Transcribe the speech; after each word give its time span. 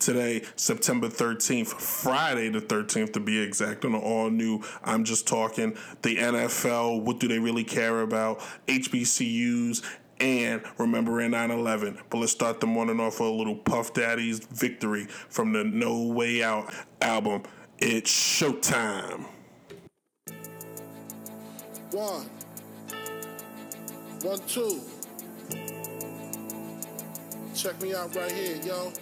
today, 0.00 0.42
September 0.56 1.08
13th, 1.08 1.68
Friday 1.68 2.48
the 2.48 2.60
13th 2.60 3.12
to 3.12 3.20
be 3.20 3.38
exact, 3.38 3.84
on 3.84 3.94
an 3.94 4.00
all 4.00 4.30
new 4.30 4.62
I'm 4.82 5.04
Just 5.04 5.28
Talking, 5.28 5.76
the 6.02 6.16
NFL, 6.16 7.02
what 7.02 7.20
do 7.20 7.28
they 7.28 7.38
really 7.38 7.64
care 7.64 8.00
about, 8.00 8.40
HBCUs, 8.66 9.84
and 10.18 10.62
remembering 10.78 11.30
9 11.30 11.50
11. 11.50 11.98
But 12.10 12.18
let's 12.18 12.32
start 12.32 12.60
the 12.60 12.66
morning 12.66 13.00
off 13.00 13.20
with 13.20 13.28
a 13.28 13.32
little 13.32 13.56
Puff 13.56 13.94
Daddy's 13.94 14.40
victory 14.40 15.06
from 15.06 15.52
the 15.52 15.64
No 15.64 16.02
Way 16.02 16.42
Out 16.42 16.72
album. 17.00 17.42
It's 17.78 18.10
showtime. 18.10 19.26
One. 21.92 22.28
One, 24.22 24.38
two. 24.46 24.80
Check 27.54 27.80
me 27.80 27.94
out 27.94 28.14
right 28.14 28.30
here, 28.30 28.56
yo. 28.64 28.92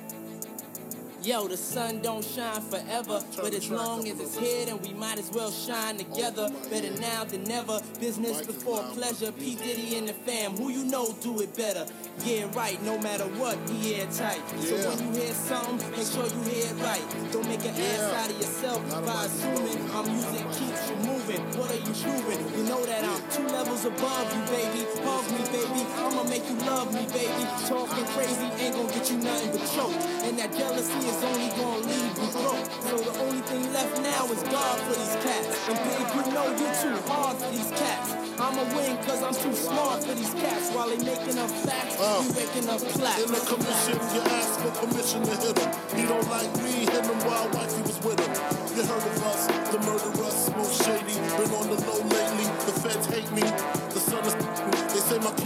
Yo, 1.23 1.49
the 1.49 1.57
sun 1.57 2.01
don't 2.01 2.25
shine 2.25 2.61
forever, 2.61 3.21
but 3.37 3.53
as 3.53 3.69
long 3.71 4.07
as 4.09 4.21
it's 4.21 4.39
here, 4.39 4.67
then 4.67 4.81
we 4.83 4.95
might 4.95 5.19
as 5.19 5.31
well 5.33 5.51
shine 5.51 5.97
together. 5.97 6.49
Better 6.71 6.93
now 7.01 7.25
than 7.25 7.43
never. 7.43 7.81
Business 7.99 8.47
before 8.47 8.83
pleasure. 8.95 9.33
P 9.33 9.57
Diddy 9.57 9.97
and 9.97 10.09
the 10.09 10.13
fam, 10.13 10.57
who 10.57 10.71
you 10.71 10.85
know 10.85 11.13
do 11.21 11.41
it 11.41 11.57
better. 11.57 11.87
Yeah, 12.25 12.47
right. 12.55 12.81
No 12.85 12.99
matter 12.99 13.25
what, 13.25 13.59
we 13.69 13.97
airtight. 13.97 14.43
So 14.61 14.77
when 14.89 14.99
you 15.15 15.21
hear 15.21 15.35
something, 15.35 15.91
make 15.91 16.07
sure 16.07 16.25
you 16.25 16.43
hear 16.51 16.67
it 16.67 16.83
right. 16.83 17.33
Don't 17.33 17.49
make 17.49 17.65
an 17.65 17.75
ass 17.75 18.25
out 18.25 18.31
of 18.31 18.37
yourself 18.37 19.05
by 19.05 19.25
assuming 19.25 19.91
our 19.91 20.05
music 20.05 20.45
keeps 20.53 20.89
you 20.89 20.97
moving. 20.97 21.18
What 21.59 21.71
are 21.71 21.79
you 21.79 21.95
proving? 21.95 22.41
You 22.59 22.65
know 22.67 22.83
that 22.87 23.05
I'm 23.07 23.23
two 23.31 23.47
levels 23.55 23.85
above 23.85 24.27
you, 24.35 24.43
baby. 24.51 24.83
Hug 25.07 25.25
me, 25.31 25.43
baby. 25.55 25.87
I'ma 26.03 26.25
make 26.27 26.43
you 26.51 26.59
love 26.67 26.91
me, 26.93 27.07
baby. 27.15 27.43
Talking 27.71 28.07
crazy 28.11 28.49
ain't 28.59 28.75
gonna 28.75 28.91
get 28.91 29.11
you 29.11 29.19
nothing 29.19 29.51
but 29.55 29.63
choke. 29.71 29.95
And 30.27 30.39
that 30.39 30.51
jealousy 30.51 30.99
is 30.99 31.21
only 31.23 31.51
gonna 31.55 31.87
leave 31.87 32.15
you 32.19 32.29
broke. 32.35 32.67
So 32.91 32.95
the 32.99 33.15
only 33.23 33.43
thing 33.47 33.73
left 33.73 34.03
now 34.03 34.27
is 34.35 34.43
God 34.51 34.77
for 34.83 34.95
these 34.99 35.17
cats. 35.23 35.47
And 35.71 35.79
babe, 35.79 36.09
you 36.19 36.23
know 36.35 36.47
you're 36.59 36.77
too 36.83 36.97
hard 37.07 37.37
for 37.39 37.51
these 37.55 37.71
cats. 37.71 38.09
I'ma 38.39 38.63
win 38.75 38.97
cause 39.07 39.23
I'm 39.23 39.35
too 39.35 39.55
smart 39.55 40.03
for 40.05 40.15
these 40.15 40.35
cats. 40.35 40.71
While 40.75 40.89
they 40.91 40.99
making 40.99 41.39
up 41.39 41.51
facts, 41.51 41.97
Uh, 42.03 42.23
you 42.27 42.33
waking 42.35 42.69
up 42.69 42.81
plaques. 42.99 43.23
In 43.23 43.31
the 43.31 43.43
commission, 43.47 43.99
you 44.15 44.21
ask 44.27 44.59
for 44.59 44.71
permission 44.87 45.23
to 45.23 45.35
hit 45.39 45.59
him. 45.59 45.71
He 45.95 46.03
don't 46.07 46.29
like 46.31 46.51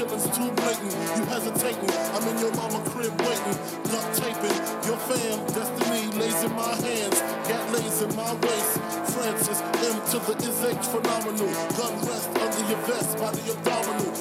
killing's 0.02 0.36
too 0.36 0.50
blatant. 0.58 0.92
You 1.16 1.24
hesitating, 1.26 1.90
I'm 2.14 2.28
in 2.28 2.38
your 2.38 2.54
mama 2.54 2.82
crib 2.90 3.14
waiting. 3.20 3.58
Duct 3.86 4.08
taping, 4.18 4.58
your 4.86 4.98
fam, 5.06 5.38
destiny 5.54 6.18
lays 6.18 6.42
in 6.44 6.52
my 6.52 6.74
hands. 6.74 7.20
Gat 7.46 7.72
lays 7.72 8.02
in 8.02 8.14
my 8.16 8.32
waist. 8.34 8.72
Francis, 9.14 9.60
M 9.62 9.96
to 10.10 10.18
the 10.26 10.34
is 10.48 10.64
H 10.64 10.86
phenomenal. 10.90 11.50
Gun 11.78 11.94
rest 12.06 12.28
under 12.34 12.64
your 12.68 12.82
vest 12.86 13.18
by 13.18 13.30
the 13.30 13.52
abdominal. 13.52 14.12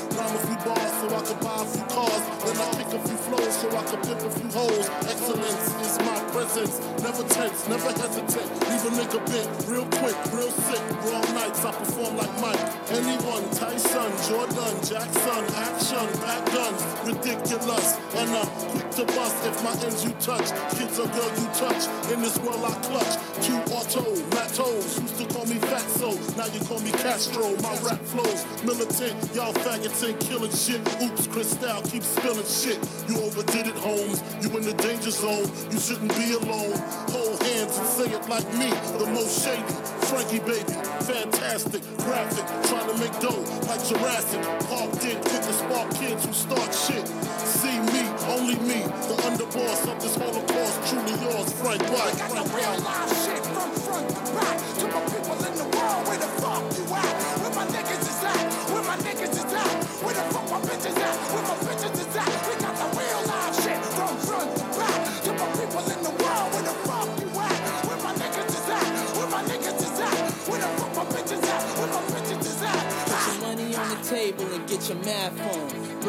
Bars 0.65 0.93
so 1.01 1.07
I 1.09 1.21
can 1.25 1.39
buy 1.43 1.57
a 1.61 1.65
few 1.65 1.85
cars. 1.89 2.23
Then 2.45 2.57
I 2.57 2.67
kick 2.77 2.91
a 2.93 2.99
few 3.07 3.17
flows 3.25 3.53
so 3.57 3.67
I 3.69 3.83
can 3.89 3.99
pimp 4.01 4.21
a 4.21 4.31
few 4.31 4.49
holes. 4.51 4.87
Excellence 5.09 5.65
is 5.85 5.93
my 6.05 6.19
presence. 6.31 6.75
Never 7.01 7.23
tense, 7.23 7.67
never 7.67 7.91
hesitate. 7.91 8.49
Leave 8.69 8.85
a 8.85 8.91
nigga 8.97 9.19
bent 9.25 9.49
real 9.67 9.87
quick, 9.99 10.17
real 10.33 10.51
sick. 10.51 10.83
Raw 11.09 11.21
nights 11.33 11.65
I 11.65 11.71
perform 11.71 12.17
like 12.17 12.33
Mike. 12.41 12.63
Anyone, 12.91 13.45
Tyson, 13.51 14.11
Jordan, 14.29 14.75
Jackson, 14.85 15.43
action, 15.57 16.07
pack 16.21 16.45
guns, 16.53 16.81
ridiculous. 17.05 17.97
And 18.15 18.29
I'm 18.29 18.47
quick 18.71 18.89
to 18.91 19.05
bust 19.05 19.37
if 19.45 19.63
my 19.63 19.73
ends 19.85 20.03
you 20.03 20.11
touch. 20.21 20.47
Kids 20.77 20.99
or 20.99 21.07
girl 21.07 21.31
you 21.39 21.47
touch. 21.57 21.83
In 22.11 22.21
this 22.21 22.37
world 22.39 22.63
I 22.63 22.73
clutch. 22.85 23.13
Q 23.41 23.57
auto, 23.73 24.03
Matos. 24.35 24.99
Used 24.99 25.17
to 25.17 25.25
call 25.33 25.45
me 25.45 25.55
Fatso. 25.55 26.11
Now 26.37 26.45
you 26.47 26.59
call 26.65 26.79
me 26.79 26.91
Castro. 26.91 27.55
My 27.61 27.75
rap 27.81 28.01
flows 28.05 28.45
militant. 28.63 29.16
Y'all 29.35 29.53
faggots 29.53 30.07
ain't 30.07 30.19
killing 30.19 30.50
shit. 30.51 30.79
Oops, 31.01 31.28
Chris 31.28 31.56
Cristal 31.56 31.81
keep 31.84 32.03
spilling 32.03 32.45
shit. 32.45 32.79
You 33.07 33.22
overdid 33.23 33.67
it, 33.67 33.75
Holmes. 33.75 34.22
You 34.41 34.50
in 34.57 34.63
the 34.63 34.73
danger 34.73 35.12
zone. 35.12 35.47
You 35.72 35.79
shouldn't 35.79 36.13
be 36.16 36.34
alone. 36.34 36.78
Hold 37.12 37.41
hands 37.44 37.78
and 37.78 37.88
say 37.88 38.07
it 38.12 38.23
like 38.29 38.47
me. 38.53 38.69
The 39.00 39.07
most 39.12 39.44
shady. 39.44 39.63
Frankie 40.07 40.39
baby. 40.39 40.75
Fantastic. 41.07 41.81
Graphic. 42.03 42.45
Trying 42.67 42.89
to 42.91 42.97
make 43.00 43.16
dough 43.19 43.44
like 43.67 43.84
Jurassic. 43.88 44.41
Parked 44.67 45.03
in. 45.06 45.17
Quick 45.23 45.44
to 45.47 45.53
spark 45.53 45.89
kids 45.95 46.25
who 46.25 46.34
start 46.34 46.69
shit. 46.75 47.07
See 47.47 47.79
me, 47.91 48.03
only 48.35 48.56
me. 48.68 48.83
The 49.07 49.16
underboss 49.28 49.88
of 49.91 50.01
this 50.01 50.16
holocaust. 50.16 50.75
Truly 50.89 51.16
yours, 51.23 51.51
Frank 51.62 51.81
White. 51.91 52.18
got 52.18 52.45
the 52.45 53.10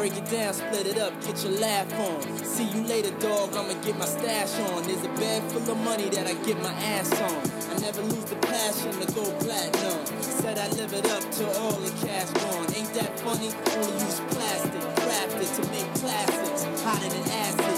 Break 0.02 0.16
it 0.16 0.30
down, 0.32 0.52
split 0.52 0.88
it 0.88 0.98
up, 0.98 1.12
get 1.24 1.44
your 1.44 1.52
laugh 1.60 1.86
on. 1.94 2.44
See 2.44 2.64
you 2.64 2.82
later, 2.88 3.12
dog. 3.20 3.54
I'ma 3.54 3.80
get 3.82 3.96
my 3.96 4.04
stash 4.04 4.58
on. 4.58 4.82
There's 4.82 5.04
a 5.04 5.08
bag 5.10 5.42
full 5.52 5.62
of 5.70 5.78
money 5.84 6.08
that 6.08 6.26
I 6.26 6.34
get 6.42 6.60
my 6.60 6.72
ass 6.72 7.12
on. 7.22 7.38
I 7.70 7.78
never 7.78 8.02
lose 8.02 8.24
the 8.24 8.34
passion 8.34 8.90
to 8.98 9.06
go 9.14 9.22
platinum. 9.38 10.04
Said 10.20 10.58
I 10.58 10.66
live 10.70 10.92
it 10.92 11.06
up 11.08 11.22
till 11.30 11.48
all 11.50 11.78
the 11.78 11.90
cash 12.04 12.28
gone. 12.30 12.74
Ain't 12.74 12.92
that 12.94 13.16
funny? 13.20 13.54
Only 13.78 13.92
use 14.02 14.18
plastic, 14.34 14.82
crafted 15.06 15.62
to 15.62 15.70
make 15.70 15.94
classics. 15.94 16.82
Hotter 16.82 17.08
than 17.08 17.30
acid, 17.30 17.71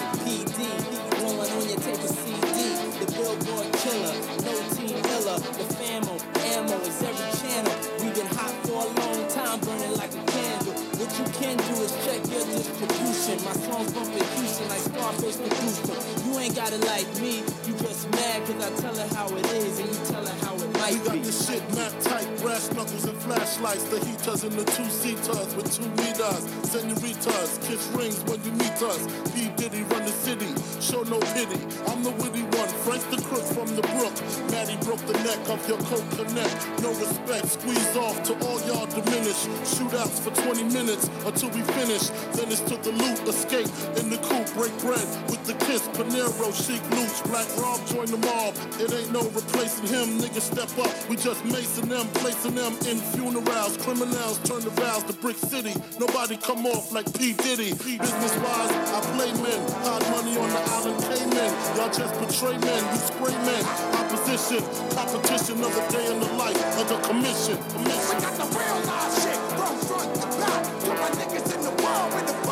My 13.25 13.31
songs 13.33 13.91
bumping 13.95 14.21
Houston 14.37 14.69
like 14.69 14.81
Scarface 14.81 15.37
produced 15.39 15.85
them. 15.85 16.29
You 16.29 16.39
ain't 16.41 16.55
got 16.55 16.71
it 16.75 16.85
like 16.85 17.09
me. 17.23 17.39
You 17.65 17.73
just 17.81 18.11
mad 18.11 18.45
cause 18.45 18.61
I 18.61 18.69
tell 18.83 18.95
her 18.95 19.15
how 19.17 19.27
it 19.35 19.47
is 19.47 19.81
and 19.81 19.89
you 19.89 20.05
tell 20.05 20.27
her 20.27 20.45
how 20.45 20.55
it 20.57 20.71
might 20.77 20.93
We 20.93 20.99
got 21.01 21.13
be. 21.15 21.19
this 21.21 21.49
shit 21.49 21.63
map 21.75 21.93
tight, 22.01 22.29
brass 22.43 22.71
knuckles 22.73 23.05
and 23.07 23.17
flashlights. 23.23 23.85
The 23.85 24.05
heaters 24.05 24.45
and 24.45 24.53
the 24.53 24.65
two 24.65 24.85
seaters 24.91 25.57
with 25.57 25.73
two 25.73 25.89
meters. 26.05 26.45
Senoritas, 26.69 27.59
kiss 27.65 27.89
rings 27.97 28.21
when 28.29 28.45
you 28.45 28.53
meet 28.61 28.77
us. 28.85 29.01
P. 29.33 29.49
Diddy 29.57 29.85
run 29.85 30.04
the 30.04 30.04
city, 30.25 30.49
show 30.81 31.03
no 31.05 31.21
pity. 31.37 31.61
I'm 31.85 32.03
the 32.03 32.11
witty 32.17 32.49
one, 32.57 32.69
Frank 32.89 33.05
the 33.13 33.21
crook 33.29 33.45
from 33.45 33.69
the 33.77 33.85
brook. 33.93 34.17
Maddie 34.49 34.81
broke 34.81 35.05
the 35.05 35.13
neck 35.21 35.37
of 35.53 35.61
your 35.69 35.77
coat 35.85 36.05
connect. 36.17 36.57
No 36.81 36.89
respect, 36.97 37.47
squeeze 37.61 37.97
off 37.97 38.17
to 38.25 38.33
all 38.47 38.57
y'all 38.65 38.89
diminish. 38.89 39.45
Shootouts 39.77 40.25
for 40.25 40.33
20 40.49 40.65
minutes 40.73 41.11
until 41.29 41.51
we 41.51 41.61
finish. 41.77 42.09
Then 42.33 42.49
it's 42.49 42.65
to 42.73 42.77
the 42.81 42.93
loot, 42.97 43.21
escape 43.29 43.69
in 44.01 44.09
the 44.09 44.17
coupe, 44.25 44.49
break 44.57 44.73
bread 44.81 45.05
with 45.29 45.45
the 45.45 45.53
kiss. 45.69 45.85
Panero, 45.93 46.49
chic 46.57 46.81
loose, 46.97 47.21
black 47.29 47.49
Rob 47.61 47.85
join 47.93 48.09
the 48.09 48.21
mob. 48.25 48.57
It 48.81 48.89
ain't 48.97 49.13
no 49.13 49.29
replacing 49.29 49.93
him, 49.93 50.17
niggas 50.25 50.49
step 50.57 50.73
up. 50.81 50.93
We 51.09 51.17
just 51.17 51.45
macing 51.45 51.93
them, 51.93 52.09
placing 52.25 52.55
them 52.55 52.73
in 52.89 52.97
funerals. 53.13 53.77
Criminals 53.85 54.41
turn 54.49 54.65
the 54.65 54.73
vows 54.81 55.05
to 55.05 55.13
Brick 55.21 55.37
City. 55.37 55.77
Nobody 56.01 56.39
come 56.39 56.65
off 56.65 56.93
like 56.93 57.13
P. 57.13 57.35
Diddy. 57.45 57.77
Business 57.77 58.35
wise, 58.41 58.73
I 58.97 59.01
play 59.13 59.31
men. 59.45 59.61
Hard 59.85 60.14
money 60.15 60.37
on 60.39 60.49
the 60.49 60.63
island 60.71 60.99
Cayman. 61.03 61.51
Y'all 61.75 61.91
just 61.91 62.15
betray 62.23 62.57
men, 62.59 62.83
we 62.93 62.99
spray 62.99 63.35
men. 63.43 63.63
Opposition, 63.99 64.63
competition 64.95 65.59
of 65.59 65.75
a 65.75 65.85
day 65.91 66.07
in 66.13 66.21
the 66.21 66.31
life 66.39 66.63
of 66.79 66.87
the 66.89 66.99
commission. 67.09 67.59
We 67.59 67.91
commission. 67.91 68.19
got 68.23 68.35
the 68.39 68.47
real 68.55 68.79
live 68.87 69.15
shit 69.19 69.39
from 69.59 69.75
front 69.89 70.11
to 70.15 70.27
back. 70.39 70.63
To 70.85 70.91
my 71.03 71.11
niggas 71.19 71.49
in 71.55 71.61
the 71.67 71.75
world, 71.83 72.09
where 72.15 72.27
the 72.31 72.44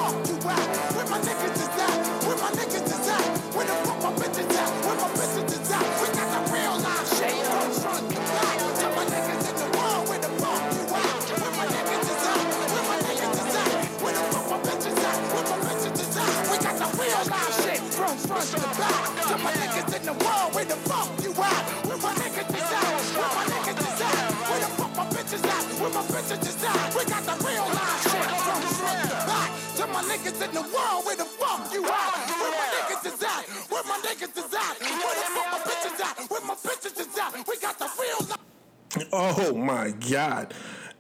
the 18.50 18.59
back. 18.79 19.43
My 19.43 19.53
niggas 19.53 19.97
in 19.97 20.03
the 20.06 20.12
world 20.25 20.55
where 20.55 20.65
the 20.65 20.77
fuck 20.89 21.09
you 21.23 21.31
at? 21.31 21.62
Where 21.87 21.99
my 21.99 22.12
niggas 22.15 22.50
is 22.50 22.71
at? 22.73 22.94
Where 23.17 23.33
my 23.39 23.44
niggas 23.53 23.81
is 23.81 24.00
at? 24.03 24.31
Where 24.49 24.61
the 24.61 24.71
fuck 24.79 24.93
my 24.97 25.05
bitches 25.15 25.44
at? 25.47 25.65
Where 25.81 25.91
my 25.91 26.03
bitches 26.03 26.43
is 26.47 26.65
at? 26.65 26.94
We 26.94 27.05
got 27.06 27.23
the 27.25 27.37
real 27.47 27.67
shit 28.03 28.29
from 28.47 28.62
front 28.79 29.03
to 29.11 29.17
back. 29.27 29.50
My 29.93 30.03
niggas 30.05 30.41
in 30.41 30.55
the 30.55 30.62
world 30.62 31.05
where 31.05 31.17
the 31.17 31.25
fuck 31.25 31.73
you 31.73 31.85
at? 31.85 32.15
Where 32.41 32.53
my 32.56 32.67
niggas 32.73 33.05
is 33.12 33.23
at? 33.23 33.44
Where 33.71 33.85
my 33.85 33.99
niggas 33.99 34.37
is 34.39 34.55
at? 34.55 34.75
Where 34.81 35.17
the 35.21 35.27
fuck 35.35 35.49
my 35.53 35.59
bitches 35.69 36.00
at? 36.00 36.31
Where 36.31 36.41
my 36.41 36.55
bitches 36.55 37.00
is 37.00 37.19
at? 37.19 37.47
We 37.47 37.59
got 37.59 37.79
the 37.79 37.88
real. 38.00 39.09
Oh 39.12 39.55
my 39.55 39.91
god. 39.91 40.55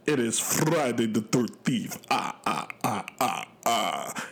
It 0.04 0.18
is 0.18 0.38
Friday 0.38 1.06
the 1.06 1.20
13th. 1.20 1.98
Ah, 2.10 2.36
ah, 2.44 2.68
ah, 2.84 3.04
ah, 3.20 3.46
ah. 3.66 4.26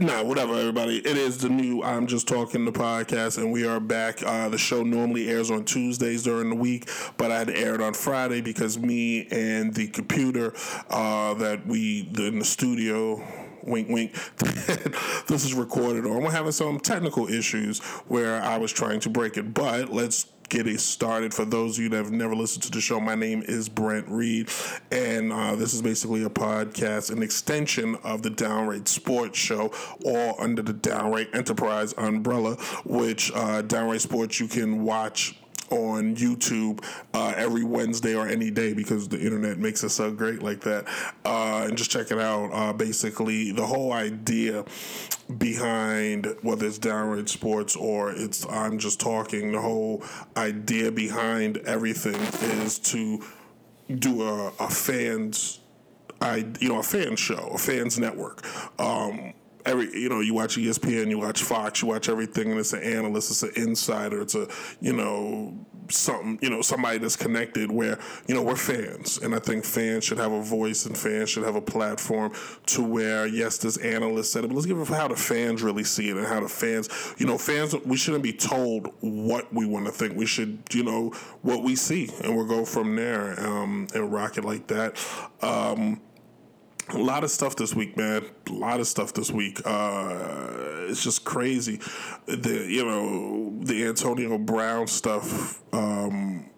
Nah, 0.00 0.22
whatever, 0.22 0.54
everybody. 0.54 0.96
It 0.96 1.18
is 1.18 1.36
the 1.36 1.50
new 1.50 1.82
I'm 1.82 2.06
Just 2.06 2.26
Talking 2.26 2.64
the 2.64 2.72
podcast, 2.72 3.36
and 3.36 3.52
we 3.52 3.66
are 3.66 3.78
back. 3.78 4.22
Uh, 4.22 4.48
the 4.48 4.56
show 4.56 4.82
normally 4.82 5.28
airs 5.28 5.50
on 5.50 5.66
Tuesdays 5.66 6.22
during 6.22 6.48
the 6.48 6.56
week, 6.56 6.88
but 7.18 7.30
I 7.30 7.40
had 7.40 7.50
aired 7.50 7.82
on 7.82 7.92
Friday 7.92 8.40
because 8.40 8.78
me 8.78 9.26
and 9.30 9.74
the 9.74 9.88
computer 9.88 10.54
uh, 10.88 11.34
that 11.34 11.66
we 11.66 12.08
in 12.16 12.38
the 12.38 12.44
studio 12.46 13.22
wink 13.62 13.90
wink 13.90 14.14
this 15.26 15.44
is 15.44 15.52
recorded 15.52 16.06
on 16.06 16.22
we're 16.22 16.30
having 16.30 16.50
some 16.50 16.80
technical 16.80 17.28
issues 17.28 17.78
where 18.08 18.42
i 18.42 18.56
was 18.56 18.72
trying 18.72 18.98
to 18.98 19.10
break 19.10 19.36
it 19.36 19.52
but 19.52 19.92
let's 19.92 20.24
get 20.50 20.66
it 20.66 20.80
started. 20.80 21.32
For 21.32 21.46
those 21.46 21.78
of 21.78 21.84
you 21.84 21.88
that 21.90 21.96
have 21.96 22.10
never 22.10 22.34
listened 22.34 22.64
to 22.64 22.70
the 22.70 22.80
show, 22.80 23.00
my 23.00 23.14
name 23.14 23.42
is 23.46 23.68
Brent 23.68 24.06
Reed, 24.08 24.50
and 24.90 25.32
uh, 25.32 25.54
this 25.54 25.72
is 25.72 25.80
basically 25.80 26.24
a 26.24 26.28
podcast, 26.28 27.10
an 27.10 27.22
extension 27.22 27.96
of 28.04 28.22
the 28.22 28.30
Downright 28.30 28.88
Sports 28.88 29.38
Show, 29.38 29.72
all 30.04 30.34
under 30.38 30.60
the 30.60 30.72
Downright 30.72 31.34
Enterprise 31.34 31.94
umbrella, 31.96 32.56
which 32.84 33.32
uh, 33.34 33.62
Downright 33.62 34.02
Sports 34.02 34.40
you 34.40 34.48
can 34.48 34.82
watch 34.84 35.36
on 35.70 36.16
YouTube 36.16 36.84
uh, 37.14 37.32
every 37.36 37.64
Wednesday 37.64 38.14
or 38.14 38.26
any 38.26 38.50
day 38.50 38.72
because 38.72 39.08
the 39.08 39.20
internet 39.20 39.58
makes 39.58 39.82
it 39.84 39.90
so 39.90 40.10
great 40.10 40.42
like 40.42 40.60
that. 40.60 40.86
Uh, 41.24 41.66
and 41.68 41.76
just 41.76 41.90
check 41.90 42.10
it 42.10 42.18
out. 42.18 42.50
Uh, 42.52 42.72
basically, 42.72 43.52
the 43.52 43.66
whole 43.66 43.92
idea 43.92 44.64
behind 45.38 46.26
whether 46.42 46.66
it's 46.66 46.78
downright 46.78 47.28
sports 47.28 47.76
or 47.76 48.10
it's 48.12 48.46
I'm 48.48 48.78
just 48.78 49.00
talking, 49.00 49.52
the 49.52 49.60
whole 49.60 50.04
idea 50.36 50.90
behind 50.90 51.58
everything 51.58 52.20
is 52.60 52.78
to 52.80 53.22
do 53.98 54.22
a, 54.22 54.52
a 54.58 54.68
fans. 54.68 55.60
I 56.20 56.46
you 56.60 56.68
know 56.68 56.80
a 56.80 56.82
fan 56.82 57.16
show, 57.16 57.50
a 57.54 57.58
fans 57.58 57.98
network. 57.98 58.44
Um, 58.78 59.32
every 59.66 59.92
you 59.92 60.08
know 60.08 60.20
you 60.20 60.34
watch 60.34 60.56
ESPN, 60.56 61.08
you 61.08 61.18
watch 61.18 61.42
Fox, 61.42 61.82
you 61.82 61.88
watch 61.88 62.08
everything, 62.08 62.50
and 62.50 62.60
it's 62.60 62.72
an 62.72 62.82
analyst, 62.82 63.30
it's 63.30 63.42
an 63.42 63.52
insider, 63.56 64.20
it's 64.20 64.34
a 64.34 64.48
you 64.80 64.92
know 64.92 65.54
something 65.88 66.38
you 66.40 66.50
know 66.50 66.62
somebody 66.62 66.98
that's 66.98 67.16
connected. 67.16 67.70
Where 67.70 67.98
you 68.26 68.34
know 68.34 68.42
we're 68.42 68.56
fans, 68.56 69.18
and 69.18 69.34
I 69.34 69.38
think 69.38 69.64
fans 69.64 70.04
should 70.04 70.18
have 70.18 70.32
a 70.32 70.42
voice, 70.42 70.86
and 70.86 70.96
fans 70.96 71.30
should 71.30 71.44
have 71.44 71.56
a 71.56 71.60
platform 71.60 72.32
to 72.66 72.82
where 72.82 73.26
yes, 73.26 73.58
this 73.58 73.76
analyst 73.78 74.32
said 74.32 74.44
it, 74.44 74.48
but 74.48 74.54
let's 74.54 74.66
give 74.66 74.78
it 74.78 74.88
how 74.88 75.08
the 75.08 75.16
fans 75.16 75.62
really 75.62 75.84
see 75.84 76.10
it, 76.10 76.16
and 76.16 76.26
how 76.26 76.40
the 76.40 76.48
fans 76.48 76.88
you 77.18 77.26
know 77.26 77.38
fans 77.38 77.74
we 77.84 77.96
shouldn't 77.96 78.22
be 78.22 78.32
told 78.32 78.92
what 79.00 79.52
we 79.52 79.66
want 79.66 79.86
to 79.86 79.92
think. 79.92 80.16
We 80.16 80.26
should 80.26 80.62
you 80.72 80.84
know 80.84 81.10
what 81.42 81.62
we 81.62 81.76
see, 81.76 82.10
and 82.24 82.36
we'll 82.36 82.46
go 82.46 82.64
from 82.64 82.96
there 82.96 83.38
um, 83.40 83.88
and 83.94 84.12
rock 84.12 84.38
it 84.38 84.44
like 84.44 84.66
that. 84.68 84.96
Um, 85.42 86.00
a 86.92 86.98
lot 86.98 87.24
of 87.24 87.30
stuff 87.30 87.56
this 87.56 87.74
week, 87.74 87.96
man. 87.96 88.24
A 88.48 88.52
lot 88.52 88.80
of 88.80 88.86
stuff 88.86 89.12
this 89.12 89.30
week. 89.30 89.60
Uh, 89.64 90.86
it's 90.88 91.02
just 91.02 91.24
crazy. 91.24 91.80
The 92.26 92.66
you 92.68 92.84
know 92.84 93.52
the 93.64 93.86
Antonio 93.86 94.38
Brown 94.38 94.86
stuff. 94.86 95.62
Um, 95.72 96.50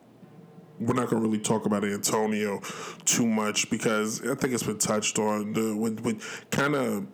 we're 0.80 0.94
not 0.94 1.10
to 1.10 1.16
really 1.16 1.38
talk 1.38 1.66
about 1.66 1.84
Antonio 1.84 2.60
too 3.04 3.26
much 3.26 3.70
because 3.70 4.20
I 4.22 4.34
think 4.34 4.52
it's 4.52 4.62
been 4.64 4.78
touched 4.78 5.18
on. 5.18 5.52
The 5.52 5.76
what 5.76 6.16
kind 6.50 6.74
of 6.74 7.06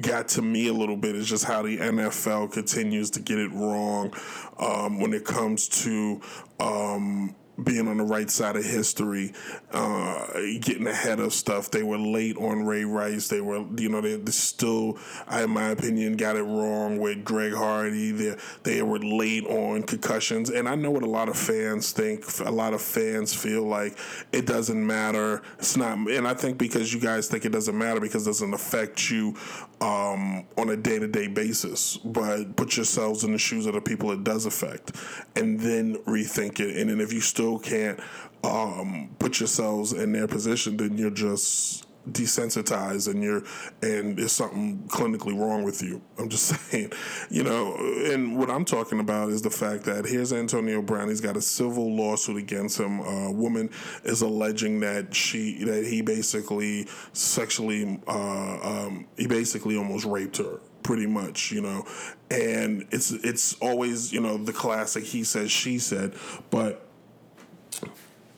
got 0.00 0.28
to 0.28 0.42
me 0.42 0.68
a 0.68 0.72
little 0.72 0.96
bit 0.96 1.14
is 1.14 1.28
just 1.28 1.44
how 1.44 1.62
the 1.62 1.76
NFL 1.76 2.52
continues 2.52 3.10
to 3.10 3.20
get 3.20 3.38
it 3.38 3.52
wrong 3.52 4.14
um, 4.58 5.00
when 5.00 5.12
it 5.12 5.24
comes 5.24 5.68
to. 5.84 6.20
Um, 6.60 7.34
being 7.62 7.86
on 7.86 7.98
the 7.98 8.04
right 8.04 8.30
side 8.30 8.56
of 8.56 8.64
history, 8.64 9.32
uh, 9.72 10.26
getting 10.60 10.86
ahead 10.86 11.20
of 11.20 11.32
stuff. 11.32 11.70
They 11.70 11.82
were 11.82 11.98
late 11.98 12.36
on 12.36 12.64
Ray 12.64 12.84
Rice. 12.84 13.28
They 13.28 13.40
were, 13.40 13.64
you 13.76 13.88
know, 13.88 14.00
they, 14.00 14.16
they 14.16 14.32
still, 14.32 14.98
in 15.30 15.50
my 15.50 15.68
opinion, 15.68 16.16
got 16.16 16.36
it 16.36 16.42
wrong 16.42 16.98
with 16.98 17.24
Greg 17.24 17.54
Hardy. 17.54 18.10
They, 18.10 18.36
they 18.64 18.82
were 18.82 18.98
late 18.98 19.46
on 19.46 19.82
concussions. 19.82 20.50
And 20.50 20.68
I 20.68 20.74
know 20.74 20.90
what 20.90 21.02
a 21.02 21.10
lot 21.10 21.28
of 21.28 21.36
fans 21.36 21.92
think. 21.92 22.24
A 22.40 22.50
lot 22.50 22.74
of 22.74 22.82
fans 22.82 23.32
feel 23.32 23.62
like 23.62 23.98
it 24.32 24.46
doesn't 24.46 24.84
matter. 24.84 25.42
It's 25.58 25.76
not, 25.76 25.98
and 25.98 26.26
I 26.26 26.34
think 26.34 26.58
because 26.58 26.92
you 26.92 27.00
guys 27.00 27.28
think 27.28 27.44
it 27.44 27.52
doesn't 27.52 27.76
matter 27.76 28.00
because 28.00 28.26
it 28.26 28.30
doesn't 28.30 28.54
affect 28.54 29.10
you 29.10 29.36
um, 29.80 30.46
on 30.56 30.70
a 30.70 30.76
day 30.76 30.98
to 30.98 31.06
day 31.06 31.28
basis. 31.28 31.98
But 31.98 32.56
put 32.56 32.76
yourselves 32.76 33.22
in 33.24 33.32
the 33.32 33.38
shoes 33.38 33.66
of 33.66 33.74
the 33.74 33.80
people 33.80 34.10
it 34.10 34.24
does 34.24 34.46
affect 34.46 34.92
and 35.36 35.60
then 35.60 35.96
rethink 36.04 36.60
it. 36.60 36.76
And 36.76 36.90
then 36.90 37.00
if 37.00 37.12
you 37.12 37.20
still 37.20 37.43
still 37.44 37.58
can't 37.58 38.00
um, 38.42 39.14
put 39.18 39.40
yourselves 39.40 39.92
in 39.92 40.12
their 40.12 40.26
position, 40.26 40.76
then 40.76 40.96
you're 40.96 41.10
just 41.10 41.86
desensitized 42.10 43.10
and 43.10 43.22
you're 43.22 43.42
and 43.80 44.18
there's 44.18 44.32
something 44.32 44.86
clinically 44.88 45.38
wrong 45.38 45.62
with 45.62 45.82
you. 45.82 46.02
I'm 46.18 46.28
just 46.28 46.46
saying, 46.46 46.92
you 47.30 47.42
know, 47.42 47.74
and 48.12 48.38
what 48.38 48.50
I'm 48.50 48.64
talking 48.64 49.00
about 49.00 49.30
is 49.30 49.42
the 49.42 49.50
fact 49.50 49.84
that 49.84 50.06
here's 50.06 50.32
Antonio 50.32 50.80
Brown. 50.82 51.08
He's 51.08 51.20
got 51.20 51.36
a 51.36 51.42
civil 51.42 51.94
lawsuit 51.94 52.36
against 52.36 52.78
him. 52.78 53.00
A 53.00 53.32
woman 53.32 53.70
is 54.04 54.22
alleging 54.22 54.80
that 54.80 55.14
she 55.14 55.64
that 55.64 55.86
he 55.86 56.02
basically 56.02 56.86
sexually 57.12 58.00
uh, 58.06 58.58
um, 58.62 59.06
he 59.16 59.26
basically 59.26 59.76
almost 59.76 60.04
raped 60.06 60.38
her 60.38 60.60
pretty 60.82 61.06
much, 61.06 61.50
you 61.50 61.60
know. 61.60 61.84
And 62.30 62.86
it's 62.90 63.10
it's 63.10 63.54
always, 63.54 64.12
you 64.12 64.20
know, 64.20 64.36
the 64.36 64.52
classic 64.52 65.04
he 65.04 65.24
says 65.24 65.50
she 65.50 65.78
said, 65.78 66.14
but 66.50 66.83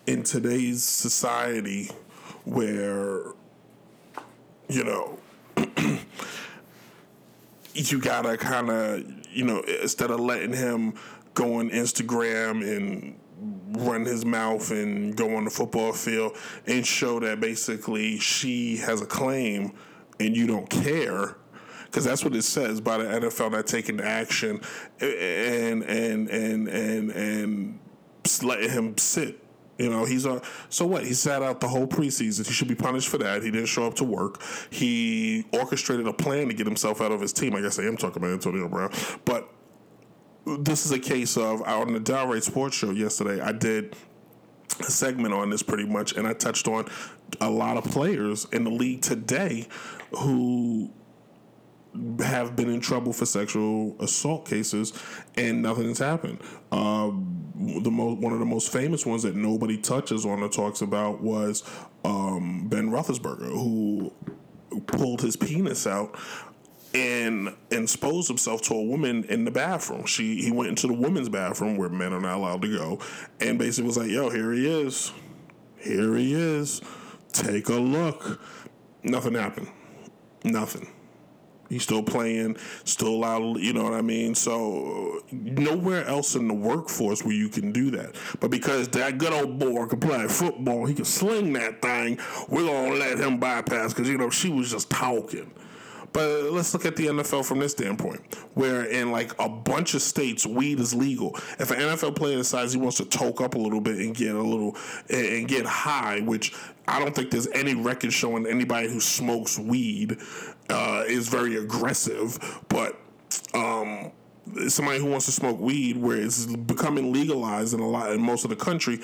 in 0.06 0.22
today's 0.22 0.84
society 0.84 1.90
where 2.44 3.32
you 4.68 4.84
know 4.84 5.18
you 7.74 8.00
gotta 8.00 8.36
kind 8.36 8.70
of 8.70 9.04
you 9.30 9.44
know 9.44 9.60
instead 9.82 10.10
of 10.10 10.20
letting 10.20 10.52
him 10.52 10.94
go 11.34 11.56
on 11.56 11.70
instagram 11.70 12.62
and 12.64 13.18
run 13.78 14.04
his 14.04 14.24
mouth 14.24 14.70
and 14.70 15.16
go 15.16 15.36
on 15.36 15.44
the 15.44 15.50
football 15.50 15.92
field 15.92 16.36
and 16.66 16.86
show 16.86 17.20
that 17.20 17.40
basically 17.40 18.18
she 18.18 18.76
has 18.76 19.02
a 19.02 19.06
claim 19.06 19.72
and 20.20 20.36
you 20.36 20.46
don't 20.46 20.70
care 20.70 21.36
because 21.84 22.04
that's 22.04 22.24
what 22.24 22.34
it 22.34 22.42
says 22.42 22.80
by 22.80 22.96
the 22.96 23.04
NFL 23.04 23.52
not 23.52 23.66
taking 23.66 24.00
action 24.00 24.60
and 25.00 25.82
and 25.84 26.28
and 26.30 26.68
and 26.68 27.10
and 27.10 27.78
letting 28.42 28.70
him 28.70 28.96
sit 28.98 29.45
you 29.78 29.90
know, 29.90 30.04
he's 30.04 30.24
a 30.24 30.40
so 30.68 30.86
what? 30.86 31.04
He 31.04 31.12
sat 31.14 31.42
out 31.42 31.60
the 31.60 31.68
whole 31.68 31.86
preseason. 31.86 32.46
He 32.46 32.52
should 32.52 32.68
be 32.68 32.74
punished 32.74 33.08
for 33.08 33.18
that. 33.18 33.42
He 33.42 33.50
didn't 33.50 33.66
show 33.66 33.86
up 33.86 33.94
to 33.94 34.04
work. 34.04 34.42
He 34.70 35.44
orchestrated 35.52 36.06
a 36.06 36.12
plan 36.12 36.48
to 36.48 36.54
get 36.54 36.66
himself 36.66 37.00
out 37.00 37.12
of 37.12 37.20
his 37.20 37.32
team. 37.32 37.54
I 37.54 37.60
guess 37.60 37.78
I 37.78 37.82
am 37.82 37.96
talking 37.96 38.22
about 38.22 38.32
Antonio 38.32 38.68
Brown, 38.68 38.90
but 39.24 39.52
this 40.46 40.86
is 40.86 40.92
a 40.92 40.98
case 40.98 41.36
of 41.36 41.60
out 41.62 41.88
on 41.88 41.92
the 41.92 42.00
Downright 42.00 42.44
Sports 42.44 42.76
Show 42.76 42.90
yesterday. 42.90 43.40
I 43.40 43.52
did 43.52 43.96
a 44.80 44.84
segment 44.84 45.34
on 45.34 45.50
this 45.50 45.62
pretty 45.62 45.86
much, 45.86 46.16
and 46.16 46.26
I 46.26 46.32
touched 46.32 46.68
on 46.68 46.86
a 47.40 47.50
lot 47.50 47.76
of 47.76 47.84
players 47.84 48.46
in 48.52 48.64
the 48.64 48.70
league 48.70 49.02
today 49.02 49.66
who 50.18 50.90
have 52.20 52.56
been 52.56 52.68
in 52.68 52.80
trouble 52.80 53.12
for 53.12 53.26
sexual 53.26 53.96
assault 54.00 54.48
cases, 54.48 54.92
and 55.36 55.62
nothing 55.62 55.88
has 55.88 55.98
happened. 55.98 56.40
Um, 56.72 57.35
the 57.58 57.90
most 57.90 58.18
one 58.18 58.32
of 58.32 58.38
the 58.38 58.44
most 58.46 58.72
famous 58.72 59.06
ones 59.06 59.22
that 59.22 59.34
nobody 59.34 59.78
touches 59.78 60.26
on 60.26 60.42
or 60.42 60.48
talks 60.48 60.82
about 60.82 61.22
was 61.22 61.62
um, 62.04 62.68
Ben 62.68 62.90
Roethlisberger, 62.90 63.50
who 63.50 64.12
pulled 64.86 65.22
his 65.22 65.36
penis 65.36 65.86
out 65.86 66.18
and 66.94 67.54
exposed 67.70 68.28
himself 68.28 68.62
to 68.62 68.74
a 68.74 68.82
woman 68.82 69.24
in 69.24 69.44
the 69.44 69.50
bathroom. 69.50 70.06
She 70.06 70.42
he 70.42 70.50
went 70.50 70.68
into 70.68 70.86
the 70.86 70.94
women's 70.94 71.28
bathroom 71.28 71.76
where 71.76 71.88
men 71.88 72.12
are 72.12 72.20
not 72.20 72.36
allowed 72.36 72.62
to 72.62 72.68
go, 72.68 73.00
and 73.40 73.58
basically 73.58 73.86
was 73.86 73.96
like, 73.96 74.10
"Yo, 74.10 74.30
here 74.30 74.52
he 74.52 74.66
is, 74.66 75.12
here 75.78 76.14
he 76.14 76.34
is. 76.34 76.80
Take 77.32 77.68
a 77.68 77.74
look." 77.74 78.40
Nothing 79.02 79.34
happened. 79.34 79.68
Nothing. 80.44 80.88
He's 81.68 81.82
still 81.82 82.02
playing, 82.02 82.56
still 82.84 83.24
out, 83.24 83.60
you 83.60 83.72
know 83.72 83.84
what 83.84 83.94
I 83.94 84.02
mean? 84.02 84.34
So, 84.34 85.22
nowhere 85.30 86.04
else 86.04 86.34
in 86.34 86.48
the 86.48 86.54
workforce 86.54 87.24
where 87.24 87.34
you 87.34 87.48
can 87.48 87.72
do 87.72 87.90
that. 87.92 88.16
But 88.40 88.50
because 88.50 88.88
that 88.88 89.18
good 89.18 89.32
old 89.32 89.58
boy 89.58 89.86
can 89.86 90.00
play 90.00 90.26
football, 90.28 90.86
he 90.86 90.94
can 90.94 91.04
sling 91.04 91.52
that 91.54 91.82
thing, 91.82 92.18
we're 92.48 92.64
going 92.64 92.92
to 92.92 92.98
let 92.98 93.18
him 93.18 93.38
bypass 93.38 93.92
because, 93.92 94.08
you 94.08 94.18
know, 94.18 94.30
she 94.30 94.50
was 94.50 94.70
just 94.70 94.90
talking. 94.90 95.50
But 96.16 96.50
let's 96.50 96.72
look 96.72 96.86
at 96.86 96.96
the 96.96 97.08
NFL 97.08 97.44
from 97.44 97.58
this 97.58 97.72
standpoint, 97.72 98.22
where 98.54 98.84
in 98.84 99.12
like 99.12 99.38
a 99.38 99.50
bunch 99.50 99.92
of 99.92 100.00
states, 100.00 100.46
weed 100.46 100.80
is 100.80 100.94
legal. 100.94 101.36
If 101.58 101.70
an 101.70 101.76
NFL 101.76 102.16
player 102.16 102.38
decides 102.38 102.72
he 102.72 102.78
wants 102.78 102.96
to 102.96 103.04
toke 103.04 103.42
up 103.42 103.54
a 103.54 103.58
little 103.58 103.82
bit 103.82 103.98
and 103.98 104.14
get 104.14 104.34
a 104.34 104.42
little 104.42 104.78
and 105.10 105.46
get 105.46 105.66
high, 105.66 106.20
which 106.20 106.54
I 106.88 107.00
don't 107.00 107.14
think 107.14 107.30
there's 107.30 107.48
any 107.48 107.74
record 107.74 108.14
showing 108.14 108.46
anybody 108.46 108.88
who 108.88 108.98
smokes 108.98 109.58
weed 109.58 110.18
uh, 110.70 111.04
is 111.06 111.28
very 111.28 111.56
aggressive, 111.56 112.38
but 112.68 112.98
um, 113.54 114.12
somebody 114.68 114.98
who 114.98 115.06
wants 115.06 115.26
to 115.26 115.32
smoke 115.32 115.58
weed, 115.58 115.96
where 115.96 116.16
it's 116.16 116.46
becoming 116.46 117.12
legalized 117.12 117.74
in 117.74 117.80
a 117.80 117.88
lot 117.88 118.12
in 118.12 118.20
most 118.20 118.44
of 118.44 118.50
the 118.50 118.56
country, 118.56 119.00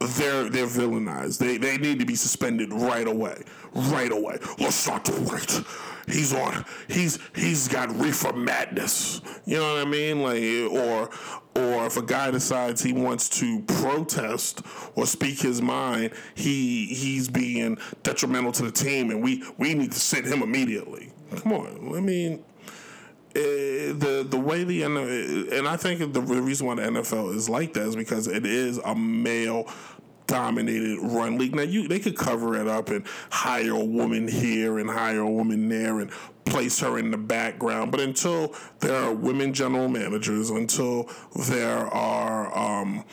they're 0.00 0.48
they're 0.48 0.66
villainized. 0.66 1.38
They 1.38 1.56
they 1.56 1.78
need 1.78 1.98
to 1.98 2.06
be 2.06 2.14
suspended 2.14 2.72
right 2.72 3.06
away, 3.06 3.42
right 3.74 4.12
away. 4.12 4.38
Let's 4.58 4.86
not 4.86 5.08
wait. 5.08 5.62
He's 6.06 6.32
on. 6.34 6.64
He's 6.88 7.18
he's 7.34 7.68
got 7.68 7.94
reefer 7.98 8.32
madness. 8.32 9.20
You 9.44 9.58
know 9.58 9.74
what 9.74 9.86
I 9.86 9.90
mean? 9.90 10.22
Like 10.22 10.42
or 10.70 11.10
or 11.56 11.86
if 11.86 11.96
a 11.96 12.02
guy 12.02 12.30
decides 12.30 12.82
he 12.82 12.92
wants 12.92 13.28
to 13.40 13.60
protest 13.62 14.62
or 14.94 15.06
speak 15.06 15.40
his 15.40 15.62
mind, 15.62 16.12
he 16.34 16.86
he's 16.86 17.28
being 17.28 17.78
detrimental 18.02 18.52
to 18.52 18.64
the 18.64 18.72
team, 18.72 19.10
and 19.10 19.22
we 19.22 19.42
we 19.58 19.74
need 19.74 19.92
to 19.92 20.00
sit 20.00 20.24
him 20.26 20.42
immediately. 20.42 21.12
Come 21.36 21.52
on, 21.52 21.96
I 21.96 22.00
mean. 22.00 22.44
Uh, 23.36 23.90
the 23.98 24.24
the 24.30 24.38
way 24.38 24.62
the 24.62 24.84
and 24.84 25.66
I 25.66 25.76
think 25.76 26.12
the 26.12 26.20
reason 26.20 26.68
why 26.68 26.76
the 26.76 26.82
NFL 26.82 27.34
is 27.34 27.48
like 27.48 27.72
that 27.72 27.82
is 27.88 27.96
because 27.96 28.28
it 28.28 28.46
is 28.46 28.78
a 28.78 28.94
male 28.94 29.68
dominated 30.26 30.98
run 31.00 31.38
league. 31.38 31.54
Now 31.54 31.62
you 31.62 31.88
they 31.88 31.98
could 31.98 32.16
cover 32.16 32.56
it 32.56 32.66
up 32.66 32.88
and 32.88 33.04
hire 33.30 33.72
a 33.72 33.84
woman 33.84 34.28
here 34.28 34.78
and 34.78 34.88
hire 34.90 35.20
a 35.20 35.30
woman 35.30 35.68
there 35.68 36.00
and 36.00 36.10
place 36.44 36.80
her 36.80 36.98
in 36.98 37.10
the 37.10 37.18
background. 37.18 37.90
But 37.90 38.00
until 38.00 38.54
there 38.80 38.96
are 38.96 39.12
women 39.12 39.52
general 39.52 39.88
managers, 39.88 40.50
until 40.50 41.08
there 41.48 41.86
are 41.88 42.56
um, 42.56 43.04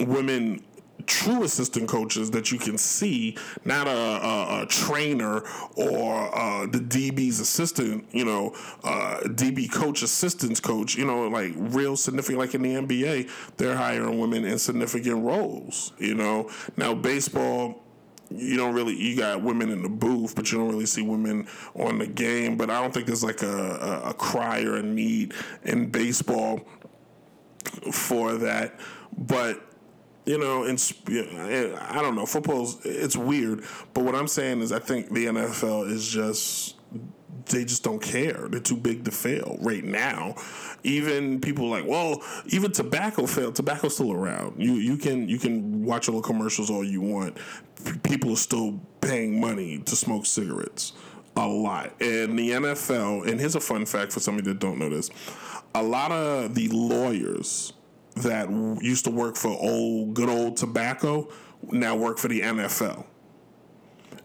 women 0.00 0.62
true 1.06 1.44
assistant 1.44 1.88
coaches 1.88 2.30
that 2.32 2.52
you 2.52 2.58
can 2.58 2.78
see, 2.78 3.36
not 3.64 3.86
a, 3.86 3.90
a, 3.90 4.62
a 4.62 4.66
trainer 4.66 5.42
or 5.76 6.36
uh, 6.36 6.66
the 6.66 6.78
DB's 6.78 7.40
assistant, 7.40 8.06
you 8.12 8.24
know, 8.24 8.54
uh, 8.84 9.20
DB 9.24 9.70
coach, 9.70 10.02
assistants 10.02 10.60
coach, 10.60 10.96
you 10.96 11.04
know, 11.04 11.28
like 11.28 11.52
real 11.56 11.96
significant, 11.96 12.38
like 12.38 12.54
in 12.54 12.62
the 12.62 12.74
NBA, 12.74 13.30
they're 13.56 13.76
hiring 13.76 14.18
women 14.18 14.44
in 14.44 14.58
significant 14.58 15.24
roles, 15.24 15.92
you 15.98 16.14
know. 16.14 16.50
Now, 16.76 16.94
baseball, 16.94 17.82
you 18.30 18.56
don't 18.56 18.74
really 18.74 18.94
you 18.94 19.16
got 19.16 19.42
women 19.42 19.70
in 19.70 19.82
the 19.82 19.88
booth, 19.88 20.34
but 20.34 20.50
you 20.50 20.58
don't 20.58 20.68
really 20.68 20.86
see 20.86 21.02
women 21.02 21.46
on 21.74 21.98
the 21.98 22.06
game. 22.06 22.56
But 22.56 22.70
I 22.70 22.80
don't 22.80 22.92
think 22.92 23.06
there's 23.06 23.24
like 23.24 23.42
a, 23.42 24.02
a, 24.06 24.10
a 24.10 24.14
cry 24.14 24.62
or 24.62 24.76
a 24.76 24.82
need 24.82 25.34
in 25.64 25.90
baseball 25.90 26.60
for 27.92 28.34
that. 28.34 28.78
But 29.16 29.71
you 30.24 30.38
know, 30.38 30.64
and 30.64 30.78
I 31.76 32.00
don't 32.00 32.14
know, 32.14 32.26
football's 32.26 32.84
it's 32.84 33.16
weird, 33.16 33.64
but 33.94 34.04
what 34.04 34.14
I'm 34.14 34.28
saying 34.28 34.60
is 34.60 34.72
I 34.72 34.78
think 34.78 35.12
the 35.12 35.26
NFL 35.26 35.90
is 35.90 36.08
just 36.08 36.76
they 37.46 37.64
just 37.64 37.82
don't 37.82 38.00
care. 38.00 38.46
They're 38.48 38.60
too 38.60 38.76
big 38.76 39.04
to 39.04 39.10
fail 39.10 39.58
right 39.60 39.84
now. 39.84 40.36
Even 40.84 41.40
people 41.40 41.68
like, 41.68 41.86
well, 41.86 42.22
even 42.46 42.72
tobacco 42.72 43.26
failed. 43.26 43.56
Tobacco's 43.56 43.94
still 43.94 44.12
around. 44.12 44.62
You 44.62 44.74
you 44.74 44.96
can 44.96 45.28
you 45.28 45.38
can 45.38 45.84
watch 45.84 46.08
all 46.08 46.20
the 46.20 46.26
commercials 46.26 46.70
all 46.70 46.84
you 46.84 47.00
want. 47.00 47.38
People 48.02 48.32
are 48.32 48.36
still 48.36 48.80
paying 49.00 49.40
money 49.40 49.78
to 49.78 49.96
smoke 49.96 50.26
cigarettes. 50.26 50.92
A 51.36 51.46
lot. 51.46 51.94
And 52.00 52.38
the 52.38 52.50
NFL, 52.50 53.26
and 53.26 53.40
here's 53.40 53.54
a 53.54 53.60
fun 53.60 53.86
fact 53.86 54.12
for 54.12 54.20
somebody 54.20 54.48
that 54.48 54.58
don't 54.58 54.78
know 54.78 54.90
this. 54.90 55.10
A 55.74 55.82
lot 55.82 56.12
of 56.12 56.54
the 56.54 56.68
lawyers 56.68 57.72
that 58.16 58.50
used 58.80 59.04
to 59.04 59.10
work 59.10 59.36
for 59.36 59.48
old 59.48 60.14
good 60.14 60.28
old 60.28 60.56
tobacco 60.56 61.28
now 61.70 61.96
work 61.96 62.18
for 62.18 62.28
the 62.28 62.40
NFL. 62.40 63.04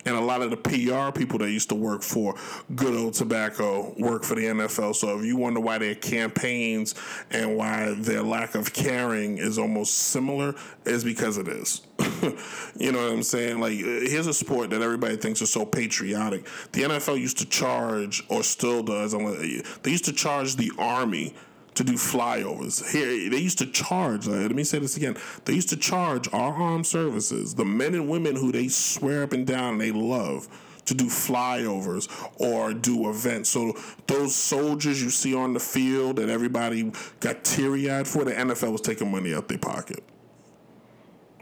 And 0.06 0.16
a 0.16 0.22
lot 0.22 0.42
of 0.42 0.52
the 0.52 0.58
PR 0.58 1.12
people 1.18 1.38
that 1.40 1.52
used 1.52 1.68
to 1.68 1.76
work 1.76 2.02
for 2.02 2.36
good 2.76 2.96
old 2.96 3.14
tobacco 3.14 3.94
work 3.98 4.24
for 4.24 4.36
the 4.36 4.44
NFL. 4.44 4.96
So 4.96 5.20
if 5.20 5.26
you 5.26 5.36
wonder 5.36 5.60
why 5.60 5.80
their 5.80 5.96
campaigns 5.96 6.96
and 7.30 7.58
why 7.58 7.94
their 7.94 8.24
lack 8.24 8.56
of 8.56 8.72
caring 8.72 9.38
is 9.38 9.58
almost 9.58 9.94
similar, 9.94 10.56
is 10.86 11.04
because 11.04 11.38
it 11.38 11.50
is. 11.50 11.82
you 12.80 12.94
know 12.94 13.04
what 13.04 13.12
I'm 13.12 13.24
saying? 13.24 13.60
Like, 13.60 13.74
here's 13.74 14.28
a 14.28 14.34
sport 14.34 14.70
that 14.70 14.82
everybody 14.82 15.18
thinks 15.18 15.42
is 15.42 15.52
so 15.52 15.66
patriotic. 15.66 16.48
The 16.72 16.84
NFL 16.84 17.20
used 17.20 17.40
to 17.40 17.46
charge, 17.46 18.24
or 18.30 18.44
still 18.44 18.84
does, 18.84 19.12
they 19.12 19.92
used 19.92 20.06
to 20.06 20.14
charge 20.14 20.56
the 20.56 20.72
Army 20.78 21.36
to 21.78 21.84
do 21.84 21.94
flyovers. 21.94 22.92
Here, 22.92 23.30
they 23.30 23.38
used 23.38 23.60
to 23.60 23.68
charge, 23.68 24.28
uh, 24.28 24.32
let 24.32 24.56
me 24.56 24.64
say 24.64 24.80
this 24.80 24.98
again, 24.98 25.16
they 25.46 25.54
used 25.54 25.70
to 25.70 25.78
charge 25.78 26.28
our 26.34 26.54
armed 26.54 26.88
services, 26.88 27.54
the 27.54 27.66
men 27.66 27.94
and 27.94 28.10
women 28.10 28.36
who 28.36 28.52
they 28.52 28.68
swear 28.68 29.24
up 29.24 29.32
and 29.32 29.46
down 29.46 29.78
they 29.78 29.92
love, 29.92 30.48
to 30.86 30.94
do 30.94 31.06
flyovers 31.06 32.10
or 32.38 32.74
do 32.74 33.10
events. 33.10 33.50
So 33.50 33.74
those 34.08 34.36
soldiers 34.36 35.04
you 35.04 35.10
see 35.10 35.36
on 35.36 35.54
the 35.54 35.60
field 35.60 36.16
that 36.16 36.30
everybody 36.30 36.92
got 37.20 37.44
teary 37.44 37.92
eyed 37.92 38.08
for, 38.08 38.24
the 38.24 38.32
NFL 38.32 38.72
was 38.72 38.82
taking 38.82 39.12
money 39.12 39.34
out 39.34 39.48
their 39.48 39.58
pocket. 39.58 40.04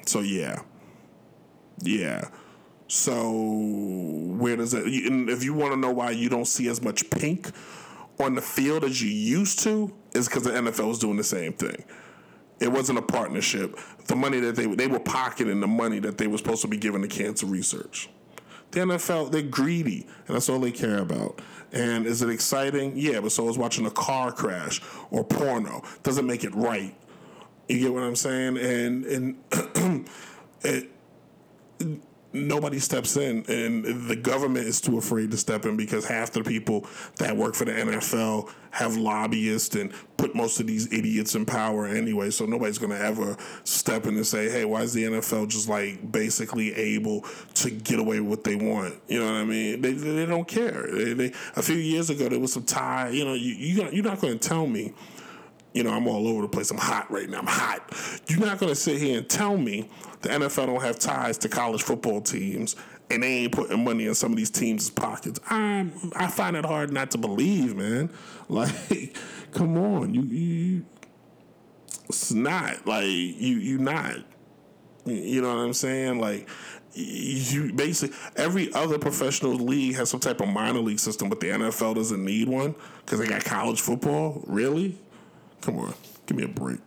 So 0.05 0.19
yeah. 0.19 0.63
Yeah. 1.81 2.29
So 2.87 3.31
where 3.31 4.57
does 4.57 4.73
it? 4.73 4.83
If 4.85 5.43
you 5.43 5.53
want 5.53 5.73
to 5.73 5.79
know 5.79 5.91
why 5.91 6.11
you 6.11 6.27
don't 6.27 6.45
see 6.45 6.67
as 6.67 6.81
much 6.81 7.09
pink 7.09 7.51
on 8.19 8.35
the 8.35 8.41
field 8.41 8.83
as 8.83 9.01
you 9.01 9.09
used 9.09 9.59
to, 9.59 9.93
is 10.15 10.27
because 10.27 10.43
the 10.43 10.51
NFL 10.51 10.87
was 10.87 10.99
doing 10.99 11.17
the 11.17 11.23
same 11.23 11.53
thing. 11.53 11.83
It 12.59 12.71
wasn't 12.71 12.99
a 12.99 13.01
partnership. 13.01 13.77
The 14.07 14.15
money 14.15 14.39
that 14.39 14.55
they 14.55 14.65
they 14.65 14.87
were 14.87 14.99
pocketing 14.99 15.59
the 15.59 15.67
money 15.67 15.99
that 15.99 16.17
they 16.17 16.27
were 16.27 16.37
supposed 16.37 16.61
to 16.61 16.67
be 16.67 16.77
giving 16.77 17.01
to 17.01 17.07
cancer 17.07 17.45
research. 17.45 18.09
The 18.71 18.81
NFL 18.81 19.31
they're 19.31 19.41
greedy, 19.41 20.07
and 20.27 20.35
that's 20.35 20.49
all 20.49 20.59
they 20.59 20.71
care 20.71 20.99
about. 20.99 21.41
And 21.71 22.05
is 22.05 22.21
it 22.21 22.29
exciting? 22.29 22.93
Yeah, 22.95 23.19
but 23.19 23.31
so 23.31 23.49
is 23.49 23.57
watching 23.57 23.85
a 23.85 23.91
car 23.91 24.31
crash 24.31 24.81
or 25.11 25.23
porno. 25.23 25.83
Doesn't 26.03 26.25
make 26.25 26.43
it 26.43 26.55
right. 26.55 26.95
You 27.67 27.79
get 27.79 27.93
what 27.93 28.03
I'm 28.03 28.15
saying? 28.15 28.57
And 28.57 29.05
and 29.05 30.09
it, 30.61 30.89
nobody 32.35 32.79
steps 32.79 33.17
in, 33.17 33.45
and 33.49 34.07
the 34.07 34.15
government 34.15 34.67
is 34.67 34.81
too 34.81 34.97
afraid 34.97 35.31
to 35.31 35.37
step 35.37 35.65
in 35.65 35.77
because 35.77 36.05
half 36.05 36.31
the 36.31 36.43
people 36.43 36.85
that 37.17 37.35
work 37.35 37.55
for 37.55 37.65
the 37.65 37.71
NFL 37.71 38.49
have 38.71 38.97
lobbyists 38.97 39.75
and 39.75 39.91
put 40.17 40.35
most 40.35 40.59
of 40.59 40.67
these 40.67 40.91
idiots 40.91 41.33
in 41.35 41.45
power 41.45 41.87
anyway. 41.87 42.29
So 42.29 42.45
nobody's 42.45 42.77
going 42.77 42.91
to 42.91 42.99
ever 42.99 43.37
step 43.63 44.05
in 44.05 44.15
and 44.15 44.27
say, 44.27 44.49
"Hey, 44.49 44.65
why 44.65 44.81
is 44.81 44.93
the 44.93 45.05
NFL 45.05 45.47
just 45.47 45.69
like 45.69 46.11
basically 46.11 46.73
able 46.75 47.21
to 47.55 47.71
get 47.71 47.99
away 47.99 48.19
with 48.19 48.29
what 48.29 48.43
they 48.43 48.55
want?" 48.55 48.95
You 49.07 49.19
know 49.19 49.25
what 49.25 49.41
I 49.41 49.45
mean? 49.45 49.81
They 49.81 49.93
they 49.93 50.25
don't 50.25 50.47
care. 50.47 50.87
They, 50.91 51.13
they, 51.13 51.33
a 51.55 51.61
few 51.61 51.77
years 51.77 52.09
ago, 52.09 52.27
there 52.29 52.39
was 52.39 52.53
some 52.53 52.63
tie. 52.63 53.09
You 53.09 53.25
know, 53.25 53.33
you, 53.33 53.53
you 53.53 53.89
you're 53.91 54.03
not 54.03 54.19
going 54.19 54.37
to 54.37 54.47
tell 54.47 54.67
me 54.67 54.93
you 55.75 55.83
know, 55.83 55.91
I'm 55.91 56.07
all 56.07 56.25
over 56.27 56.41
the 56.41 56.47
place. 56.47 56.71
I'm 56.71 56.77
hot 56.77 57.11
right 57.11 57.29
now. 57.29 57.39
I'm 57.39 57.47
hot. 57.47 57.93
You're 58.27 58.39
not 58.39 58.59
going 58.59 58.71
to 58.71 58.75
sit 58.75 58.97
here 58.97 59.17
and 59.17 59.29
tell 59.29 59.57
me 59.57 59.89
the 60.21 60.29
NFL 60.29 60.67
don't 60.67 60.81
have 60.81 60.97
ties 60.97 61.37
to 61.39 61.49
college 61.49 61.83
football 61.83 62.21
teams 62.21 62.77
and 63.09 63.21
they 63.21 63.43
ain't 63.43 63.51
putting 63.51 63.83
money 63.83 64.05
in 64.05 64.15
some 64.15 64.31
of 64.31 64.37
these 64.37 64.49
teams' 64.49 64.89
pockets. 64.89 65.39
I 65.49 65.91
I 66.15 66.27
find 66.27 66.55
it 66.55 66.65
hard 66.65 66.93
not 66.93 67.11
to 67.11 67.17
believe, 67.17 67.75
man. 67.75 68.09
Like, 68.47 69.17
come 69.53 69.75
on, 69.75 70.13
you 70.13 70.21
you. 70.21 70.85
It's 72.07 72.31
not 72.31 72.85
like 72.85 73.07
you 73.07 73.57
you 73.57 73.79
not. 73.79 74.17
You 75.03 75.41
know 75.41 75.47
what 75.47 75.61
I'm 75.61 75.73
saying? 75.73 76.19
Like 76.19 76.47
you 76.93 77.73
basically 77.73 78.15
every 78.35 78.71
other 78.73 78.99
professional 78.99 79.53
league 79.53 79.95
has 79.95 80.11
some 80.11 80.19
type 80.19 80.41
of 80.41 80.47
minor 80.47 80.79
league 80.79 80.99
system, 80.99 81.27
but 81.27 81.39
the 81.39 81.47
NFL 81.47 81.95
doesn't 81.95 82.23
need 82.23 82.47
one 82.47 82.75
because 83.03 83.17
they 83.17 83.27
got 83.27 83.43
college 83.43 83.81
football. 83.81 84.43
Really? 84.45 84.99
Come 85.65 85.79
on, 85.79 85.93
give 86.27 86.37
me 86.37 86.43
a 86.43 86.47
break. 86.47 86.79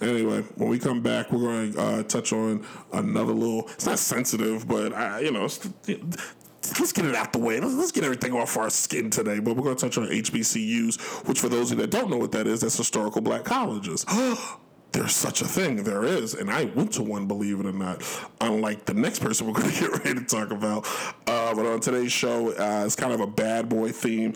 Anyway, 0.00 0.42
when 0.56 0.68
we 0.68 0.78
come 0.78 1.00
back, 1.00 1.30
we're 1.30 1.40
going 1.40 1.72
to 1.72 1.80
uh, 1.80 2.02
touch 2.02 2.32
on 2.32 2.66
another 2.92 3.32
little. 3.32 3.68
It's 3.68 3.86
not 3.86 3.98
sensitive, 3.98 4.66
but 4.66 4.92
I, 4.92 5.20
you 5.20 5.30
know, 5.30 5.42
let's 5.42 6.92
get 6.92 7.04
it 7.04 7.14
out 7.14 7.32
the 7.32 7.38
way. 7.38 7.60
Let's, 7.60 7.92
get 7.92 8.04
everything 8.04 8.32
off 8.32 8.56
our 8.56 8.70
skin 8.70 9.10
today. 9.10 9.38
But 9.38 9.56
we're 9.56 9.62
going 9.62 9.76
to 9.76 9.80
touch 9.80 9.98
on 9.98 10.06
HBCUs, 10.06 11.28
which 11.28 11.38
for 11.38 11.48
those 11.48 11.70
of 11.70 11.78
you 11.78 11.86
that 11.86 11.90
don't 11.90 12.10
know 12.10 12.16
what 12.16 12.32
that 12.32 12.46
is, 12.46 12.62
that's 12.62 12.76
historical 12.76 13.20
black 13.20 13.44
colleges. 13.44 14.04
There's 14.92 15.14
such 15.14 15.40
a 15.40 15.46
thing. 15.46 15.84
There 15.84 16.04
is. 16.04 16.34
And 16.34 16.50
I 16.50 16.64
went 16.64 16.92
to 16.94 17.02
one, 17.02 17.26
believe 17.26 17.60
it 17.60 17.66
or 17.66 17.72
not, 17.72 18.02
unlike 18.40 18.84
the 18.84 18.94
next 18.94 19.20
person 19.20 19.46
we're 19.46 19.54
going 19.54 19.70
to 19.72 19.80
get 19.80 20.04
ready 20.04 20.14
to 20.20 20.24
talk 20.24 20.50
about. 20.50 20.86
Uh, 21.26 21.54
but 21.54 21.64
on 21.64 21.80
today's 21.80 22.12
show, 22.12 22.50
uh, 22.50 22.84
it's 22.84 22.96
kind 22.96 23.12
of 23.12 23.20
a 23.20 23.26
bad 23.26 23.68
boy 23.68 23.90
theme. 23.90 24.34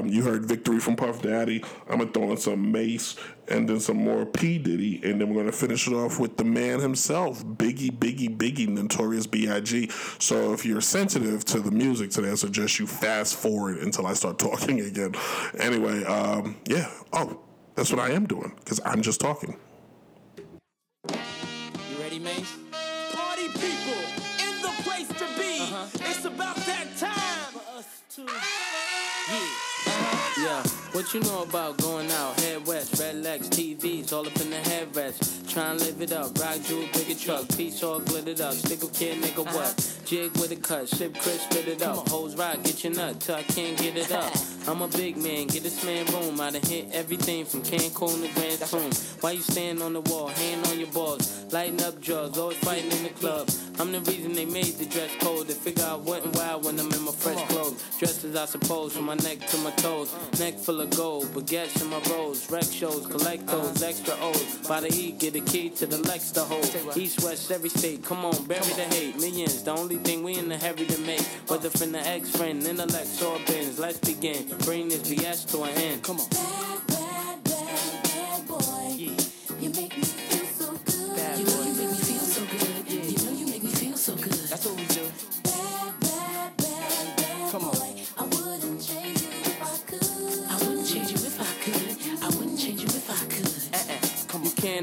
Um, 0.00 0.08
you 0.08 0.22
heard 0.22 0.46
Victory 0.46 0.78
from 0.80 0.96
Puff 0.96 1.22
Daddy. 1.22 1.62
I'm 1.88 1.98
going 1.98 2.12
to 2.12 2.18
throw 2.18 2.30
in 2.30 2.36
some 2.36 2.72
Mase 2.72 3.16
and 3.48 3.68
then 3.68 3.80
some 3.80 3.98
more 3.98 4.24
P. 4.24 4.58
Diddy. 4.58 5.00
And 5.04 5.20
then 5.20 5.28
we're 5.28 5.34
going 5.34 5.46
to 5.46 5.52
finish 5.52 5.86
it 5.86 5.92
off 5.92 6.18
with 6.18 6.36
the 6.36 6.44
man 6.44 6.80
himself, 6.80 7.44
Biggie, 7.44 7.90
Biggie, 7.90 8.34
Biggie, 8.34 8.68
Notorious 8.68 9.26
B.I.G. 9.26 9.90
So 10.18 10.52
if 10.52 10.64
you're 10.64 10.80
sensitive 10.80 11.44
to 11.46 11.60
the 11.60 11.70
music 11.70 12.10
today, 12.10 12.30
I 12.30 12.34
suggest 12.34 12.78
you 12.78 12.86
fast 12.86 13.36
forward 13.36 13.78
until 13.78 14.06
I 14.06 14.14
start 14.14 14.38
talking 14.38 14.80
again. 14.80 15.14
Anyway, 15.58 16.04
um, 16.04 16.56
yeah. 16.66 16.90
Oh, 17.12 17.40
that's 17.74 17.90
what 17.90 18.00
I 18.00 18.10
am 18.10 18.26
doing 18.26 18.52
because 18.58 18.80
I'm 18.84 19.02
just 19.02 19.20
talking. 19.20 19.56
What 30.92 31.14
you 31.14 31.20
know 31.20 31.44
about 31.44 31.76
going 31.76 32.10
out? 32.10 32.40
Head 32.40 32.66
west, 32.66 33.00
red 33.00 33.22
legs, 33.22 33.48
TVs, 33.48 34.12
all 34.12 34.26
up 34.26 34.40
in 34.40 34.50
the 34.50 34.56
headrest. 34.56 35.48
Try 35.48 35.70
and 35.70 35.80
live 35.80 36.02
it 36.02 36.12
up. 36.12 36.36
Rock 36.36 36.60
jewel, 36.64 36.84
bigger 36.92 37.14
truck, 37.14 37.48
piece 37.56 37.80
all 37.84 38.00
glittered 38.00 38.40
up. 38.40 38.54
Stick 38.54 38.82
a 38.82 38.88
kid, 38.88 39.22
nigga, 39.22 39.44
what? 39.54 39.98
Jig 40.04 40.32
with 40.32 40.50
a 40.50 40.56
cut, 40.56 40.88
sip 40.88 41.14
crisp, 41.14 41.48
spit 41.48 41.68
it 41.68 41.82
up. 41.82 42.08
Hoes 42.08 42.34
rock, 42.34 42.60
get 42.64 42.82
your 42.82 42.92
nut 42.92 43.20
till 43.20 43.36
I 43.36 43.44
can't 43.44 43.78
get 43.78 43.96
it 43.96 44.10
up. 44.10 44.32
I'm 44.66 44.82
a 44.82 44.88
big 44.88 45.16
man, 45.16 45.46
get 45.46 45.62
this 45.62 45.84
man 45.84 46.06
room. 46.06 46.40
I 46.40 46.50
done 46.50 46.62
hit 46.62 46.88
everything 46.92 47.44
from 47.44 47.62
Cancun 47.62 48.26
to 48.26 48.34
Grand 48.34 48.60
Tune. 48.60 48.90
Why 49.20 49.32
you 49.32 49.42
stand 49.42 49.82
on 49.82 49.92
the 49.92 50.00
wall, 50.00 50.26
hand 50.26 50.66
on 50.66 50.78
your 50.78 50.88
balls, 50.88 51.46
lighting 51.52 51.82
up 51.82 52.00
drugs, 52.00 52.36
always 52.36 52.58
fighting 52.58 52.90
in 52.90 53.04
the 53.04 53.10
club. 53.10 53.48
I'm 53.78 53.92
the 53.92 54.00
reason 54.00 54.34
they 54.34 54.44
made 54.44 54.74
the 54.74 54.84
dress 54.84 55.10
code. 55.20 55.46
They 55.46 55.54
figure 55.54 55.84
I 55.84 55.94
went 55.94 56.36
wild 56.36 56.64
when 56.64 56.78
I'm 56.78 56.92
in 56.92 57.02
my 57.02 57.12
fresh 57.12 57.42
clothes. 57.48 57.82
Dressed 57.98 58.24
as 58.24 58.36
I 58.36 58.44
suppose, 58.44 58.94
from 58.94 59.06
my 59.06 59.14
neck 59.14 59.38
to 59.46 59.56
my 59.58 59.70
toes. 59.70 60.14
Neck 60.38 60.58
full 60.58 60.79
of 60.80 60.90
gold, 60.96 61.26
baguettes 61.26 61.82
in 61.82 61.90
my 61.90 62.00
rolls. 62.10 62.50
Rec 62.50 62.64
shows, 62.64 63.06
collect 63.06 63.46
those 63.46 63.82
uh-huh. 63.82 63.90
extra 63.90 64.14
O's. 64.20 64.68
By 64.68 64.80
the 64.80 64.92
E, 64.92 65.12
get 65.12 65.36
a 65.36 65.40
key 65.40 65.70
to 65.70 65.86
the 65.86 65.98
Lex 65.98 66.30
to 66.32 66.40
hold. 66.40 66.64
East, 66.96 67.22
west, 67.22 67.50
every 67.50 67.68
state. 67.68 68.04
Come 68.04 68.24
on, 68.24 68.44
bury 68.44 68.60
the 68.60 68.84
hate. 68.94 69.16
Millions, 69.16 69.62
the 69.62 69.72
only 69.72 69.96
thing 69.96 70.22
we 70.22 70.34
in 70.36 70.48
the 70.48 70.56
heavy 70.56 70.86
to 70.86 71.00
make. 71.02 71.22
Whether 71.48 71.70
from 71.70 71.92
the 71.92 72.06
ex 72.06 72.30
friend, 72.36 72.62
intellect, 72.62 73.22
or 73.22 73.38
bins. 73.46 73.78
Let's 73.78 73.98
begin. 73.98 74.48
Bring 74.64 74.88
this 74.88 75.08
BS 75.08 75.50
to 75.52 75.62
an 75.64 75.70
end. 75.76 76.02
Come 76.02 76.20
on. 76.20 76.79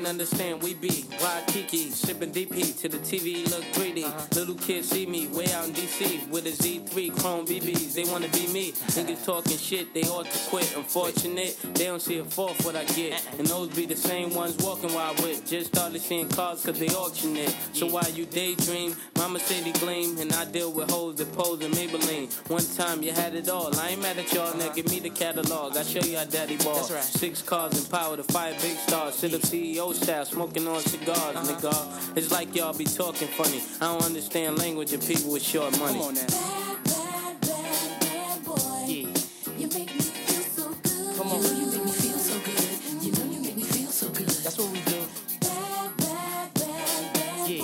Understand, 0.07 0.63
we 0.63 0.73
be 0.73 1.05
Waikiki, 1.21 1.91
shipping 1.91 2.31
DP 2.31 2.79
to 2.81 2.89
the 2.89 2.97
TV, 2.99 3.49
look 3.51 3.63
3D. 3.75 4.03
Uh-huh. 4.05 4.27
Little 4.35 4.55
kids 4.55 4.89
see 4.89 5.05
me 5.05 5.27
way 5.27 5.51
out 5.53 5.67
in 5.67 5.73
DC 5.73 6.29
with 6.29 6.45
a 6.45 6.51
Z3 6.51 7.19
Chrome 7.19 7.45
BBs. 7.45 7.93
They 7.93 8.05
wanna 8.05 8.29
be 8.29 8.47
me. 8.47 8.69
Uh-huh. 8.71 9.01
Niggas 9.01 9.25
talking 9.25 9.57
shit, 9.57 9.93
they 9.93 10.03
ought 10.03 10.25
to 10.25 10.49
quit. 10.49 10.75
Unfortunate, 10.75 11.57
they 11.73 11.85
don't 11.85 12.01
see 12.01 12.19
a 12.19 12.23
fourth 12.23 12.63
what 12.65 12.75
I 12.75 12.85
get. 12.85 13.13
Uh-uh. 13.13 13.37
And 13.39 13.47
those 13.47 13.69
be 13.75 13.85
the 13.85 13.95
same 13.95 14.33
ones 14.33 14.55
walking 14.63 14.93
while 14.93 15.13
I 15.17 15.21
with. 15.21 15.45
Just 15.45 15.75
started 15.75 16.01
seeing 16.01 16.29
cars 16.29 16.63
cause 16.63 16.79
they 16.79 16.87
auction 16.87 17.35
it. 17.35 17.55
So 17.73 17.87
while 17.87 18.09
you 18.09 18.25
daydream, 18.25 18.95
mama 19.17 19.39
say 19.39 19.61
they 19.61 19.77
gleam, 19.79 20.17
and 20.19 20.31
I 20.33 20.45
deal 20.45 20.71
with 20.71 20.89
hoes 20.89 21.15
that 21.15 21.31
pose 21.33 21.61
in 21.61 21.71
Maybelline. 21.71 22.31
One 22.49 22.65
time 22.75 23.03
you 23.03 23.11
had 23.11 23.35
it 23.35 23.49
all. 23.49 23.77
I 23.79 23.89
ain't 23.89 24.01
mad 24.01 24.17
at 24.17 24.31
y'all, 24.33 24.55
now 24.55 24.65
uh-huh. 24.65 24.73
give 24.73 24.89
me 24.89 24.99
the 24.99 25.09
catalog. 25.09 25.75
I 25.75 25.83
show 25.83 26.01
you 26.01 26.17
how 26.17 26.25
daddy 26.25 26.57
ball. 26.57 26.87
Right. 26.87 27.03
Six 27.03 27.41
cars 27.41 27.77
and 27.77 27.89
power 27.91 28.15
to 28.15 28.23
five 28.23 28.59
big 28.61 28.77
stars. 28.77 29.15
Sit 29.15 29.33
up 29.33 29.41
CEO 29.41 29.96
style, 29.97 30.25
smoking 30.25 30.67
on 30.67 30.79
cigars, 30.81 31.17
Uh-huh. 31.35 31.43
nigga. 31.43 32.17
It's 32.17 32.31
like 32.31 32.55
y'all 32.55 32.73
be 32.73 32.85
talking 32.85 33.27
funny. 33.27 33.61
I 33.81 33.85
don't 33.91 34.03
understand 34.03 34.57
language 34.59 34.93
of 34.93 35.05
people 35.05 35.31
with 35.31 35.43
short 35.43 35.77
money. 35.79 35.99
Come 35.99 36.07
on 36.09 36.13
now. 36.15 36.25
Bad, 36.27 36.83
bad, 36.83 37.41
bad, 37.41 38.45
bad. 38.45 38.87
You 38.87 39.67
make 39.67 39.93
me 39.95 40.01
feel 40.01 40.43
so 40.57 40.69
good. 40.83 41.17
Come 41.17 41.27
on. 41.33 41.41
You 41.43 41.49
know 41.49 41.59
you 41.59 41.65
make 41.71 41.85
me 41.85 41.91
feel 41.91 42.17
so 42.29 42.35
good. 42.47 43.03
You 43.03 43.11
know 43.11 43.25
you 43.33 43.39
make 43.41 43.55
me 43.57 43.63
feel 43.63 43.89
so 43.91 44.07
good. 44.09 44.27
That's 44.29 44.57
what 44.57 44.69
we 44.71 44.79
do. 44.81 44.99
Bad, 45.41 45.97
bad, 45.97 46.53
bad, 46.53 47.13
bad 47.13 47.49
Yeah. 47.49 47.63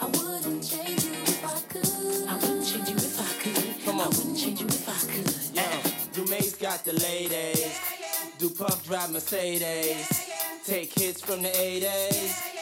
I 0.00 0.06
wouldn't 0.06 0.62
change 0.70 1.04
you 1.04 1.12
if 1.12 1.44
I 1.44 1.58
could. 1.72 2.28
I 2.28 2.34
wouldn't 2.36 2.66
change 2.66 2.88
you 2.88 2.96
if 2.96 3.20
I 3.20 3.32
could. 3.42 3.84
Come 3.84 4.00
on. 4.00 4.06
I 4.06 4.08
wouldn't 4.16 4.38
change 4.38 4.60
you 4.60 4.66
if 4.68 5.54
Yeah, 5.54 5.82
Dumaze 6.14 6.58
got 6.60 6.84
the 6.84 6.92
ladies. 6.92 7.78
Do 8.38 8.50
Puff 8.50 8.84
drive 8.84 9.10
Mercedes. 9.12 10.31
Take 10.64 10.92
hits 10.96 11.20
from 11.20 11.42
the 11.42 11.48
80s. 11.48 12.61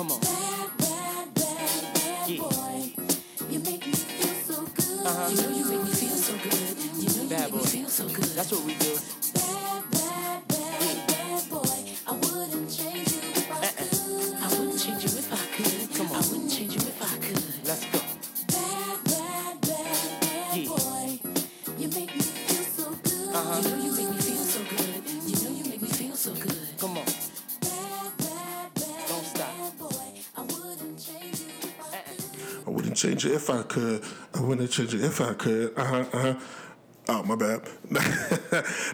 Come 0.01 0.13
on. 0.13 0.19
Bad, 0.19 0.77
bad, 0.79 1.33
bad, 1.35 1.93
bad 1.93 2.27
Yeah. 2.27 2.41
boy. 2.41 2.93
You 3.51 3.59
make 3.59 3.85
me 3.85 3.93
feel 3.93 4.33
so 4.49 4.65
good. 4.65 5.05
Uh-huh. 5.05 5.29
You 5.29 5.35
know 5.43 5.57
you 5.57 5.65
make 5.69 5.83
me 5.83 5.91
feel 5.91 6.17
so 6.17 6.33
good. 6.41 6.77
You 6.97 7.09
know 7.09 7.21
you 7.21 7.29
Bad 7.29 7.41
make 7.41 7.53
me 7.53 7.59
boy. 7.59 7.65
feel 7.67 7.87
so 7.87 8.07
good. 8.07 8.23
That's 8.33 8.51
what 8.51 8.63
we 8.65 8.73
do. 8.81 8.97
Change 33.01 33.25
it 33.25 33.31
if 33.31 33.49
I 33.49 33.63
could. 33.63 34.03
I 34.35 34.41
wouldn't 34.41 34.69
change 34.69 34.93
it 34.93 35.03
if 35.03 35.21
I 35.21 35.33
could. 35.33 35.73
Uh 35.75 35.83
huh. 35.83 36.05
Uh 36.13 36.19
huh. 36.19 36.39
Oh 37.09 37.23
my 37.23 37.35
bad. 37.35 37.67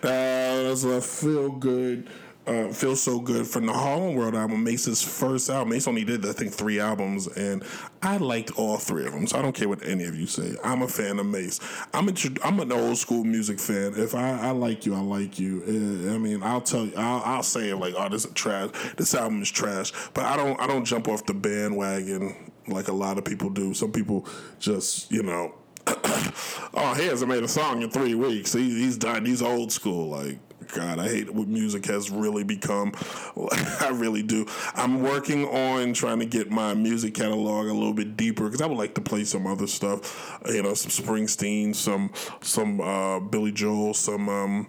That's 0.01 0.85
a 0.85 1.01
feel 1.01 1.49
good. 1.49 2.07
Uh, 2.45 2.69
feel 2.69 2.95
so 2.95 3.19
good 3.19 3.45
from 3.45 3.65
the 3.65 3.73
Harlem 3.73 4.15
World 4.15 4.33
album, 4.33 4.63
Mase's 4.63 5.03
first 5.03 5.49
album. 5.49 5.71
Mase 5.71 5.89
only 5.89 6.05
did, 6.05 6.25
I 6.25 6.31
think, 6.31 6.53
three 6.53 6.79
albums, 6.79 7.27
and 7.27 7.61
I 8.01 8.15
liked 8.15 8.57
all 8.57 8.77
three 8.77 9.05
of 9.05 9.11
them. 9.11 9.27
So 9.27 9.39
I 9.39 9.41
don't 9.41 9.51
care 9.51 9.67
what 9.67 9.85
any 9.85 10.05
of 10.05 10.15
you 10.15 10.25
say. 10.25 10.55
I'm 10.63 10.83
a 10.83 10.87
fan 10.87 11.19
of 11.19 11.25
Mase. 11.25 11.59
I'm 11.93 12.07
a, 12.07 12.13
I'm 12.45 12.61
an 12.61 12.71
old 12.71 12.97
school 12.97 13.25
music 13.25 13.59
fan. 13.59 13.95
If 13.97 14.15
I, 14.15 14.39
I 14.39 14.51
like 14.51 14.85
you, 14.85 14.95
I 14.95 15.01
like 15.01 15.37
you. 15.37 15.63
Uh, 15.67 16.15
I 16.15 16.17
mean, 16.17 16.41
I'll 16.43 16.61
tell 16.61 16.85
you, 16.85 16.93
I'll, 16.95 17.21
I'll 17.25 17.43
say 17.43 17.71
it 17.71 17.75
like, 17.75 17.95
oh, 17.97 18.07
this 18.07 18.23
is 18.23 18.31
trash. 18.31 18.69
This 18.95 19.13
album 19.13 19.41
is 19.41 19.51
trash. 19.51 19.91
But 20.13 20.23
I 20.23 20.37
don't, 20.37 20.57
I 20.61 20.67
don't 20.67 20.85
jump 20.85 21.09
off 21.09 21.25
the 21.25 21.33
bandwagon 21.33 22.46
like 22.67 22.87
a 22.87 22.93
lot 22.93 23.17
of 23.17 23.25
people 23.25 23.49
do. 23.49 23.73
Some 23.73 23.91
people 23.91 24.27
just, 24.59 25.11
you 25.11 25.23
know, 25.23 25.53
oh, 25.85 26.95
he 26.97 27.07
hasn't 27.07 27.29
made 27.29 27.43
a 27.43 27.47
song 27.47 27.81
in 27.81 27.89
three 27.89 28.15
weeks. 28.15 28.53
He, 28.53 28.69
he's 28.69 28.97
done. 28.97 29.25
He's 29.25 29.41
old 29.41 29.71
school. 29.71 30.09
Like, 30.09 30.39
God, 30.73 30.99
I 30.99 31.07
hate 31.07 31.33
what 31.33 31.47
music 31.47 31.85
has 31.85 32.11
really 32.11 32.43
become. 32.43 32.91
I 33.81 33.89
really 33.93 34.23
do. 34.23 34.45
I'm 34.75 35.01
working 35.01 35.45
on 35.45 35.93
trying 35.93 36.19
to 36.19 36.25
get 36.25 36.51
my 36.51 36.73
music 36.73 37.13
catalog 37.13 37.67
a 37.67 37.73
little 37.73 37.93
bit 37.93 38.17
deeper 38.17 38.45
because 38.45 38.61
I 38.61 38.65
would 38.65 38.77
like 38.77 38.95
to 38.95 39.01
play 39.01 39.23
some 39.23 39.47
other 39.47 39.67
stuff. 39.67 40.39
You 40.45 40.63
know, 40.63 40.73
some 40.73 40.91
Springsteen, 40.91 41.73
some 41.73 42.11
some 42.41 42.81
uh, 42.81 43.19
Billy 43.19 43.51
Joel, 43.51 43.93
some. 43.93 44.29
Um, 44.29 44.67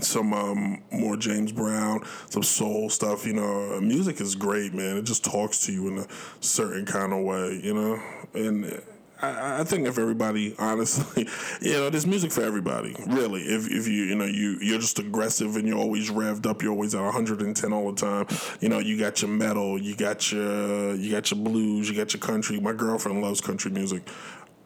some 0.00 0.32
um, 0.32 0.82
more 0.90 1.16
James 1.16 1.52
Brown, 1.52 2.04
some 2.30 2.42
soul 2.42 2.90
stuff. 2.90 3.26
You 3.26 3.34
know, 3.34 3.80
music 3.80 4.20
is 4.20 4.34
great, 4.34 4.74
man. 4.74 4.96
It 4.96 5.04
just 5.04 5.24
talks 5.24 5.66
to 5.66 5.72
you 5.72 5.88
in 5.88 5.98
a 5.98 6.06
certain 6.40 6.86
kind 6.86 7.12
of 7.12 7.24
way, 7.24 7.60
you 7.62 7.74
know. 7.74 8.00
And 8.34 8.82
I, 9.20 9.60
I 9.60 9.64
think 9.64 9.86
if 9.86 9.98
everybody, 9.98 10.54
honestly, 10.58 11.28
you 11.60 11.72
know, 11.72 11.90
there's 11.90 12.06
music 12.06 12.32
for 12.32 12.42
everybody, 12.42 12.94
really. 13.06 13.42
If 13.42 13.70
if 13.70 13.86
you 13.86 14.04
you 14.04 14.14
know 14.14 14.24
you 14.24 14.58
you're 14.60 14.80
just 14.80 14.98
aggressive 14.98 15.56
and 15.56 15.66
you're 15.66 15.78
always 15.78 16.10
revved 16.10 16.46
up, 16.46 16.62
you're 16.62 16.72
always 16.72 16.94
at 16.94 17.02
110 17.02 17.72
all 17.72 17.92
the 17.92 18.00
time. 18.00 18.26
You 18.60 18.68
know, 18.68 18.78
you 18.78 18.98
got 18.98 19.22
your 19.22 19.30
metal, 19.30 19.78
you 19.78 19.96
got 19.96 20.30
your 20.32 20.94
you 20.94 21.10
got 21.10 21.30
your 21.30 21.40
blues, 21.40 21.88
you 21.88 21.96
got 21.96 22.12
your 22.12 22.20
country. 22.20 22.60
My 22.60 22.72
girlfriend 22.72 23.22
loves 23.22 23.40
country 23.40 23.70
music. 23.70 24.08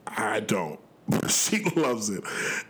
I 0.07 0.41
don't, 0.41 0.81
she 1.29 1.63
loves 1.77 2.09
it, 2.09 2.25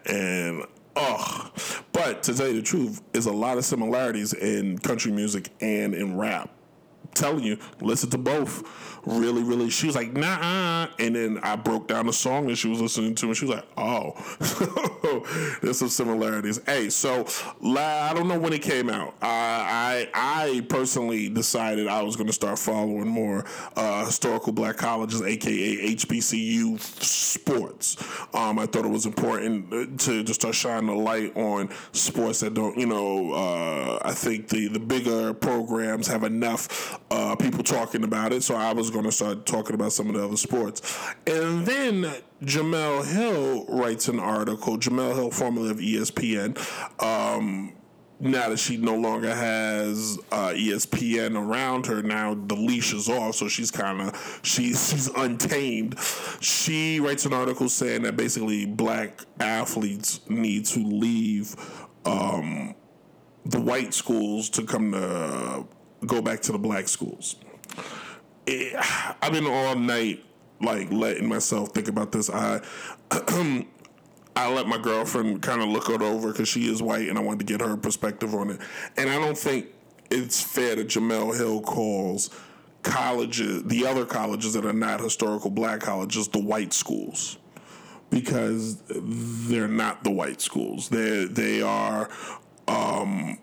and 0.07 0.65
oh, 0.99 1.51
but 1.93 2.23
to 2.25 2.35
tell 2.35 2.49
you 2.49 2.55
the 2.55 2.63
truth, 2.63 3.01
is 3.13 3.27
a 3.27 3.33
lot 3.33 3.59
of 3.59 3.65
similarities 3.65 4.33
in 4.35 4.79
country 4.79 5.13
music 5.13 5.51
and 5.61 5.95
in 5.95 6.17
rap. 6.17 6.51
I'm 7.05 7.11
telling 7.15 7.45
you, 7.45 7.59
listen 7.81 8.11
to 8.11 8.19
both. 8.19 8.98
Really, 9.09 9.43
really. 9.43 9.71
She 9.71 9.87
was 9.87 9.97
like, 9.97 10.13
nah, 10.13 10.89
and 10.99 11.17
then 11.17 11.39
I 11.43 11.57
broke 11.57 11.89
down 11.89 12.07
the 12.07 12.13
song 12.13 12.47
that 12.49 12.57
she 12.57 12.69
was 12.69 12.81
listening 12.81 13.15
to, 13.17 13.27
and 13.27 13.37
she 13.37 13.47
was 13.47 13.57
like, 13.57 13.67
oh, 13.77 15.59
there's 15.63 15.79
some 15.79 15.89
similarities. 15.89 16.61
Hey, 16.67 16.91
so 16.91 17.27
I 17.65 18.13
don't 18.15 18.29
know 18.29 18.39
when 18.39 18.53
it 18.53 18.63
came 18.63 18.91
out. 18.91 19.15
I 19.23 20.09
I 20.13 20.67
personally 20.69 21.29
decided 21.29 21.89
I 21.89 22.03
was 22.03 22.17
going 22.17 22.27
to 22.27 22.33
start 22.33 22.59
following 22.59 23.09
more 23.09 23.47
uh, 23.77 24.05
historical 24.05 24.53
black 24.53 24.77
colleges, 24.77 25.23
aka 25.23 25.95
HBCU 25.95 26.79
sports. 26.81 27.97
Um, 28.35 28.59
I 28.59 28.67
thought 28.67 28.85
it 28.85 28.91
was 28.91 29.07
important 29.07 29.73
uh, 29.73 29.87
to 30.05 30.23
just 30.23 30.41
start 30.41 30.55
shining 30.55 30.91
a 30.91 30.97
light 30.97 31.35
on 31.37 31.71
sports 31.93 32.41
that 32.41 32.55
don't, 32.55 32.77
you 32.77 32.87
know. 32.87 33.33
Uh, 33.33 33.99
I 34.03 34.13
think 34.13 34.49
the 34.49 34.69
the 34.69 34.81
bigger 34.81 35.33
programs 35.33 36.07
have 36.09 36.25
enough 36.25 37.01
uh, 37.11 37.37
people 37.37 37.63
talking 37.63 38.05
about 38.05 38.33
it, 38.33 38.43
so 38.43 38.55
I 38.55 38.73
was 38.73 38.91
going 38.91 38.98
to 39.07 39.13
start 39.13 39.47
talking 39.47 39.75
about 39.75 39.93
some 39.93 40.09
of 40.09 40.15
the 40.15 40.25
other 40.25 40.37
sports, 40.37 40.83
and 41.27 41.67
then. 41.67 42.13
Jemele 42.41 43.05
Hill 43.05 43.67
writes 43.69 44.07
an 44.07 44.21
article. 44.21 44.79
Jemele 44.79 45.13
Hill, 45.13 45.33
formerly 45.33 45.71
of 45.71 45.79
ESPN, 45.79 46.57
um, 47.03 47.73
now 48.21 48.49
that 48.49 48.59
she 48.59 48.77
no 48.77 48.97
longer 48.97 49.33
has 49.33 50.19
uh, 50.33 50.49
ESPN 50.49 51.37
around 51.37 51.87
her, 51.87 52.03
now 52.03 52.35
the 52.35 52.55
leash 52.55 52.93
is 52.93 53.09
off, 53.09 53.37
so 53.37 53.49
she's 53.49 53.71
kind 53.71 54.01
of 54.01 54.41
she's 54.43 54.91
she's 54.91 55.09
untamed. 55.09 55.97
She 56.41 57.01
writes 57.01 57.27
an 57.27 57.33
article 57.33 57.69
saying 57.69 58.03
that 58.03 58.17
basically 58.17 58.67
black 58.67 59.25
athletes 59.39 60.21
need 60.29 60.65
to 60.67 60.81
leave 60.81 61.55
um, 62.05 62.75
the 63.45 63.61
white 63.61 63.95
schools 63.95 64.51
to 64.51 64.65
come 64.65 64.93
to 64.93 65.67
go 66.07 66.21
back 66.21 66.41
to 66.43 66.53
the 66.53 66.59
black 66.59 66.89
schools. 66.89 67.37
I've 69.23 69.33
been 69.33 69.47
all 69.47 69.75
night 69.75 70.25
like 70.61 70.91
letting 70.91 71.29
myself 71.29 71.73
think 71.73 71.89
about 71.89 72.13
this. 72.13 72.31
I 72.31 72.61
I 74.37 74.53
let 74.53 74.67
my 74.69 74.79
girlfriend 74.79 75.43
kind 75.43 75.61
of 75.61 75.69
look 75.69 75.89
it 75.89 76.01
over 76.01 76.31
because 76.31 76.49
she 76.49 76.71
is 76.71 76.83
white, 76.83 77.09
and 77.09 77.19
I 77.19 77.23
wanted 77.23 77.47
to 77.47 77.53
get 77.53 77.61
her 77.61 77.77
perspective 77.77 78.35
on 78.35 78.51
it. 78.51 78.61
And 78.97 79.11
I 79.11 79.19
don't 79.19 79.37
think 79.37 79.67
it's 80.11 80.41
fair 80.41 80.77
that 80.77 80.89
Jemele 80.89 81.37
Hill 81.37 81.61
calls 81.61 82.31
colleges, 82.83 83.65
the 83.65 83.87
other 83.87 84.05
colleges 84.05 84.55
that 84.55 84.65
are 84.65 84.73
not 84.73 85.01
historical 85.01 85.51
black 85.51 85.81
colleges, 85.81 86.29
the 86.29 86.39
white 86.39 86.73
schools, 86.73 87.39
because 88.11 88.81
they're 88.89 89.69
not 89.69 90.05
the 90.05 90.11
white 90.11 90.41
schools. 90.41 90.89
They 90.89 91.25
they 91.25 91.63
are. 91.63 92.09
Um, 92.69 93.39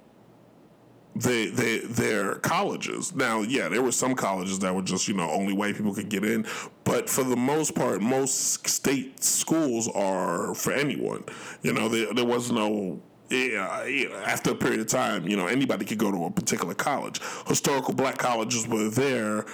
they 1.15 1.47
they 1.47 1.79
they're 1.79 2.35
colleges 2.35 3.15
now. 3.15 3.41
Yeah, 3.41 3.69
there 3.69 3.81
were 3.81 3.93
some 3.93 4.15
colleges 4.15 4.59
that 4.59 4.75
were 4.75 4.81
just 4.81 5.07
you 5.07 5.13
know 5.13 5.29
only 5.31 5.53
white 5.53 5.75
people 5.75 5.93
could 5.93 6.09
get 6.09 6.25
in, 6.25 6.45
but 6.83 7.09
for 7.09 7.23
the 7.23 7.37
most 7.37 7.73
part, 7.73 8.01
most 8.01 8.67
state 8.67 9.23
schools 9.23 9.87
are 9.95 10.53
for 10.53 10.73
anyone. 10.73 11.23
You 11.61 11.73
know, 11.73 11.87
there 11.89 12.13
there 12.13 12.25
was 12.25 12.51
no. 12.51 13.01
Yeah, 13.27 13.83
yeah, 13.85 14.09
after 14.23 14.51
a 14.51 14.55
period 14.55 14.81
of 14.81 14.87
time, 14.87 15.27
you 15.27 15.35
know, 15.35 15.47
anybody 15.47 15.83
could 15.83 15.97
go 15.97 16.11
to 16.11 16.25
a 16.25 16.31
particular 16.31 16.75
college. 16.75 17.19
Historical 17.47 17.95
black 17.95 18.19
colleges 18.19 18.67
were 18.67 18.87
there 18.89 19.45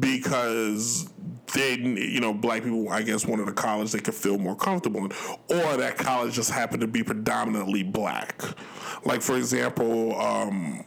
because 0.00 1.08
they, 1.54 1.76
you 1.76 2.20
know, 2.20 2.34
black 2.34 2.64
people, 2.64 2.90
I 2.90 3.00
guess, 3.00 3.24
wanted 3.24 3.48
a 3.48 3.52
college 3.52 3.92
they 3.92 4.00
could 4.00 4.14
feel 4.14 4.36
more 4.36 4.54
comfortable 4.54 5.00
in, 5.06 5.12
or 5.48 5.76
that 5.78 5.96
college 5.96 6.34
just 6.34 6.50
happened 6.50 6.82
to 6.82 6.86
be 6.86 7.02
predominantly 7.02 7.82
black. 7.82 8.42
Like, 9.06 9.22
for 9.22 9.38
example, 9.38 10.20
um, 10.20 10.84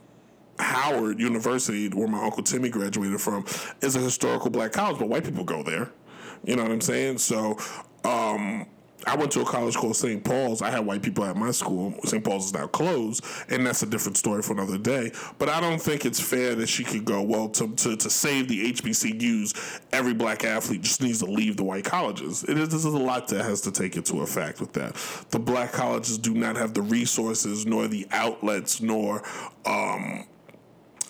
Howard 0.60 1.20
University, 1.20 1.90
where 1.90 2.08
my 2.08 2.24
uncle 2.24 2.44
Timmy 2.44 2.70
graduated 2.70 3.22
from, 3.22 3.46
is 3.82 3.96
a 3.96 4.00
historical 4.00 4.50
black 4.50 4.72
college, 4.72 5.00
but 5.00 5.10
white 5.10 5.24
people 5.24 5.44
go 5.44 5.64
there. 5.64 5.92
You 6.44 6.56
know 6.56 6.64
what 6.64 6.72
I'm 6.72 6.82
saying? 6.82 7.18
So, 7.18 7.58
um, 8.06 8.66
I 9.08 9.16
went 9.16 9.32
to 9.32 9.42
a 9.42 9.46
college 9.46 9.76
called 9.76 9.96
St. 9.96 10.24
Paul's. 10.24 10.62
I 10.62 10.70
had 10.70 10.86
white 10.86 11.02
people 11.02 11.24
at 11.24 11.36
my 11.36 11.52
school. 11.52 11.94
St. 12.04 12.24
Paul's 12.24 12.48
is 12.48 12.54
now 12.54 12.68
closed, 12.68 13.24
and 13.50 13.66
that's 13.66 13.82
a 13.82 13.86
different 13.86 14.18
story 14.18 14.42
for 14.42 14.54
another 14.54 14.78
day. 14.78 15.12
But 15.38 15.50
I 15.50 15.62
don't 15.62 15.82
think 15.82 16.06
it's 16.06 16.20
fair 16.20 16.54
that 16.56 16.68
she 16.68 16.84
could 16.84 17.06
go, 17.06 17.22
well, 17.22 17.50
to, 17.50 17.74
to, 17.76 17.96
to 17.96 18.10
save 18.10 18.50
the 18.50 18.74
HBCUs, 18.74 19.82
every 19.94 20.14
black 20.14 20.44
athlete 20.44 20.82
just 20.82 21.02
needs 21.02 21.20
to 21.20 21.26
leave 21.26 21.58
the 21.58 21.64
white 21.64 21.86
colleges. 21.86 22.44
It 22.44 22.58
is, 22.58 22.70
there's 22.70 22.86
a 22.86 22.90
lot 22.90 23.28
that 23.30 23.44
has 23.44 23.62
to 23.62 23.72
take 23.72 23.96
into 23.96 24.22
effect 24.22 24.60
with 24.60 24.74
that. 24.74 24.96
The 25.30 25.40
black 25.40 25.72
colleges 25.72 26.18
do 26.18 26.34
not 26.34 26.58
have 26.58 26.74
the 26.74 26.82
resources, 26.82 27.66
nor 27.66 27.88
the 27.88 28.06
outlets, 28.12 28.82
nor. 28.82 29.24
Um, 29.66 30.26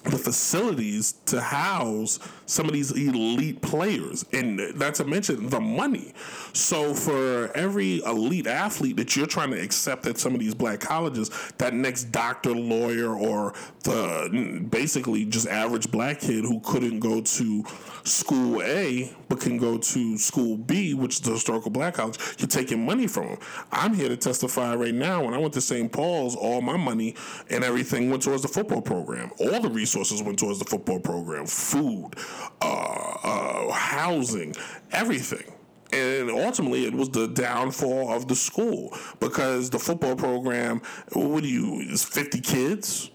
the 0.04 0.18
facilities 0.18 1.14
to 1.26 1.42
house 1.42 2.20
some 2.50 2.66
of 2.66 2.74
these 2.74 2.92
elite 2.92 3.62
players, 3.62 4.26
and 4.34 4.58
not 4.78 4.96
to 4.96 5.06
mention 5.06 5.50
the 5.50 5.60
money. 5.60 6.14
So, 6.54 6.94
for 6.94 7.56
every 7.56 8.00
elite 8.00 8.48
athlete 8.48 8.98
that 8.98 9.16
you're 9.16 9.28
trying 9.28 9.52
to 9.52 9.62
accept 9.62 10.08
at 10.08 10.18
some 10.18 10.34
of 10.34 10.40
these 10.40 10.56
black 10.56 10.80
colleges, 10.80 11.30
that 11.60 11.74
next 11.74 12.06
doctor, 12.06 12.52
lawyer, 12.52 13.16
or 13.16 13.54
the 13.84 14.66
basically 14.70 15.26
just 15.26 15.48
average 15.48 15.92
black 15.92 16.20
kid 16.20 16.44
who 16.44 16.60
couldn't 16.62 17.00
go 17.00 17.22
to 17.22 17.64
school 18.04 18.62
A 18.64 19.14
but 19.30 19.40
can 19.40 19.58
go 19.58 19.78
to 19.78 20.18
school 20.18 20.58
B, 20.58 20.94
which 20.94 21.16
is 21.16 21.22
the 21.22 21.32
historical 21.32 21.70
black 21.70 21.94
college, 21.94 22.18
you're 22.40 22.48
taking 22.48 22.84
money 22.84 23.08
from 23.08 23.28
them. 23.28 23.38
I'm 23.72 23.94
here 23.94 24.10
to 24.10 24.18
testify 24.18 24.74
right 24.74 24.94
now. 24.94 25.24
When 25.24 25.34
I 25.34 25.38
went 25.38 25.54
to 25.54 25.62
St. 25.62 25.92
Paul's, 25.92 26.36
all 26.36 26.62
my 26.62 26.76
money 26.76 27.16
and 27.50 27.64
everything 27.64 28.10
went 28.10 28.24
towards 28.24 28.42
the 28.42 28.48
football 28.48 28.82
program. 28.82 29.32
All 29.40 29.62
the 29.62 29.70
resources 29.70 30.24
went 30.24 30.40
towards 30.40 30.60
the 30.60 30.66
football 30.66 31.00
program 31.00 31.46
food, 31.46 32.16
uh, 32.62 33.18
uh, 33.24 33.72
housing, 33.72 34.56
everything. 34.92 35.54
And 35.92 36.30
ultimately, 36.30 36.86
it 36.86 36.94
was 36.94 37.10
the 37.10 37.28
downfall 37.28 38.12
of 38.14 38.28
the 38.28 38.36
school 38.36 38.96
because 39.20 39.72
the 39.72 39.80
football 39.80 40.16
program, 40.16 40.82
what 41.14 41.42
do 41.42 41.50
you, 41.50 41.80
is 41.80 42.04
50 42.04 42.42
kids 42.42 43.10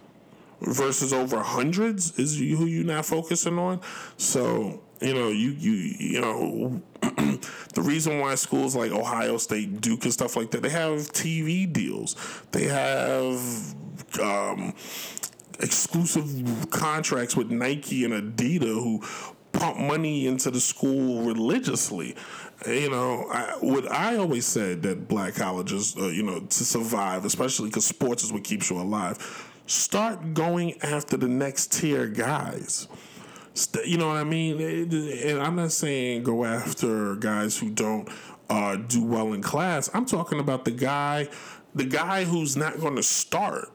versus 0.60 1.12
over 1.12 1.40
hundreds 1.40 2.18
is 2.18 2.38
who 2.38 2.66
you're 2.66 2.84
not 2.84 3.06
focusing 3.06 3.58
on. 3.58 3.80
So, 4.16 4.82
you 5.00 5.14
know, 5.14 5.28
you, 5.28 5.50
you, 5.50 5.72
you 5.72 6.20
know, 6.20 6.82
the 7.02 7.82
reason 7.82 8.18
why 8.18 8.34
schools 8.34 8.74
like 8.74 8.90
Ohio 8.90 9.36
State, 9.36 9.80
Duke, 9.80 10.04
and 10.04 10.12
stuff 10.12 10.36
like 10.36 10.50
that, 10.50 10.62
they 10.62 10.70
have 10.70 11.12
TV 11.12 11.70
deals. 11.70 12.16
They 12.50 12.64
have, 12.64 13.38
um, 14.20 14.74
exclusive 15.60 16.70
contracts 16.70 17.36
with 17.36 17.50
Nike 17.50 18.04
and 18.04 18.12
Adidas 18.12 18.62
who 18.62 19.02
pump 19.52 19.78
money 19.78 20.26
into 20.26 20.50
the 20.50 20.60
school 20.60 21.22
religiously. 21.22 22.16
You 22.66 22.90
know, 22.90 23.26
I, 23.30 23.56
what 23.60 23.90
I 23.90 24.16
always 24.16 24.46
said 24.46 24.82
that 24.82 25.08
black 25.08 25.34
colleges, 25.34 25.96
uh, 25.96 26.08
you 26.08 26.22
know, 26.22 26.40
to 26.40 26.64
survive, 26.64 27.24
especially 27.24 27.68
because 27.68 27.86
sports 27.86 28.24
is 28.24 28.32
what 28.32 28.44
keeps 28.44 28.70
you 28.70 28.78
alive, 28.78 29.52
start 29.66 30.34
going 30.34 30.80
after 30.82 31.16
the 31.16 31.28
next 31.28 31.72
tier 31.72 32.06
guys. 32.06 32.88
You 33.84 33.98
know 33.98 34.08
what 34.08 34.16
I 34.16 34.24
mean? 34.24 34.60
And 34.60 35.40
I'm 35.40 35.56
not 35.56 35.72
saying 35.72 36.24
go 36.24 36.44
after 36.44 37.14
guys 37.16 37.56
who 37.56 37.70
don't 37.70 38.08
uh, 38.50 38.76
do 38.76 39.04
well 39.04 39.32
in 39.32 39.42
class. 39.42 39.88
I'm 39.94 40.06
talking 40.06 40.40
about 40.40 40.64
the 40.64 40.72
guy, 40.72 41.28
the 41.74 41.84
guy 41.84 42.24
who's 42.24 42.56
not 42.56 42.80
going 42.80 42.96
to 42.96 43.02
start. 43.02 43.70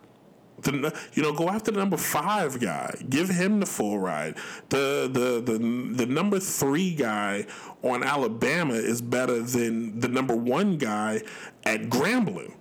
The, 0.62 0.98
you 1.14 1.24
know, 1.24 1.34
go 1.34 1.50
after 1.50 1.72
the 1.72 1.80
number 1.80 1.98
five 1.98 2.60
guy. 2.60 2.96
Give 3.10 3.30
him 3.30 3.60
the 3.60 3.66
full 3.66 4.00
ride. 4.00 4.38
The 4.70 5.10
the 5.12 5.42
the 5.42 5.60
the 5.60 6.06
number 6.06 6.40
three 6.40 6.94
guy 6.94 7.46
on 7.84 8.04
Alabama 8.04 8.74
is 8.74 9.02
better 9.02 9.42
than 9.42 10.00
the 10.00 10.08
number 10.08 10.36
one 10.36 10.78
guy 10.78 11.22
at 11.64 11.84
Grambling. 11.84 12.54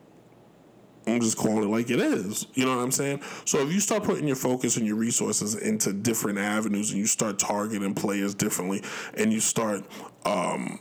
I'm 1.06 1.20
just 1.20 1.38
calling 1.38 1.64
it 1.64 1.70
like 1.70 1.90
it 1.90 2.00
is. 2.00 2.46
You 2.54 2.66
know 2.66 2.76
what 2.76 2.82
I'm 2.82 2.90
saying? 2.90 3.22
So 3.44 3.60
if 3.66 3.72
you 3.72 3.80
start 3.80 4.04
putting 4.04 4.26
your 4.26 4.36
focus 4.36 4.76
and 4.76 4.86
your 4.86 4.96
resources 4.96 5.54
into 5.54 5.92
different 5.92 6.38
avenues 6.38 6.90
and 6.90 6.98
you 6.98 7.06
start 7.06 7.38
targeting 7.38 7.94
players 7.94 8.34
differently 8.34 8.82
and 9.14 9.32
you 9.32 9.40
start 9.40 9.84
um 10.26 10.80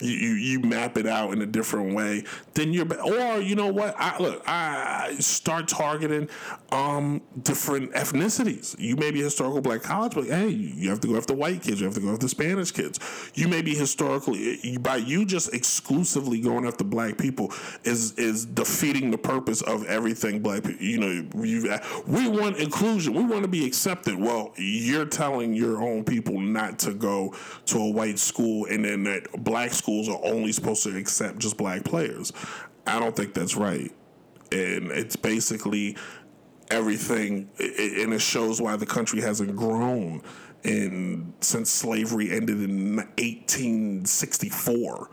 you, 0.00 0.10
you, 0.10 0.34
you 0.34 0.60
map 0.60 0.96
it 0.98 1.06
out 1.06 1.32
in 1.32 1.42
a 1.42 1.46
different 1.46 1.94
way, 1.94 2.24
then 2.54 2.72
you're 2.72 2.86
or 3.02 3.40
you 3.40 3.54
know 3.54 3.72
what? 3.72 3.94
I 3.98 4.18
look, 4.18 4.42
I 4.46 5.16
start 5.20 5.68
targeting 5.68 6.28
um 6.72 7.22
different 7.42 7.92
ethnicities. 7.92 8.78
You 8.78 8.96
may 8.96 9.10
be 9.10 9.22
historical 9.22 9.60
black 9.60 9.82
college, 9.82 10.14
but 10.14 10.24
hey, 10.26 10.48
you 10.48 10.90
have 10.90 11.00
to 11.00 11.08
go 11.08 11.16
after 11.16 11.34
white 11.34 11.62
kids, 11.62 11.80
you 11.80 11.86
have 11.86 11.94
to 11.94 12.00
go 12.00 12.12
after 12.12 12.28
Spanish 12.28 12.70
kids. 12.70 12.98
You 13.34 13.48
may 13.48 13.62
be 13.62 13.74
historically 13.74 14.78
by 14.78 14.96
you 14.96 15.24
just 15.24 15.54
exclusively 15.54 16.40
going 16.40 16.66
after 16.66 16.84
black 16.84 17.18
people 17.18 17.52
is 17.84 18.12
is 18.12 18.44
defeating 18.46 19.10
the 19.10 19.18
purpose 19.18 19.62
of 19.62 19.84
everything 19.86 20.40
black 20.40 20.64
people. 20.64 20.84
You 20.84 20.98
know, 20.98 21.42
you 21.42 21.78
we 22.06 22.28
want 22.28 22.56
inclusion, 22.58 23.14
we 23.14 23.24
want 23.24 23.42
to 23.42 23.48
be 23.48 23.66
accepted. 23.66 24.18
Well, 24.18 24.52
you're 24.56 25.06
telling 25.06 25.54
your 25.54 25.82
own 25.82 26.04
people 26.04 26.40
not 26.40 26.78
to 26.80 26.94
go 26.94 27.34
to 27.66 27.78
a 27.78 27.90
white 27.90 28.18
school, 28.18 28.66
and 28.66 28.84
then 28.84 29.04
that 29.04 29.44
black 29.44 29.72
schools 29.84 30.08
are 30.08 30.18
only 30.24 30.50
supposed 30.50 30.82
to 30.82 30.96
accept 30.96 31.38
just 31.38 31.58
black 31.58 31.84
players. 31.84 32.32
I 32.86 32.98
don't 32.98 33.14
think 33.14 33.34
that's 33.34 33.54
right, 33.54 33.92
and 34.50 34.90
it's 34.90 35.14
basically 35.14 35.98
everything, 36.70 37.50
and 37.58 38.14
it 38.14 38.22
shows 38.22 38.62
why 38.62 38.76
the 38.76 38.86
country 38.86 39.20
hasn't 39.20 39.54
grown 39.56 40.22
in 40.62 41.34
since 41.40 41.70
slavery 41.70 42.30
ended 42.30 42.62
in 42.62 42.96
1864. 42.96 45.10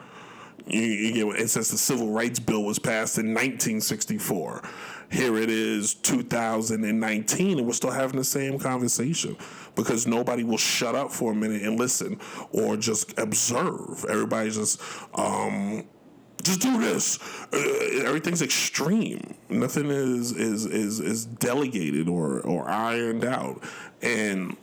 You, 0.68 0.80
you 0.80 1.14
get 1.14 1.26
it 1.42 1.50
says 1.50 1.70
the 1.70 1.78
Civil 1.78 2.12
Rights 2.12 2.40
Bill 2.40 2.64
was 2.64 2.80
passed 2.80 3.18
in 3.18 3.34
1964. 3.34 4.62
Here 5.12 5.36
it 5.38 5.50
is, 5.50 5.94
2019, 5.94 7.58
and 7.58 7.68
we're 7.68 7.74
still 7.74 7.92
having 7.92 8.18
the 8.18 8.24
same 8.24 8.58
conversation 8.58 9.36
because 9.76 10.08
nobody 10.08 10.46
will 10.46 10.58
shut 10.58 10.96
up 10.96 11.12
for 11.12 11.34
a 11.34 11.36
minute 11.36 11.64
and 11.64 11.78
listen 11.78 12.18
or 12.54 12.78
just 12.78 13.20
observe. 13.20 14.06
Everybody's 14.10 14.56
just 14.56 14.82
um, 15.14 15.84
just 16.42 16.62
do 16.62 16.80
this. 16.80 17.20
Uh, 17.52 18.06
everything's 18.06 18.42
extreme. 18.42 19.36
Nothing 19.50 19.90
is 19.90 20.32
is 20.32 20.66
is 20.66 21.02
is 21.02 21.26
delegated 21.26 22.08
or 22.08 22.40
or 22.40 22.70
ironed 22.70 23.26
out. 23.26 23.62
And 24.02 24.56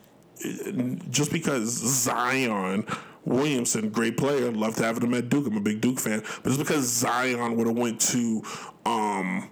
uh, 0.43 0.73
just 1.11 1.31
because 1.31 1.69
Zion 1.69 2.87
Williamson, 3.27 3.91
great 3.91 4.17
player, 4.17 4.51
loved 4.51 4.79
having 4.79 5.03
him 5.03 5.13
at 5.13 5.29
Duke. 5.29 5.47
I'm 5.47 5.59
a 5.59 5.61
big 5.61 5.83
Duke 5.83 6.01
fan. 6.01 6.23
But 6.43 6.45
just 6.45 6.59
because 6.59 6.87
Zion 6.87 7.57
would 7.57 7.67
have 7.67 7.77
went 7.77 8.01
to 8.01 8.43
um, 8.87 9.51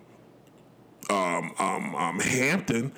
um, 1.11 1.53
um, 1.59 1.95
um, 1.95 2.21
Hampton 2.21 2.93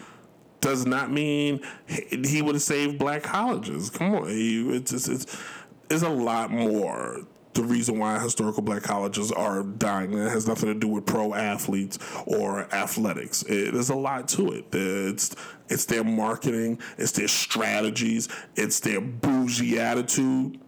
does 0.61 0.87
not 0.87 1.11
mean 1.11 1.61
he 1.87 2.43
would 2.43 2.55
have 2.55 2.63
saved 2.63 2.99
black 2.99 3.23
colleges. 3.23 3.91
Come 3.91 4.15
on, 4.15 4.25
it's 4.29 4.93
it's, 4.93 5.09
it's, 5.09 5.43
it's 5.91 6.03
a 6.03 6.09
lot 6.09 6.51
more 6.51 7.27
the 7.55 7.65
reason 7.65 7.99
why 7.99 8.19
historical 8.21 8.63
black 8.63 8.83
colleges 8.83 9.33
are 9.33 9.65
dying. 9.65 10.13
It 10.13 10.31
has 10.31 10.47
nothing 10.47 10.69
to 10.69 10.79
do 10.79 10.87
with 10.87 11.07
pro 11.07 11.35
athletes 11.35 11.99
or 12.25 12.73
athletics. 12.73 13.43
It, 13.45 13.73
there's 13.73 13.91
a 13.91 13.97
lot 13.97 14.29
to 14.29 14.53
it. 14.53 14.67
It's 14.73 15.35
it's 15.69 15.85
their 15.85 16.05
marketing, 16.05 16.81
it's 16.97 17.13
their 17.13 17.29
strategies, 17.29 18.29
it's 18.55 18.81
their 18.81 19.01
bougie 19.01 19.79
attitude 19.79 20.61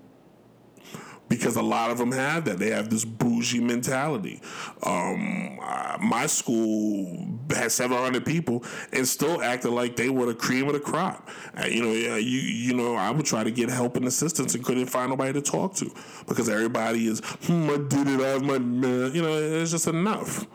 because 1.31 1.55
a 1.57 1.63
lot 1.63 1.91
of 1.91 1.97
them 1.97 2.11
have 2.11 2.45
that. 2.45 2.59
They 2.59 2.71
have 2.71 2.91
this 2.91 3.05
bougie 3.05 3.61
mentality. 3.61 4.43
Um, 4.83 5.61
uh, 5.63 5.97
my 6.03 6.27
school 6.27 7.39
had 7.55 7.73
700 7.73 8.27
people 8.27 8.65
and 8.93 9.07
still 9.07 9.41
acted 9.41 9.71
like 9.71 9.95
they 9.95 10.11
were 10.11 10.27
the 10.27 10.35
cream 10.35 10.67
of 10.67 10.75
the 10.75 10.81
crop. 10.81 11.31
Uh, 11.57 11.67
you 11.67 11.83
know, 11.83 11.93
you 11.93 12.41
you 12.41 12.75
know, 12.75 12.97
I 12.97 13.11
would 13.13 13.25
try 13.25 13.45
to 13.45 13.51
get 13.51 13.71
help 13.71 13.97
and 13.97 14.07
assistance 14.07 14.55
and 14.57 14.65
couldn't 14.65 14.87
find 14.87 15.09
nobody 15.09 15.33
to 15.35 15.41
talk 15.41 15.75
to 15.77 15.91
because 16.27 16.49
everybody 16.49 17.07
is, 17.07 17.21
hmm, 17.45 17.71
I 17.71 17.77
did 17.77 18.09
it, 18.09 18.21
I 18.21 18.29
have 18.31 18.43
my. 18.43 18.55
You 18.55 19.23
know, 19.23 19.39
it's 19.39 19.71
just 19.71 19.87
enough. 19.87 20.47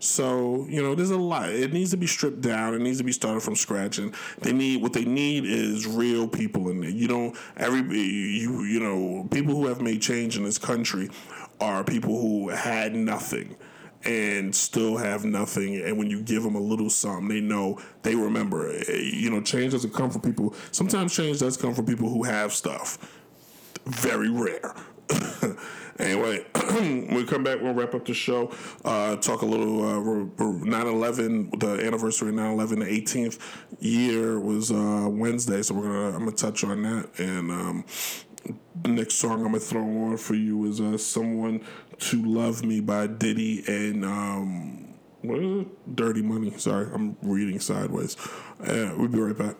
So 0.00 0.66
you 0.68 0.82
know, 0.82 0.94
there's 0.94 1.10
a 1.10 1.16
lot. 1.16 1.50
It 1.50 1.72
needs 1.72 1.90
to 1.90 1.96
be 1.96 2.06
stripped 2.06 2.40
down. 2.40 2.74
It 2.74 2.80
needs 2.80 2.98
to 2.98 3.04
be 3.04 3.12
started 3.12 3.42
from 3.42 3.54
scratch. 3.54 3.98
And 3.98 4.14
they 4.40 4.52
need 4.52 4.82
what 4.82 4.92
they 4.92 5.04
need 5.04 5.44
is 5.44 5.86
real 5.86 6.26
people 6.26 6.68
in 6.70 6.80
there. 6.80 6.90
You 6.90 7.06
don't 7.06 7.36
every 7.56 7.80
you 7.80 8.64
you 8.64 8.80
know 8.80 9.28
people 9.30 9.54
who 9.54 9.66
have 9.66 9.80
made 9.80 10.02
change 10.02 10.36
in 10.36 10.44
this 10.44 10.58
country 10.58 11.10
are 11.60 11.84
people 11.84 12.20
who 12.20 12.48
had 12.48 12.94
nothing 12.94 13.56
and 14.04 14.54
still 14.54 14.96
have 14.96 15.24
nothing. 15.24 15.76
And 15.76 15.98
when 15.98 16.08
you 16.08 16.22
give 16.22 16.42
them 16.42 16.54
a 16.54 16.60
little 16.60 16.88
something, 16.88 17.28
they 17.28 17.40
know 17.40 17.78
they 18.02 18.14
remember. 18.14 18.72
You 18.88 19.30
know, 19.30 19.42
change 19.42 19.72
doesn't 19.72 19.94
come 19.94 20.10
from 20.10 20.22
people. 20.22 20.54
Sometimes 20.72 21.14
change 21.14 21.40
does 21.40 21.56
come 21.56 21.74
from 21.74 21.86
people 21.86 22.08
who 22.08 22.22
have 22.22 22.52
stuff. 22.52 22.98
Very 23.84 24.30
rare. 24.30 24.74
Anyway, 26.00 26.44
we 27.12 27.24
come 27.24 27.44
back, 27.44 27.60
we'll 27.60 27.74
wrap 27.74 27.94
up 27.94 28.06
the 28.06 28.14
show. 28.14 28.50
Uh, 28.84 29.16
talk 29.16 29.42
a 29.42 29.46
little 29.46 29.84
uh, 29.84 30.44
9 30.44 30.86
11, 30.86 31.50
the 31.58 31.86
anniversary 31.86 32.30
of 32.30 32.36
9 32.36 32.52
11, 32.52 32.78
the 32.78 32.86
18th 32.86 33.38
year 33.80 34.40
was 34.40 34.72
uh, 34.72 35.06
Wednesday, 35.10 35.60
so 35.62 35.74
we're 35.74 35.82
gonna 35.82 36.16
I'm 36.16 36.24
gonna 36.24 36.32
touch 36.32 36.64
on 36.64 36.82
that. 36.82 37.10
And 37.18 37.50
um, 37.50 37.84
next 38.86 39.16
song 39.16 39.40
I'm 39.40 39.52
gonna 39.52 39.60
throw 39.60 39.82
on 39.82 40.16
for 40.16 40.34
you 40.34 40.64
is 40.66 40.80
uh, 40.80 40.96
"Someone 40.96 41.64
to 41.98 42.24
Love 42.24 42.64
Me" 42.64 42.80
by 42.80 43.06
Diddy 43.06 43.62
and. 43.66 44.04
Um, 44.04 44.86
what 45.22 45.38
is 45.38 45.66
it? 45.66 45.96
Dirty 45.96 46.22
Money. 46.22 46.50
Sorry, 46.56 46.88
I'm 46.94 47.14
reading 47.20 47.60
sideways. 47.60 48.16
Uh, 48.58 48.94
we'll 48.96 49.08
be 49.08 49.18
right 49.18 49.36
back. 49.36 49.56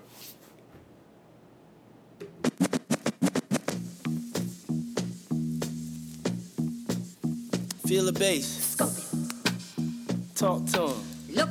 Feel 7.91 8.05
the 8.05 8.13
bass. 8.13 8.77
Talk 10.37 10.65
to 10.67 10.91
him. 10.91 11.35
Look, 11.35 11.49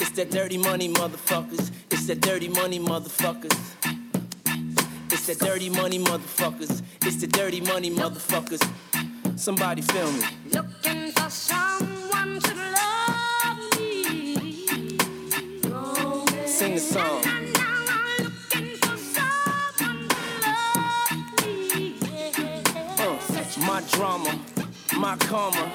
It's 0.00 0.12
that 0.12 0.30
dirty 0.30 0.56
money, 0.56 0.88
motherfuckers. 0.88 1.72
It's 1.90 2.06
that 2.06 2.20
dirty 2.20 2.46
money, 2.46 2.78
motherfuckers. 2.78 3.58
It's 5.10 5.26
that 5.26 5.40
dirty 5.40 5.68
money, 5.68 5.98
motherfuckers. 5.98 6.80
It's 7.02 7.16
the 7.16 7.26
dirty 7.26 7.60
money, 7.60 7.90
motherfuckers. 7.90 8.62
Somebody 9.36 9.82
feel 9.82 10.12
me. 10.12 10.39
Drama, 23.92 24.38
my 24.96 25.16
karma, 25.16 25.70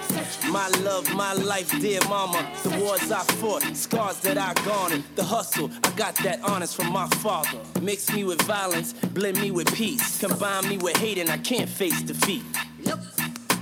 my 0.51 0.67
love, 0.84 1.13
my 1.15 1.34
life, 1.34 1.71
dear 1.80 1.99
mama. 2.08 2.45
The 2.63 2.80
wars 2.80 3.12
I 3.12 3.23
fought, 3.23 3.63
scars 3.75 4.19
that 4.21 4.38
I 4.38 4.54
garnered, 4.65 5.04
the 5.15 5.23
hustle, 5.23 5.69
I 5.84 5.91
got 5.91 6.15
that 6.23 6.41
honest 6.43 6.75
from 6.75 6.91
my 6.91 7.08
father. 7.23 7.60
Mix 7.82 8.13
me 8.13 8.23
with 8.23 8.41
violence, 8.43 8.93
blend 8.93 9.41
me 9.41 9.51
with 9.51 9.73
peace, 9.73 10.19
combine 10.19 10.67
me 10.67 10.78
with 10.78 10.97
hate, 10.97 11.17
and 11.17 11.30
I 11.30 11.38
can't 11.38 11.69
face 11.69 12.01
defeat. 12.01 12.43
Look, 12.84 12.99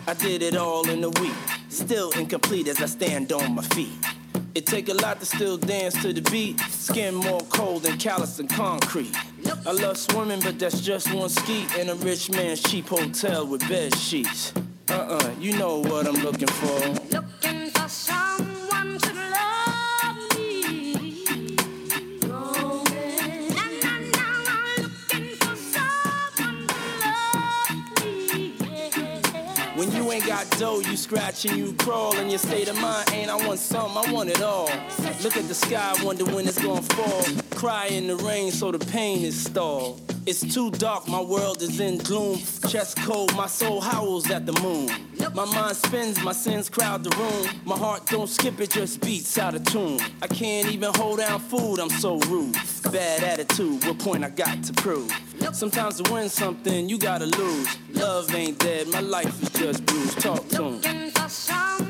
I 0.08 0.14
did 0.14 0.42
it 0.42 0.56
all 0.56 0.90
in 0.90 1.04
a 1.04 1.10
week, 1.10 1.36
still 1.70 2.12
incomplete 2.12 2.68
as 2.68 2.82
I 2.82 2.88
stand 2.88 3.32
on 3.32 3.56
my 3.56 3.64
feet. 3.64 3.94
It 4.56 4.66
take 4.68 4.90
a 4.90 4.94
lot 4.94 5.20
to 5.20 5.26
still 5.26 5.58
dance 5.58 6.00
to 6.04 6.14
the 6.14 6.22
beat, 6.30 6.60
skin 6.60 7.16
more 7.16 7.42
cold 7.50 7.84
than 7.84 7.98
callous 7.98 8.40
and 8.40 8.50
concrete. 8.50 9.16
I 9.66 9.72
love 9.72 9.98
swimming, 9.98 10.42
but 10.42 10.60
that's 10.60 10.82
just 10.82 11.14
one 11.14 11.30
ski 11.30 11.66
in 11.80 11.90
a 11.90 11.96
rich 11.96 12.30
man's 12.30 12.62
cheap 12.62 12.88
hotel 12.88 13.48
with 13.48 13.68
bed 13.70 13.96
sheets. 13.96 14.52
Uh-uh, 14.90 15.32
you 15.40 15.58
know 15.58 15.80
what 15.80 16.06
I'm 16.06 16.22
looking 16.22 16.50
for. 16.50 17.43
Got 30.34 30.50
dough, 30.58 30.80
you 30.80 30.98
scratch 30.98 31.46
and 31.46 31.56
you 31.56 31.74
crawl, 31.74 32.18
and 32.18 32.32
your 32.32 32.40
state 32.40 32.68
of 32.68 32.76
mind 32.82 33.08
ain't 33.14 33.30
I 33.30 33.36
want 33.48 33.60
some, 33.60 33.96
I 33.96 34.12
want 34.12 34.30
it 34.32 34.42
all. 34.42 34.68
Look 35.22 35.38
at 35.38 35.48
the 35.48 35.54
sky, 35.54 35.94
wonder 36.04 36.26
when 36.26 36.48
it's 36.48 36.60
gonna 36.60 36.82
fall. 36.82 37.24
Cry 37.52 37.86
in 37.88 38.08
the 38.08 38.16
rain, 38.16 38.52
so 38.52 38.72
the 38.72 38.84
pain 38.84 39.24
is 39.24 39.40
stalled. 39.40 40.02
It's 40.26 40.42
too 40.42 40.72
dark, 40.72 41.08
my 41.08 41.22
world 41.22 41.62
is 41.62 41.80
in 41.80 42.00
gloom. 42.00 42.40
Chest 42.68 42.98
cold, 43.02 43.36
my 43.36 43.46
soul 43.46 43.80
howls 43.80 44.32
at 44.32 44.48
the 44.48 44.54
moon. 44.62 44.90
My 45.36 45.46
mind 45.46 45.78
spins, 45.78 46.24
my 46.24 46.32
sins 46.32 46.68
crowd 46.68 47.04
the 47.04 47.16
room. 47.16 47.62
My 47.66 47.78
heart 47.78 48.08
don't 48.08 48.30
skip, 48.30 48.60
it 48.60 48.72
just 48.72 49.02
beats 49.02 49.38
out 49.38 49.54
of 49.54 49.64
tune. 49.66 50.00
I 50.24 50.28
can't 50.28 50.68
even 50.72 50.92
hold 50.96 51.20
down 51.20 51.42
food, 51.42 51.80
I'm 51.80 51.90
so 51.90 52.18
rude. 52.32 52.56
Bad 52.92 53.24
attitude, 53.24 53.86
what 53.86 54.00
point 54.00 54.24
I 54.24 54.30
got 54.30 54.64
to 54.64 54.74
prove? 54.74 55.12
Sometimes 55.52 56.02
to 56.02 56.12
win 56.12 56.30
something, 56.30 56.90
you 56.90 56.98
gotta 56.98 57.26
lose. 57.26 57.68
Love 57.94 58.34
ain't 58.36 58.60
dead, 58.60 58.88
my 58.88 59.00
life 59.00 59.42
is 59.42 59.50
just 59.50 59.86
bruised. 59.86 60.20
Talk 60.20 60.48
to 60.50 60.66
'em. 60.66 61.83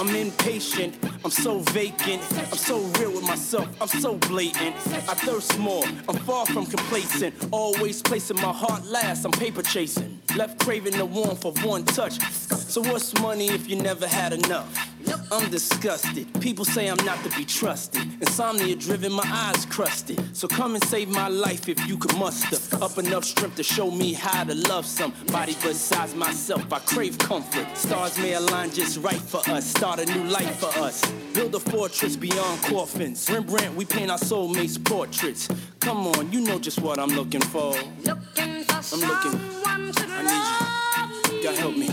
I'm 0.00 0.16
impatient, 0.16 0.96
I'm 1.22 1.30
so 1.30 1.58
vacant, 1.58 2.22
I'm 2.50 2.56
so 2.56 2.78
real 2.98 3.12
with 3.12 3.22
myself, 3.22 3.68
I'm 3.82 3.88
so 3.88 4.14
blatant. 4.14 4.74
I 4.86 5.14
thirst 5.14 5.58
more, 5.58 5.84
I'm 6.08 6.16
far 6.16 6.46
from 6.46 6.64
complacent, 6.64 7.34
always 7.52 8.00
placing 8.00 8.36
my 8.36 8.50
heart 8.50 8.86
last, 8.86 9.26
I'm 9.26 9.32
paper 9.32 9.60
chasing. 9.60 10.18
Left 10.38 10.58
craving 10.64 10.96
the 10.96 11.04
warmth 11.04 11.44
of 11.44 11.62
one 11.66 11.84
touch. 11.84 12.18
So 12.22 12.80
what's 12.80 13.12
money 13.20 13.48
if 13.48 13.68
you 13.68 13.76
never 13.76 14.06
had 14.06 14.32
enough? 14.32 14.89
I'm 15.32 15.50
disgusted. 15.50 16.26
People 16.40 16.64
say 16.64 16.88
I'm 16.88 17.04
not 17.04 17.22
to 17.24 17.30
be 17.36 17.44
trusted. 17.44 18.02
Insomnia 18.20 18.76
driven, 18.76 19.12
my 19.12 19.24
eyes 19.26 19.64
crusted. 19.66 20.36
So 20.36 20.48
come 20.48 20.74
and 20.74 20.84
save 20.84 21.08
my 21.08 21.28
life 21.28 21.68
if 21.68 21.86
you 21.86 21.96
could 21.96 22.16
muster 22.16 22.58
up 22.82 22.98
enough 22.98 23.24
strength 23.24 23.56
to 23.56 23.62
show 23.62 23.90
me 23.90 24.12
how 24.12 24.44
to 24.44 24.54
love 24.54 24.86
somebody 24.86 25.56
besides 25.62 26.14
myself. 26.14 26.72
I 26.72 26.78
crave 26.80 27.18
comfort. 27.18 27.66
Stars 27.76 28.18
may 28.18 28.34
align 28.34 28.70
just 28.70 28.98
right 28.98 29.20
for 29.20 29.40
us. 29.50 29.66
Start 29.66 30.00
a 30.00 30.06
new 30.06 30.24
life 30.24 30.56
for 30.56 30.78
us. 30.80 31.08
Build 31.34 31.54
a 31.54 31.60
fortress 31.60 32.16
beyond 32.16 32.62
coffins. 32.62 33.28
Rembrandt, 33.30 33.74
we 33.74 33.84
paint 33.84 34.10
our 34.10 34.18
soulmates' 34.18 34.82
portraits. 34.84 35.48
Come 35.80 36.06
on, 36.06 36.32
you 36.32 36.40
know 36.40 36.58
just 36.58 36.80
what 36.80 36.98
I'm 36.98 37.10
looking 37.10 37.40
for. 37.40 37.72
Looking 38.02 38.64
for 38.64 38.94
I'm 38.94 39.00
looking. 39.00 39.40
someone 39.62 39.92
to 39.92 40.06
I 40.08 40.22
need 40.22 41.20
love 41.22 41.32
me. 41.32 41.42
God 41.42 41.54
help 41.56 41.76
me. 41.76 41.88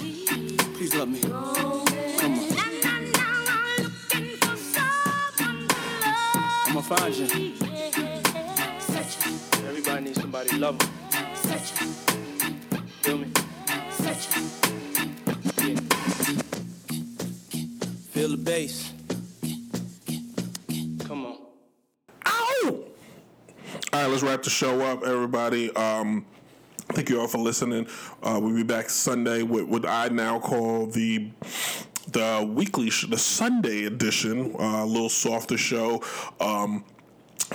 Please 0.76 0.96
love 0.96 1.10
me. 1.10 1.87
Find 6.88 7.14
you. 7.14 7.26
Everybody 9.68 10.06
needs 10.06 10.22
somebody 10.22 10.50
to 10.52 10.58
love 10.58 10.80
them. 10.80 10.90
Feel 13.02 13.18
me? 13.18 13.28
Yeah. 15.64 15.76
Feel 18.12 18.30
the 18.30 18.38
bass. 18.38 18.94
Come 21.06 21.26
on. 21.26 21.38
Ow! 22.26 22.64
All 22.64 22.86
right, 23.94 24.08
let's 24.08 24.24
wrap 24.24 24.44
the 24.44 24.50
show 24.50 24.80
up, 24.80 25.04
everybody. 25.04 25.76
Um, 25.76 26.26
thank 26.94 27.10
you 27.10 27.20
all 27.20 27.28
for 27.28 27.40
listening. 27.40 27.88
Uh, 28.24 28.40
we'll 28.42 28.56
be 28.56 28.64
back 28.64 28.90
Sunday 28.90 29.44
with 29.44 29.66
what 29.66 29.86
I 29.86 30.08
now 30.08 30.40
call 30.40 30.88
the 30.88 31.32
the 32.12 32.48
weekly, 32.48 32.90
sh- 32.90 33.08
the 33.10 33.18
Sunday 33.18 33.86
edition, 33.86 34.56
uh, 34.60 34.84
a 34.84 34.86
little 34.86 35.10
softer 35.10 35.58
show. 35.58 36.02
Um, 36.40 36.84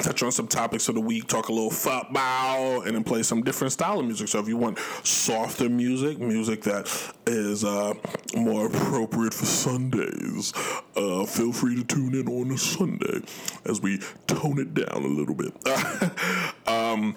touch 0.01 0.23
on 0.23 0.33
some 0.33 0.49
topics 0.49 0.89
of 0.89 0.95
the 0.95 1.01
week, 1.01 1.29
talk 1.29 1.49
a 1.49 1.53
little 1.53 1.71
football, 1.71 2.83
and 2.83 2.95
then 2.95 3.05
play 3.05 3.23
some 3.23 3.43
different 3.43 3.73
style 3.73 4.01
of 4.01 4.07
music. 4.07 4.29
So 4.29 4.39
if 4.39 4.49
you 4.49 4.57
want 4.57 4.79
softer 5.03 5.69
music, 5.69 6.19
music 6.19 6.63
that 6.63 6.89
is 7.27 7.65
uh, 7.65 7.95
more 8.35 8.67
appropriate 8.67 9.35
for 9.35 9.45
Sundays, 9.45 10.53
uh, 10.97 11.27
feel 11.27 11.53
free 11.53 11.77
to 11.77 11.85
tune 11.85 12.15
in 12.15 12.29
on 12.29 12.51
a 12.53 12.59
Sunday 12.59 13.21
as 13.67 13.81
we 13.81 14.01
tone 14.27 14.59
it 14.59 14.75
down 14.75 15.05
a 15.05 15.09
little 15.09 15.35
bit. 15.35 15.53
um, 16.67 17.17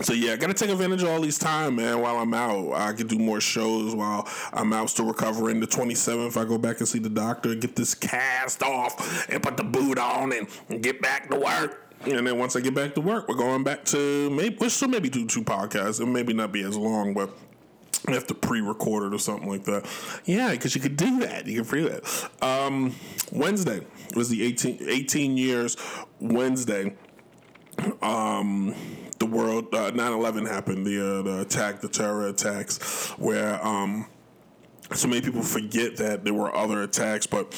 so 0.00 0.12
yeah, 0.12 0.32
I 0.32 0.36
gotta 0.36 0.54
take 0.54 0.70
advantage 0.70 1.02
of 1.02 1.08
all 1.08 1.20
these 1.20 1.38
time, 1.38 1.76
man. 1.76 2.00
While 2.00 2.18
I'm 2.18 2.32
out, 2.34 2.72
I 2.72 2.92
can 2.92 3.06
do 3.06 3.18
more 3.18 3.40
shows 3.40 3.94
while 3.94 4.28
I'm 4.52 4.72
out, 4.72 4.90
still 4.90 5.06
recovering. 5.06 5.60
The 5.60 5.66
27th, 5.66 6.36
I 6.36 6.44
go 6.44 6.58
back 6.58 6.78
and 6.78 6.88
see 6.88 6.98
the 6.98 7.08
doctor, 7.08 7.54
get 7.54 7.74
this 7.74 7.94
cast 7.94 8.62
off, 8.62 9.28
and 9.28 9.42
put 9.42 9.56
the 9.56 9.64
boot 9.64 9.98
on, 9.98 10.32
and, 10.32 10.82
get 10.82 11.00
back 11.00 11.30
to 11.30 11.36
work. 11.36 11.92
And 12.04 12.26
then 12.26 12.38
once 12.38 12.54
I 12.54 12.60
get 12.60 12.74
back 12.74 12.94
to 12.94 13.00
work, 13.00 13.28
we're 13.28 13.34
going 13.34 13.64
back 13.64 13.84
to 13.86 14.30
maybe 14.30 14.56
we'll 14.60 14.70
still 14.70 14.88
maybe 14.88 15.08
do 15.08 15.26
two 15.26 15.42
podcasts. 15.42 16.00
It 16.00 16.06
maybe 16.06 16.32
not 16.32 16.52
be 16.52 16.62
as 16.62 16.76
long, 16.76 17.12
but 17.12 17.30
I 18.06 18.12
have 18.12 18.26
to 18.28 18.34
pre-record 18.34 19.12
it 19.12 19.14
or 19.14 19.18
something 19.18 19.48
like 19.48 19.64
that. 19.64 19.84
Yeah, 20.24 20.52
because 20.52 20.74
you 20.76 20.80
could 20.80 20.96
do 20.96 21.20
that. 21.20 21.46
You 21.46 21.56
can 21.56 21.64
pre 21.64 21.82
that. 21.88 22.30
Um, 22.40 22.94
Wednesday 23.32 23.84
was 24.14 24.28
the 24.28 24.44
18, 24.44 24.78
18 24.88 25.36
years 25.36 25.76
Wednesday 26.20 26.94
um, 28.02 28.74
the 29.18 29.26
world 29.26 29.66
uh, 29.74 29.90
9-11 29.90 30.48
happened 30.48 30.86
the, 30.86 31.18
uh, 31.18 31.22
the 31.22 31.40
attack 31.40 31.80
the 31.80 31.88
terror 31.88 32.28
attacks 32.28 33.10
where 33.18 33.64
um, 33.66 34.06
so 34.94 35.06
many 35.06 35.20
people 35.20 35.42
forget 35.42 35.96
that 35.96 36.24
there 36.24 36.34
were 36.34 36.54
other 36.54 36.82
attacks 36.82 37.26
but 37.26 37.50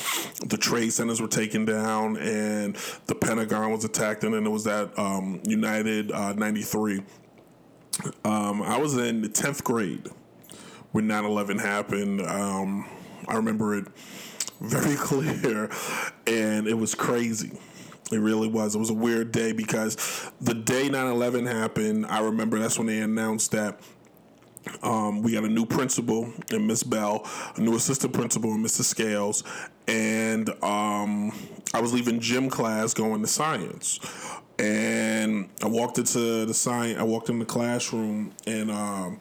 the 0.46 0.56
trade 0.56 0.92
centers 0.92 1.20
were 1.20 1.28
taken 1.28 1.64
down 1.64 2.16
and 2.16 2.76
the 3.06 3.14
pentagon 3.14 3.70
was 3.70 3.84
attacked 3.84 4.24
and 4.24 4.34
then 4.34 4.44
there 4.44 4.52
was 4.52 4.64
that 4.64 4.96
um, 4.98 5.40
united 5.44 6.10
uh, 6.12 6.32
93 6.32 7.02
um, 8.24 8.62
i 8.62 8.76
was 8.76 8.96
in 8.96 9.22
the 9.22 9.28
10th 9.28 9.62
grade 9.62 10.08
when 10.92 11.06
9-11 11.06 11.60
happened. 11.60 12.20
Um, 12.22 12.88
i 13.28 13.36
remember 13.36 13.76
it 13.76 13.86
very 14.60 14.94
clear 14.96 15.70
and 16.26 16.66
it 16.66 16.74
was 16.74 16.94
crazy 16.94 17.52
it 18.10 18.18
really 18.18 18.48
was. 18.48 18.74
It 18.74 18.78
was 18.78 18.90
a 18.90 18.94
weird 18.94 19.32
day 19.32 19.52
because 19.52 20.30
the 20.40 20.54
day 20.54 20.88
9 20.88 21.06
11 21.06 21.46
happened, 21.46 22.06
I 22.06 22.20
remember 22.20 22.58
that's 22.58 22.78
when 22.78 22.86
they 22.86 23.00
announced 23.00 23.52
that 23.52 23.80
um, 24.82 25.22
we 25.22 25.32
got 25.32 25.44
a 25.44 25.48
new 25.48 25.66
principal 25.66 26.32
and 26.50 26.66
Miss 26.66 26.82
Bell, 26.82 27.26
a 27.56 27.60
new 27.60 27.76
assistant 27.76 28.12
principal 28.12 28.52
and 28.52 28.64
Mr. 28.64 28.82
Scales, 28.82 29.42
and 29.88 30.50
um, 30.62 31.32
I 31.72 31.80
was 31.80 31.92
leaving 31.92 32.20
gym 32.20 32.50
class 32.50 32.94
going 32.94 33.20
to 33.22 33.26
science. 33.26 34.00
And 34.58 35.48
I 35.62 35.68
walked 35.68 35.96
into 35.96 36.44
the 36.44 36.52
science, 36.52 36.98
I 36.98 37.02
walked 37.02 37.30
in 37.30 37.38
the 37.38 37.46
classroom 37.46 38.32
and 38.46 38.70
um, 38.70 39.20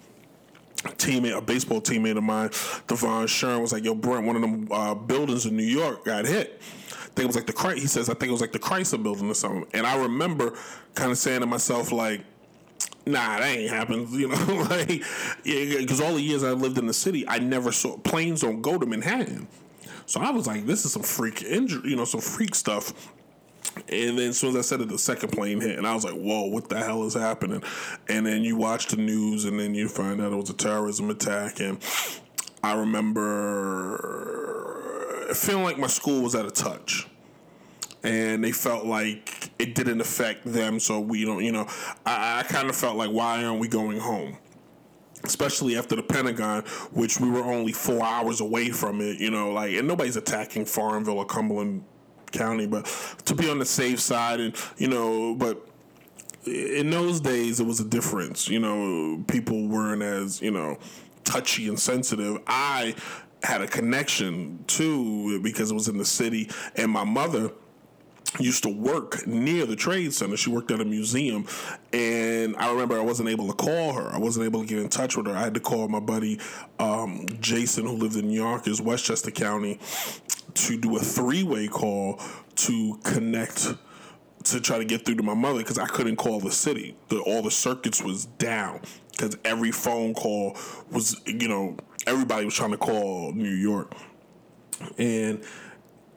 teammate, 0.83 1.37
a 1.37 1.41
baseball 1.41 1.81
teammate 1.81 2.17
of 2.17 2.23
mine, 2.23 2.49
Devon 2.87 3.27
Sherman, 3.27 3.61
was 3.61 3.71
like, 3.71 3.83
"Yo, 3.83 3.95
Brent, 3.95 4.25
one 4.25 4.35
of 4.35 4.41
them 4.41 4.67
uh, 4.71 4.95
buildings 4.95 5.45
in 5.45 5.55
New 5.55 5.63
York 5.63 6.05
got 6.05 6.25
hit." 6.25 6.61
Think 7.15 7.25
it 7.25 7.27
was 7.27 7.35
like 7.35 7.47
the 7.47 7.53
Chrysler. 7.53 7.79
He 7.79 7.87
says, 7.87 8.09
"I 8.09 8.13
think 8.13 8.29
it 8.29 8.31
was 8.31 8.41
like 8.41 8.51
the 8.51 8.59
Chrysler 8.59 9.01
building 9.01 9.29
or 9.29 9.33
something." 9.33 9.65
And 9.73 9.85
I 9.85 9.97
remember 9.97 10.53
kind 10.95 11.11
of 11.11 11.17
saying 11.17 11.41
to 11.41 11.45
myself, 11.45 11.91
like, 11.91 12.21
"Nah, 13.05 13.39
that 13.39 13.43
ain't 13.43 13.69
happened." 13.69 14.09
You 14.13 14.29
know, 14.29 14.67
like, 14.69 15.03
because 15.43 16.01
all 16.01 16.13
the 16.13 16.21
years 16.21 16.43
I 16.43 16.51
lived 16.51 16.77
in 16.77 16.87
the 16.87 16.93
city, 16.93 17.27
I 17.27 17.39
never 17.39 17.71
saw 17.71 17.97
planes 17.97 18.41
don't 18.41 18.61
go 18.61 18.77
to 18.77 18.85
Manhattan. 18.85 19.47
So 20.05 20.21
I 20.21 20.31
was 20.31 20.47
like, 20.47 20.65
"This 20.65 20.85
is 20.85 20.93
some 20.93 21.03
freak 21.03 21.43
injury, 21.43 21.89
you 21.89 21.95
know, 21.95 22.05
some 22.05 22.21
freak 22.21 22.55
stuff." 22.55 22.93
And 23.87 24.17
then 24.17 24.29
as 24.29 24.37
soon 24.37 24.51
as 24.51 24.55
I 24.55 24.61
said 24.61 24.81
it, 24.81 24.89
the 24.89 24.97
second 24.97 25.31
plane 25.31 25.61
hit, 25.61 25.77
and 25.77 25.87
I 25.87 25.93
was 25.93 26.03
like, 26.03 26.15
"Whoa, 26.15 26.45
what 26.47 26.69
the 26.69 26.77
hell 26.79 27.03
is 27.05 27.13
happening?" 27.13 27.63
And 28.07 28.25
then 28.25 28.43
you 28.43 28.55
watch 28.55 28.87
the 28.87 28.97
news, 28.97 29.45
and 29.45 29.59
then 29.59 29.75
you 29.75 29.87
find 29.87 30.21
out 30.21 30.33
it 30.33 30.35
was 30.35 30.49
a 30.49 30.53
terrorism 30.53 31.09
attack. 31.09 31.59
And 31.59 31.77
I 32.63 32.73
remember 32.73 34.48
feeling 35.33 35.63
like 35.63 35.77
my 35.77 35.87
school 35.87 36.21
was 36.23 36.35
out 36.35 36.45
of 36.45 36.53
touch, 36.53 37.07
and 38.03 38.43
they 38.43 38.51
felt 38.51 38.85
like 38.85 39.51
it 39.59 39.75
didn't 39.75 40.01
affect 40.01 40.45
them. 40.45 40.79
So 40.79 40.99
we 40.99 41.25
don't, 41.25 41.43
you 41.43 41.51
know, 41.51 41.67
I, 42.05 42.39
I 42.39 42.43
kind 42.43 42.69
of 42.69 42.75
felt 42.75 42.95
like, 42.95 43.11
why 43.11 43.43
aren't 43.43 43.59
we 43.59 43.67
going 43.67 43.99
home? 43.99 44.37
especially 45.23 45.77
after 45.77 45.95
the 45.95 46.03
Pentagon, 46.03 46.63
which 46.91 47.19
we 47.19 47.29
were 47.29 47.43
only 47.43 47.71
four 47.71 48.03
hours 48.03 48.41
away 48.41 48.69
from 48.69 49.01
it, 49.01 49.19
you 49.19 49.29
know, 49.29 49.51
like, 49.51 49.73
and 49.73 49.87
nobody's 49.87 50.15
attacking 50.15 50.65
Farmville 50.65 51.17
or 51.17 51.25
Cumberland 51.25 51.83
County, 52.31 52.67
but 52.67 52.85
to 53.25 53.35
be 53.35 53.49
on 53.49 53.59
the 53.59 53.65
safe 53.65 53.99
side, 53.99 54.39
and, 54.39 54.55
you 54.77 54.87
know, 54.87 55.35
but 55.35 55.67
in 56.45 56.89
those 56.89 57.19
days, 57.19 57.59
it 57.59 57.65
was 57.65 57.79
a 57.79 57.85
difference, 57.85 58.47
you 58.47 58.59
know, 58.59 59.23
people 59.27 59.67
weren't 59.67 60.01
as, 60.01 60.41
you 60.41 60.51
know, 60.51 60.77
touchy 61.23 61.67
and 61.67 61.79
sensitive. 61.79 62.41
I 62.47 62.95
had 63.43 63.61
a 63.61 63.67
connection 63.67 64.63
to 64.67 65.39
because 65.41 65.71
it 65.71 65.73
was 65.73 65.87
in 65.87 65.97
the 65.97 66.05
city, 66.05 66.49
and 66.75 66.91
my 66.91 67.03
mother 67.03 67.51
used 68.39 68.63
to 68.63 68.69
work 68.69 69.25
near 69.25 69.65
the 69.65 69.75
trade 69.75 70.13
center. 70.13 70.37
She 70.37 70.49
worked 70.49 70.69
at 70.71 70.79
a 70.81 70.85
museum, 70.85 71.47
and 71.93 72.55
I 72.57 72.71
remember 72.71 72.97
I 72.97 73.03
wasn't 73.03 73.29
able 73.29 73.47
to 73.47 73.53
call 73.53 73.93
her. 73.93 74.09
I 74.13 74.19
wasn't 74.19 74.45
able 74.45 74.61
to 74.61 74.67
get 74.67 74.79
in 74.79 74.89
touch 74.89 75.17
with 75.17 75.25
her. 75.25 75.33
I 75.33 75.39
had 75.39 75.53
to 75.55 75.59
call 75.59 75.87
my 75.87 75.99
buddy 75.99 76.39
um, 76.77 77.25
Jason, 77.39 77.87
who 77.87 77.93
lived 77.93 78.17
in 78.17 78.29
Yonkers, 78.29 78.81
Westchester 78.81 79.31
County, 79.31 79.79
to 80.53 80.77
do 80.77 80.97
a 80.97 80.99
three-way 80.99 81.67
call 81.67 82.21
to 82.55 82.99
connect 83.03 83.73
to 84.51 84.61
try 84.61 84.77
to 84.77 84.85
get 84.85 85.05
through 85.05 85.15
to 85.15 85.23
my 85.23 85.33
mother 85.33 85.59
because 85.59 85.77
I 85.77 85.85
couldn't 85.87 86.17
call 86.17 86.39
the 86.39 86.51
city. 86.51 86.95
The, 87.09 87.19
all 87.19 87.41
the 87.41 87.51
circuits 87.51 88.01
was 88.01 88.25
down 88.25 88.81
because 89.11 89.37
every 89.43 89.71
phone 89.71 90.13
call 90.13 90.57
was, 90.91 91.19
you 91.25 91.47
know, 91.47 91.77
everybody 92.07 92.45
was 92.45 92.55
trying 92.55 92.71
to 92.71 92.77
call 92.77 93.33
New 93.33 93.49
York, 93.49 93.93
and 94.97 95.43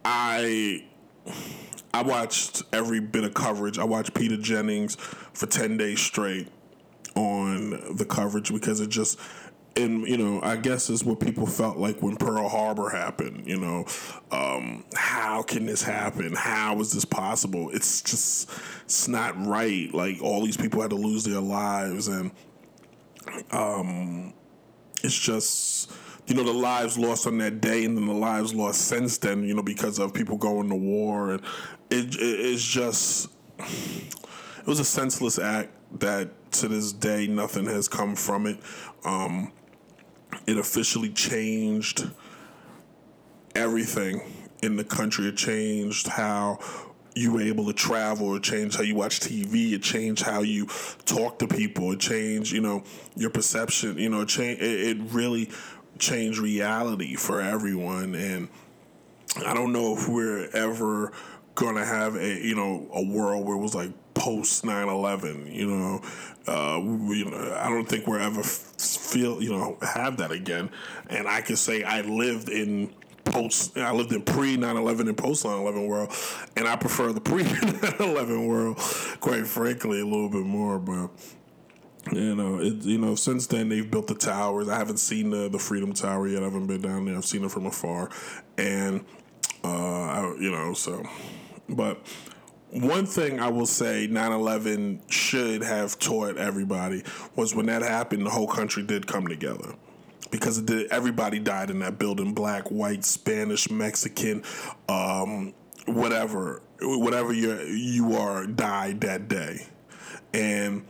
I 0.04 0.84
I 1.94 2.02
watched 2.02 2.62
every 2.72 3.00
bit 3.00 3.24
of 3.24 3.34
coverage. 3.34 3.78
I 3.78 3.84
watched 3.84 4.14
Peter 4.14 4.36
Jennings 4.36 4.96
for 4.96 5.46
10 5.46 5.76
days 5.76 6.00
straight 6.00 6.48
on 7.14 7.94
the 7.96 8.06
coverage 8.06 8.52
because 8.52 8.80
it 8.80 8.88
just 8.88 9.18
and 9.76 10.06
you 10.06 10.16
know 10.16 10.40
i 10.42 10.54
guess 10.56 10.90
is 10.90 11.04
what 11.04 11.18
people 11.18 11.46
felt 11.46 11.78
like 11.78 12.02
when 12.02 12.16
pearl 12.16 12.48
harbor 12.48 12.90
happened 12.90 13.46
you 13.46 13.58
know 13.58 13.84
um, 14.32 14.84
how 14.94 15.42
can 15.42 15.66
this 15.66 15.82
happen? 15.82 16.34
How 16.34 16.80
is 16.80 16.92
this 16.92 17.04
possible? 17.04 17.70
It's 17.70 18.00
just 18.00 18.50
it's 18.84 19.06
not 19.06 19.34
right. 19.46 19.92
Like 19.92 20.22
all 20.22 20.42
these 20.42 20.56
people 20.56 20.80
had 20.80 20.90
to 20.90 20.96
lose 20.96 21.24
their 21.24 21.40
lives 21.40 22.08
and 22.08 22.30
um, 23.50 24.32
it's 25.04 25.18
just 25.18 25.92
you 26.26 26.34
know 26.34 26.44
the 26.44 26.52
lives 26.52 26.98
lost 26.98 27.26
on 27.26 27.36
that 27.38 27.60
day 27.60 27.84
and 27.84 27.96
then 27.96 28.06
the 28.06 28.14
lives 28.14 28.54
lost 28.54 28.86
since 28.86 29.18
then 29.18 29.44
you 29.44 29.54
know 29.54 29.62
because 29.62 29.98
of 29.98 30.14
people 30.14 30.38
going 30.38 30.70
to 30.70 30.76
war. 30.76 31.32
And 31.32 31.42
it, 31.90 32.14
it 32.14 32.18
it's 32.18 32.64
just 32.64 33.28
it 33.56 34.66
was 34.66 34.80
a 34.80 34.84
senseless 34.84 35.38
act 35.38 35.70
that 36.00 36.30
to 36.52 36.68
this 36.68 36.92
day 36.92 37.26
nothing 37.26 37.66
has 37.66 37.86
come 37.86 38.16
from 38.16 38.46
it. 38.46 38.58
Um, 39.04 39.52
it 40.46 40.58
officially 40.58 41.10
changed 41.10 42.08
everything 43.54 44.20
in 44.62 44.76
the 44.76 44.84
country. 44.84 45.26
It 45.28 45.36
changed 45.36 46.06
how 46.06 46.58
you 47.14 47.32
were 47.32 47.42
able 47.42 47.66
to 47.66 47.72
travel. 47.72 48.34
It 48.36 48.42
changed 48.42 48.76
how 48.76 48.82
you 48.82 48.94
watch 48.94 49.20
tv 49.20 49.72
it 49.72 49.82
changed 49.82 50.22
how 50.22 50.42
you 50.42 50.66
talk 51.04 51.38
to 51.40 51.46
people. 51.46 51.92
It 51.92 52.00
changed 52.00 52.52
you 52.52 52.60
know 52.60 52.84
your 53.16 53.30
perception. 53.30 53.98
You 53.98 54.08
know 54.08 54.22
it, 54.22 54.28
cha- 54.28 54.42
it, 54.42 54.60
it 54.60 54.98
really 55.10 55.50
changed 55.98 56.38
reality 56.38 57.14
for 57.14 57.40
everyone. 57.40 58.14
And 58.14 58.48
i 59.46 59.54
don't 59.54 59.72
know 59.72 59.96
if 59.96 60.08
we're 60.08 60.48
ever 60.50 61.12
gonna 61.54 61.84
have 61.84 62.16
a 62.16 62.40
you 62.40 62.54
know 62.54 62.88
a 62.94 63.02
world 63.02 63.46
where 63.46 63.56
it 63.56 63.60
was 63.60 63.74
like 63.74 63.90
post 64.14 64.64
9-11 64.64 65.54
you 65.54 65.66
know 65.66 66.00
uh 66.46 66.80
we, 66.80 67.18
you 67.18 67.30
know 67.30 67.56
i 67.60 67.68
don't 67.68 67.88
think 67.88 68.06
we're 68.06 68.18
ever 68.18 68.42
feel 68.42 69.42
you 69.42 69.50
know 69.50 69.76
have 69.82 70.16
that 70.18 70.30
again 70.30 70.70
and 71.08 71.28
i 71.28 71.40
can 71.40 71.56
say 71.56 71.82
i 71.82 72.00
lived 72.02 72.48
in 72.48 72.92
post. 73.24 73.76
I 73.76 73.92
lived 73.92 74.12
in 74.12 74.22
pre 74.22 74.56
9/11 74.56 75.08
and 75.08 75.16
post 75.16 75.44
9/11 75.44 75.88
world, 75.88 76.12
and 76.56 76.68
I 76.68 76.76
prefer 76.76 77.12
the 77.12 77.20
pre 77.20 77.42
9/11 77.44 78.46
world, 78.46 78.76
quite 79.20 79.46
frankly, 79.46 80.00
a 80.00 80.04
little 80.04 80.28
bit 80.28 80.44
more. 80.44 80.78
But 80.78 81.10
you 82.12 82.34
know, 82.34 82.60
it, 82.60 82.82
you 82.82 82.98
know, 82.98 83.14
since 83.14 83.46
then 83.46 83.68
they've 83.68 83.90
built 83.90 84.06
the 84.06 84.14
towers. 84.14 84.68
I 84.68 84.76
haven't 84.76 84.98
seen 84.98 85.30
the 85.30 85.48
the 85.48 85.58
Freedom 85.58 85.92
Tower 85.92 86.28
yet. 86.28 86.42
I 86.42 86.46
haven't 86.46 86.66
been 86.66 86.82
down 86.82 87.04
there. 87.06 87.16
I've 87.16 87.24
seen 87.24 87.44
it 87.44 87.50
from 87.50 87.66
afar, 87.66 88.10
and 88.58 89.04
uh, 89.64 89.68
I, 89.68 90.36
you 90.40 90.50
know, 90.50 90.74
so. 90.74 91.02
But 91.72 91.98
one 92.70 93.04
thing 93.04 93.38
I 93.40 93.48
will 93.48 93.66
say 93.66 94.06
9/11 94.06 95.00
should 95.10 95.62
have 95.62 95.98
taught 95.98 96.38
everybody 96.38 97.02
was 97.36 97.54
when 97.54 97.66
that 97.66 97.82
happened, 97.82 98.24
the 98.24 98.30
whole 98.30 98.46
country 98.46 98.82
did 98.82 99.06
come 99.06 99.26
together. 99.26 99.74
Because 100.30 100.62
did, 100.62 100.90
everybody 100.90 101.38
died 101.38 101.68
in 101.68 101.80
that 101.80 101.98
building 101.98 102.32
black, 102.32 102.70
white, 102.70 103.04
Spanish, 103.04 103.70
Mexican, 103.70 104.42
um, 104.88 105.52
whatever, 105.84 106.62
whatever 106.80 107.34
you 107.34 107.60
you 107.60 108.16
are 108.16 108.46
died 108.46 109.02
that 109.02 109.28
day. 109.28 109.66
And 110.32 110.86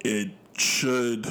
it 0.00 0.30
should 0.56 1.26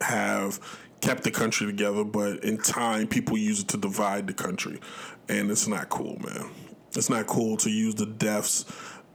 have 0.00 0.58
kept 1.00 1.24
the 1.24 1.30
country 1.30 1.66
together, 1.66 2.04
but 2.04 2.42
in 2.42 2.56
time, 2.58 3.06
people 3.06 3.36
use 3.36 3.60
it 3.60 3.68
to 3.68 3.76
divide 3.76 4.26
the 4.26 4.32
country, 4.32 4.80
and 5.28 5.50
it's 5.50 5.68
not 5.68 5.88
cool, 5.88 6.18
man. 6.20 6.50
It's 6.96 7.10
not 7.10 7.26
cool 7.26 7.56
to 7.58 7.70
use 7.70 7.94
the 7.94 8.06
deaths 8.06 8.64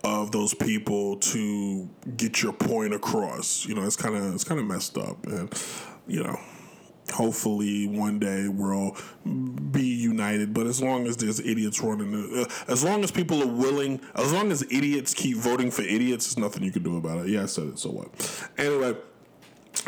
of 0.04 0.32
those 0.32 0.54
people 0.54 1.18
to 1.18 1.90
get 2.18 2.42
your 2.42 2.54
point 2.54 2.94
across. 2.94 3.66
You 3.66 3.76
know, 3.76 3.84
it's 3.84 3.96
kind 3.96 4.16
of 4.16 4.34
it's 4.34 4.44
kind 4.44 4.60
of 4.60 4.66
messed 4.66 4.98
up, 4.98 5.26
and 5.28 5.54
you 6.08 6.24
know. 6.24 6.40
Hopefully, 7.14 7.88
one 7.88 8.20
day 8.20 8.48
we'll 8.48 8.96
be 9.26 9.84
united. 9.84 10.54
But 10.54 10.68
as 10.68 10.82
long 10.82 11.08
as 11.08 11.18
there's 11.18 11.42
idiots 11.42 11.82
running, 11.82 12.14
uh, 12.14 12.46
as 12.72 12.86
long 12.86 13.04
as 13.04 13.12
people 13.12 13.44
are 13.44 13.52
willing, 13.52 14.00
as 14.16 14.32
long 14.32 14.50
as 14.50 14.62
idiots 14.72 15.14
keep 15.14 15.36
voting 15.36 15.72
for 15.72 15.82
idiots, 15.82 16.28
there's 16.28 16.38
nothing 16.38 16.64
you 16.64 16.72
can 16.72 16.84
do 16.84 16.96
about 16.96 17.26
it. 17.26 17.30
Yeah, 17.30 17.44
I 17.44 17.46
said 17.48 17.68
it. 17.70 17.80
So 17.80 17.90
what? 17.90 18.50
Anyway, 18.58 18.96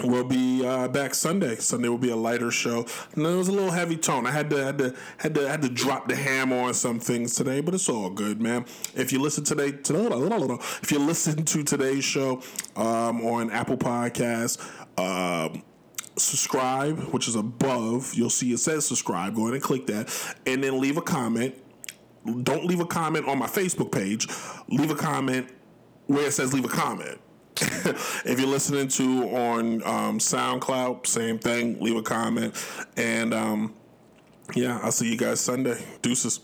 We'll 0.03 0.23
be 0.23 0.65
uh, 0.65 0.87
back 0.87 1.13
Sunday. 1.13 1.55
Sunday 1.57 1.87
will 1.87 1.97
be 1.97 2.09
a 2.09 2.15
lighter 2.15 2.49
show. 2.51 2.85
And 3.15 3.25
it 3.25 3.35
was 3.35 3.47
a 3.47 3.51
little 3.51 3.71
heavy 3.71 3.95
tone. 3.95 4.25
I 4.25 4.31
had 4.31 4.49
to 4.49 4.63
had 4.63 4.77
to 4.79 4.95
had 5.17 5.35
to 5.35 5.47
had 5.47 5.61
to 5.61 5.69
drop 5.69 6.07
the 6.07 6.15
hammer 6.15 6.57
on 6.57 6.73
some 6.73 6.99
things 6.99 7.35
today, 7.35 7.61
but 7.61 7.73
it's 7.73 7.87
all 7.89 8.09
good, 8.09 8.41
man. 8.41 8.65
If 8.95 9.11
you 9.11 9.19
listen 9.19 9.43
today, 9.43 9.71
today 9.71 10.07
if 10.81 10.91
you 10.91 10.99
listen 10.99 11.45
to 11.45 11.63
today's 11.63 12.03
show 12.03 12.41
um, 12.75 13.21
on 13.25 13.51
Apple 13.51 13.77
Podcasts, 13.77 14.59
um, 14.97 15.61
subscribe, 16.17 16.99
which 17.13 17.27
is 17.27 17.35
above. 17.35 18.13
You'll 18.15 18.29
see 18.29 18.51
it 18.51 18.59
says 18.59 18.85
subscribe. 18.85 19.35
Go 19.35 19.43
ahead 19.43 19.55
and 19.55 19.63
click 19.63 19.85
that, 19.87 20.35
and 20.45 20.63
then 20.63 20.81
leave 20.81 20.97
a 20.97 21.01
comment. 21.01 21.55
Don't 22.43 22.65
leave 22.65 22.79
a 22.79 22.85
comment 22.85 23.27
on 23.27 23.37
my 23.37 23.47
Facebook 23.47 23.91
page. 23.91 24.27
Leave 24.69 24.91
a 24.91 24.95
comment 24.95 25.49
where 26.07 26.27
it 26.27 26.31
says 26.31 26.53
leave 26.53 26.65
a 26.65 26.69
comment. 26.69 27.19
if 28.25 28.39
you're 28.39 28.49
listening 28.49 28.87
to 28.89 29.29
on 29.35 29.83
um, 29.83 30.19
SoundCloud, 30.19 31.07
same 31.07 31.39
thing. 31.39 31.79
Leave 31.79 31.95
a 31.95 32.01
comment, 32.01 32.55
and 32.97 33.33
um, 33.33 33.73
yeah, 34.55 34.79
I'll 34.81 34.91
see 34.91 35.11
you 35.11 35.17
guys 35.17 35.39
Sunday. 35.39 35.83
Deuces. 36.01 36.39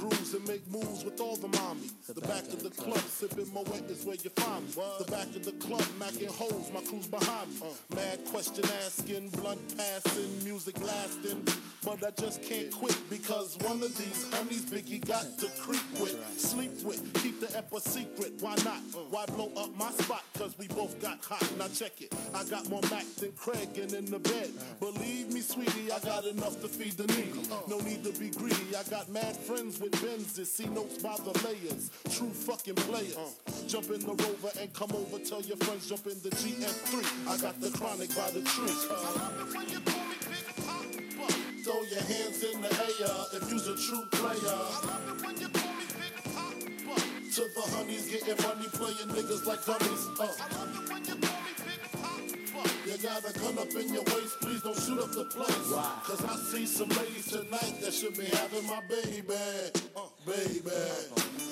Rock 0.00 0.21
and 0.34 0.46
make 0.48 0.66
moves 0.70 1.04
with 1.04 1.20
all 1.20 1.36
the 1.36 1.48
mommies. 1.48 1.92
The, 2.06 2.20
back, 2.22 2.44
of 2.44 2.62
the 2.62 2.70
club, 2.70 2.98
sipping 2.98 3.52
Moet 3.52 3.68
is 3.90 4.04
where 4.04 4.16
you 4.16 4.30
find 4.30 4.64
me. 4.64 4.82
The 4.98 5.10
back 5.10 5.26
of 5.36 5.44
the 5.44 5.52
club, 5.52 5.84
macking 5.98 6.28
holes, 6.28 6.70
my 6.72 6.80
crew's 6.82 7.06
behind 7.06 7.48
me. 7.60 7.66
Mad 7.94 8.24
question 8.26 8.64
asking, 8.84 9.30
blunt 9.30 9.60
passing, 9.76 10.44
music 10.44 10.80
lasting. 10.80 11.46
But 11.84 12.04
I 12.06 12.10
just 12.12 12.42
can't 12.42 12.70
quit 12.70 12.96
because 13.10 13.58
one 13.62 13.82
of 13.82 13.96
these 13.98 14.28
honeys 14.32 14.64
Biggie 14.66 15.04
got 15.04 15.26
to 15.38 15.48
creep 15.60 15.82
with, 16.00 16.16
sleep 16.38 16.70
with, 16.84 17.02
keep 17.22 17.40
the 17.40 17.56
ep 17.58 17.72
a 17.72 17.80
secret. 17.80 18.34
Why 18.40 18.54
not? 18.64 18.80
Why 19.10 19.26
blow 19.26 19.50
up 19.56 19.76
my 19.76 19.90
spot? 19.90 20.22
Cause 20.38 20.56
we 20.58 20.68
both 20.68 21.00
got 21.02 21.18
hot. 21.24 21.44
Now 21.58 21.66
check 21.68 22.00
it. 22.00 22.14
I 22.34 22.44
got 22.44 22.68
more 22.68 22.82
Mac 22.90 23.04
than 23.16 23.32
Craig 23.32 23.76
and 23.76 23.92
in 23.92 24.04
the 24.06 24.20
bed. 24.20 24.50
Believe 24.78 25.32
me, 25.32 25.40
sweetie, 25.40 25.90
I 25.90 25.98
got 26.00 26.24
enough 26.24 26.60
to 26.62 26.68
feed 26.68 26.92
the 26.92 27.06
needy. 27.14 27.42
No 27.68 27.80
need 27.80 28.04
to 28.04 28.12
be 28.18 28.30
greedy. 28.30 28.76
I 28.76 28.88
got 28.88 29.08
mad 29.08 29.36
friends 29.36 29.80
with 29.80 29.92
Benzes. 30.22 30.46
See 30.46 30.66
notes 30.66 31.02
by 31.02 31.16
the 31.16 31.32
layers. 31.44 31.90
True 32.10 32.30
fucking 32.30 32.74
players. 32.74 33.16
Jump 33.66 33.90
in 33.90 34.00
the 34.00 34.14
rover 34.14 34.50
and 34.60 34.72
come 34.72 34.90
over. 34.92 35.18
Tell 35.24 35.40
your 35.42 35.56
friends 35.58 35.88
jump 35.88 36.06
in 36.06 36.20
the 36.22 36.30
GS3. 36.30 37.28
I 37.28 37.36
got 37.40 37.60
the 37.60 37.70
chronic 37.70 38.14
by 38.14 38.30
the 38.30 38.42
tree. 38.42 38.70
I 38.70 39.12
love 39.18 39.40
it 39.40 39.56
when 39.56 39.68
you 39.68 39.80
call 39.80 40.04
me 40.04 40.16
Big 40.28 40.46
Poppa. 40.66 41.32
Throw 41.64 41.82
your 41.82 42.02
hands 42.02 42.42
in 42.42 42.60
the 42.60 42.70
air 42.70 43.16
if 43.34 43.50
you's 43.50 43.66
a 43.66 43.76
true 43.76 44.04
player. 44.12 44.38
I 44.44 44.80
love 44.86 45.08
it 45.08 45.26
when 45.26 45.40
you 45.40 45.48
call 45.48 45.72
me 45.74 45.84
Big 45.98 46.14
Poppa. 46.34 47.00
To 47.34 47.42
the 47.54 47.76
honeys 47.76 48.06
getting 48.10 48.42
money, 48.46 48.68
playing 48.72 49.08
niggas 49.08 49.46
like 49.46 49.64
dummies. 49.64 50.08
Uh. 50.20 51.41
You 52.86 52.98
got 52.98 53.24
a 53.24 53.32
gun 53.38 53.58
up 53.58 53.70
in 53.74 53.94
your 53.94 54.02
waist, 54.02 54.40
please 54.42 54.62
don't 54.62 54.78
shoot 54.78 54.98
up 54.98 55.10
the 55.12 55.24
place. 55.24 55.72
Cause 56.04 56.24
I 56.24 56.36
see 56.36 56.66
some 56.66 56.88
ladies 56.90 57.30
tonight 57.30 57.80
that 57.80 57.94
should 57.94 58.16
be 58.16 58.26
having 58.26 58.66
my 58.66 58.80
baby. 58.88 59.24
Uh, 59.96 60.00
baby. 60.26 60.70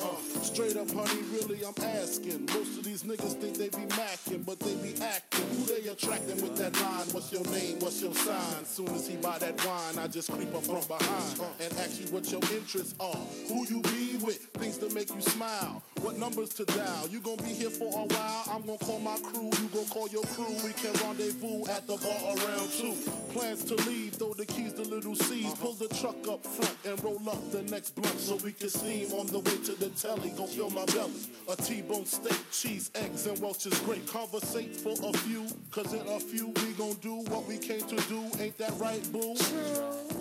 Uh, 0.03 0.17
straight 0.43 0.77
up, 0.77 0.91
honey, 0.91 1.23
really, 1.33 1.65
I'm 1.65 1.75
asking. 1.83 2.47
Most 2.47 2.79
of 2.79 2.85
these 2.85 3.03
niggas 3.05 3.41
think 3.41 3.57
they 3.57 3.69
be 3.69 3.87
macking, 3.97 4.45
but 4.45 4.61
they 4.61 4.75
be 4.77 4.95
acting. 5.01 5.47
Who 5.57 5.65
they 5.65 5.89
attracting 5.89 6.41
with 6.43 6.57
that 6.59 6.75
line? 6.81 7.07
What's 7.13 7.33
your 7.33 7.45
name? 7.45 7.79
What's 7.81 8.03
your 8.03 8.15
sign? 8.15 8.65
Soon 8.65 8.89
as 8.89 9.07
he 9.07 9.17
buy 9.17 9.39
that 9.39 9.65
wine, 9.65 9.99
I 9.99 10.07
just 10.07 10.31
creep 10.31 10.55
up 10.55 10.65
from 10.65 10.81
behind 10.87 11.41
and 11.61 11.73
ask 11.79 12.01
you 12.01 12.09
what 12.13 12.31
your 12.31 12.43
interests 12.53 12.95
are. 13.01 13.25
Who 13.49 13.67
you 13.67 13.81
be 13.83 14.19
with? 14.23 14.39
Things 14.55 14.77
to 14.79 14.93
make 14.95 15.15
you 15.15 15.21
smile. 15.23 15.83
What 16.03 16.17
numbers 16.19 16.49
to 16.55 16.65
dial? 16.65 17.09
You 17.09 17.21
gonna 17.21 17.43
be 17.43 17.53
here 17.53 17.69
for 17.69 17.93
a 17.93 18.07
while? 18.07 18.45
I'm 18.51 18.63
gonna 18.63 18.79
call 18.79 19.01
my 19.01 19.19
crew. 19.19 19.51
You 19.61 19.69
gonna 19.69 19.87
call 19.91 20.09
your 20.09 20.25
crew. 20.25 20.55
We 20.65 20.73
can 20.73 20.93
rendezvous 21.05 21.67
at 21.69 21.87
the 21.87 21.97
bar 21.97 22.35
around 22.37 22.73
two. 22.73 22.95
Plans 23.33 23.65
to 23.65 23.75
leave, 23.89 24.15
throw 24.15 24.33
the 24.33 24.47
keys 24.47 24.73
to 24.75 24.83
little 24.83 25.15
C's. 25.15 25.53
Pull 25.55 25.75
the 25.75 25.89
truck 25.89 26.17
up 26.27 26.45
front 26.47 26.77
and 26.87 27.05
roll 27.05 27.21
up 27.29 27.51
the 27.53 27.63
next 27.65 27.95
blunt 27.97 28.19
so 28.19 28.37
we 28.37 28.53
can 28.53 28.71
steam 28.71 29.13
on 29.13 29.27
the 29.27 29.41
way 29.41 29.59
to 29.65 29.73
the 29.79 29.91
telly. 29.91 30.31
Gonna 30.31 30.49
fill 30.49 30.71
my 30.71 30.87
belly. 30.87 31.13
A 31.49 31.57
T-bone 31.57 32.07
steak, 32.07 32.51
cheese, 32.51 32.91
eggs, 32.95 33.27
and 33.27 33.39
Welch's 33.39 33.79
grape. 33.81 34.07
Conversate 34.11 34.77
for 34.77 34.95
a 35.05 35.13
few, 35.19 35.47
cause 35.71 35.93
in 35.93 36.07
a 36.07 36.19
few 36.19 36.49
we 36.49 36.73
gon' 36.79 36.95
do 37.03 37.17
what 37.31 37.47
we 37.47 37.59
came 37.59 37.83
to 37.83 37.97
do. 38.09 38.25
Ain't 38.39 38.57
that 38.57 38.73
right, 38.79 39.05
boo? 39.13 39.35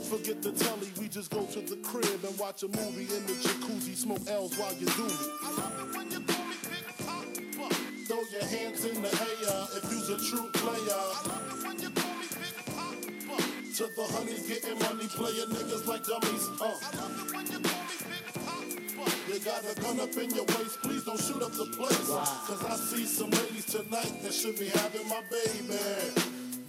Forget 0.10 0.42
the 0.42 0.52
telly, 0.52 0.92
we 1.00 1.08
just 1.08 1.32
go 1.32 1.46
to 1.46 1.62
the 1.62 1.78
crib 1.78 2.24
and 2.26 2.38
watch 2.38 2.64
a 2.64 2.68
movie 2.68 3.08
in 3.16 3.26
the 3.26 3.34
jacuzzi. 3.34 3.96
Smoke 3.96 4.28
L's 4.28 4.58
while 4.58 4.74
you 4.74 4.88
do 4.88 5.06
me. 5.06 5.69
I 5.70 5.82
love 5.82 5.90
it 5.90 5.98
when 5.98 6.12
you 6.12 6.20
call 6.22 6.46
me 6.46 6.56
Big 6.70 6.88
Poppa. 7.06 7.76
Throw 8.08 8.24
your 8.32 8.46
hands 8.46 8.86
in 8.86 9.02
the 9.02 9.10
air 9.10 9.68
if 9.78 9.84
you's 9.92 10.10
a 10.10 10.18
true 10.18 10.50
player. 10.54 10.80
I 10.90 11.22
love 11.30 11.48
it 11.54 11.68
when 11.68 11.80
you 11.80 11.90
call 11.92 12.16
me 12.16 12.28
Big 12.42 12.58
Poppa. 12.66 13.44
To 13.78 13.84
the 13.96 14.04
honeys 14.14 14.48
getting 14.48 14.80
money, 14.80 15.08
playing 15.08 15.50
niggas 15.50 15.88
like 15.88 16.04
dummies. 16.06 16.50
Uh. 16.60 16.66
I 16.66 16.96
love 16.98 17.26
it 17.26 17.36
when 17.36 17.46
you 17.48 17.60
call 17.60 17.84
me 17.86 17.96
Big 18.10 18.26
Papa. 18.34 19.12
You 19.32 19.40
got 19.40 19.64
a 19.64 19.82
gun 19.82 20.00
up 20.00 20.18
in 20.18 20.30
your 20.32 20.46
waist, 20.46 20.82
please 20.82 21.04
don't 21.06 21.20
shoot 21.20 21.42
up 21.42 21.52
the 21.54 21.66
place. 21.78 22.10
Cause 22.10 22.66
I 22.66 22.76
see 22.76 23.06
some 23.06 23.30
ladies 23.30 23.66
tonight 23.66 24.24
that 24.24 24.34
should 24.34 24.58
be 24.58 24.68
having 24.70 25.08
my 25.08 25.22
baby. 25.30 25.78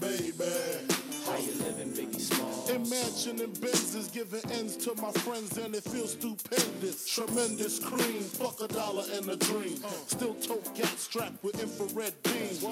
Baby. 0.01 0.99
How 1.30 1.38
you 1.38 1.52
living, 1.62 1.92
Biggie 1.92 2.20
Small? 2.20 2.68
Imagining 2.70 3.52
Benzes 3.62 4.12
giving 4.12 4.44
ends 4.50 4.76
to 4.78 4.94
my 5.00 5.12
friends 5.22 5.56
and 5.58 5.76
it 5.76 5.84
feels 5.84 6.12
stupendous. 6.12 7.06
Tremendous 7.06 7.78
cream, 7.78 8.22
fuck 8.22 8.60
a 8.60 8.66
dollar 8.66 9.04
and 9.14 9.30
a 9.30 9.36
dream. 9.36 9.78
Still 10.08 10.34
tote 10.34 10.74
gat 10.74 10.98
strapped 10.98 11.42
with 11.44 11.60
infrared 11.62 12.20
beams. 12.24 12.66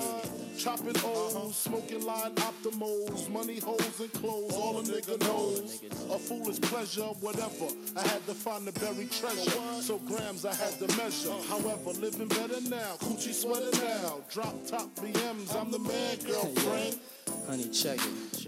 Chopping 0.58 0.96
O's, 1.04 1.56
smoking 1.56 2.04
line 2.04 2.34
optimals, 2.34 3.30
money 3.30 3.60
holes 3.60 4.00
and 4.00 4.12
clothes, 4.14 4.52
all 4.54 4.78
a 4.78 4.82
nigga 4.82 5.20
knows. 5.20 5.80
A 6.10 6.18
foolish 6.18 6.60
pleasure, 6.62 7.10
whatever. 7.20 7.68
I 7.96 8.02
had 8.08 8.26
to 8.26 8.34
find 8.34 8.66
the 8.66 8.72
buried 8.80 9.12
treasure. 9.12 9.50
So 9.82 9.98
grams 9.98 10.44
I 10.44 10.54
had 10.54 10.76
to 10.80 10.88
measure. 10.96 11.34
However, 11.48 11.90
living 12.00 12.26
better 12.26 12.60
now, 12.62 12.96
coochie 12.98 13.32
sweater 13.32 13.70
now. 13.86 14.18
Drop 14.32 14.66
top 14.66 14.92
BMs, 14.96 15.54
I'm 15.54 15.70
the 15.70 15.78
man, 15.78 16.16
girlfriend. 16.26 16.98
Honey, 17.46 17.68
check 17.68 17.98
it. 17.98 18.47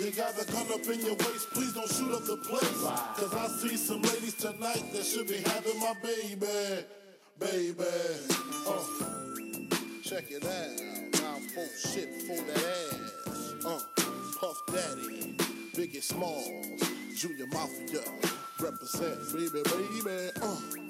You 0.00 0.10
got 0.12 0.40
a 0.40 0.44
gun 0.52 0.66
up 0.72 0.86
in 0.86 1.00
your 1.00 1.14
waist, 1.16 1.50
please 1.52 1.72
don't 1.72 1.90
shoot 1.90 2.12
up 2.12 2.24
the 2.24 2.36
place. 2.36 2.82
Cause 3.16 3.34
I 3.34 3.48
see 3.48 3.76
some 3.76 4.02
ladies 4.02 4.34
tonight 4.34 4.84
that 4.92 5.04
should 5.04 5.28
be 5.28 5.36
having 5.38 5.80
my 5.80 5.94
baby. 6.02 6.84
Baby. 7.38 7.84
Uh. 8.66 8.82
Check 10.02 10.30
it 10.30 10.44
out. 10.44 11.20
Now 11.20 11.38
full 11.54 11.68
shit 11.90 12.22
for 12.22 12.36
that 12.36 12.64
ass. 12.92 13.54
Uh. 13.64 13.80
Puff 14.40 14.62
Daddy. 14.68 15.36
Biggie 15.74 16.02
Smalls. 16.02 16.48
Junior 17.16 17.46
Mafia. 17.48 18.00
Represent, 18.60 19.32
baby, 19.32 19.62
baby. 19.64 20.30
Uh. 20.40 20.85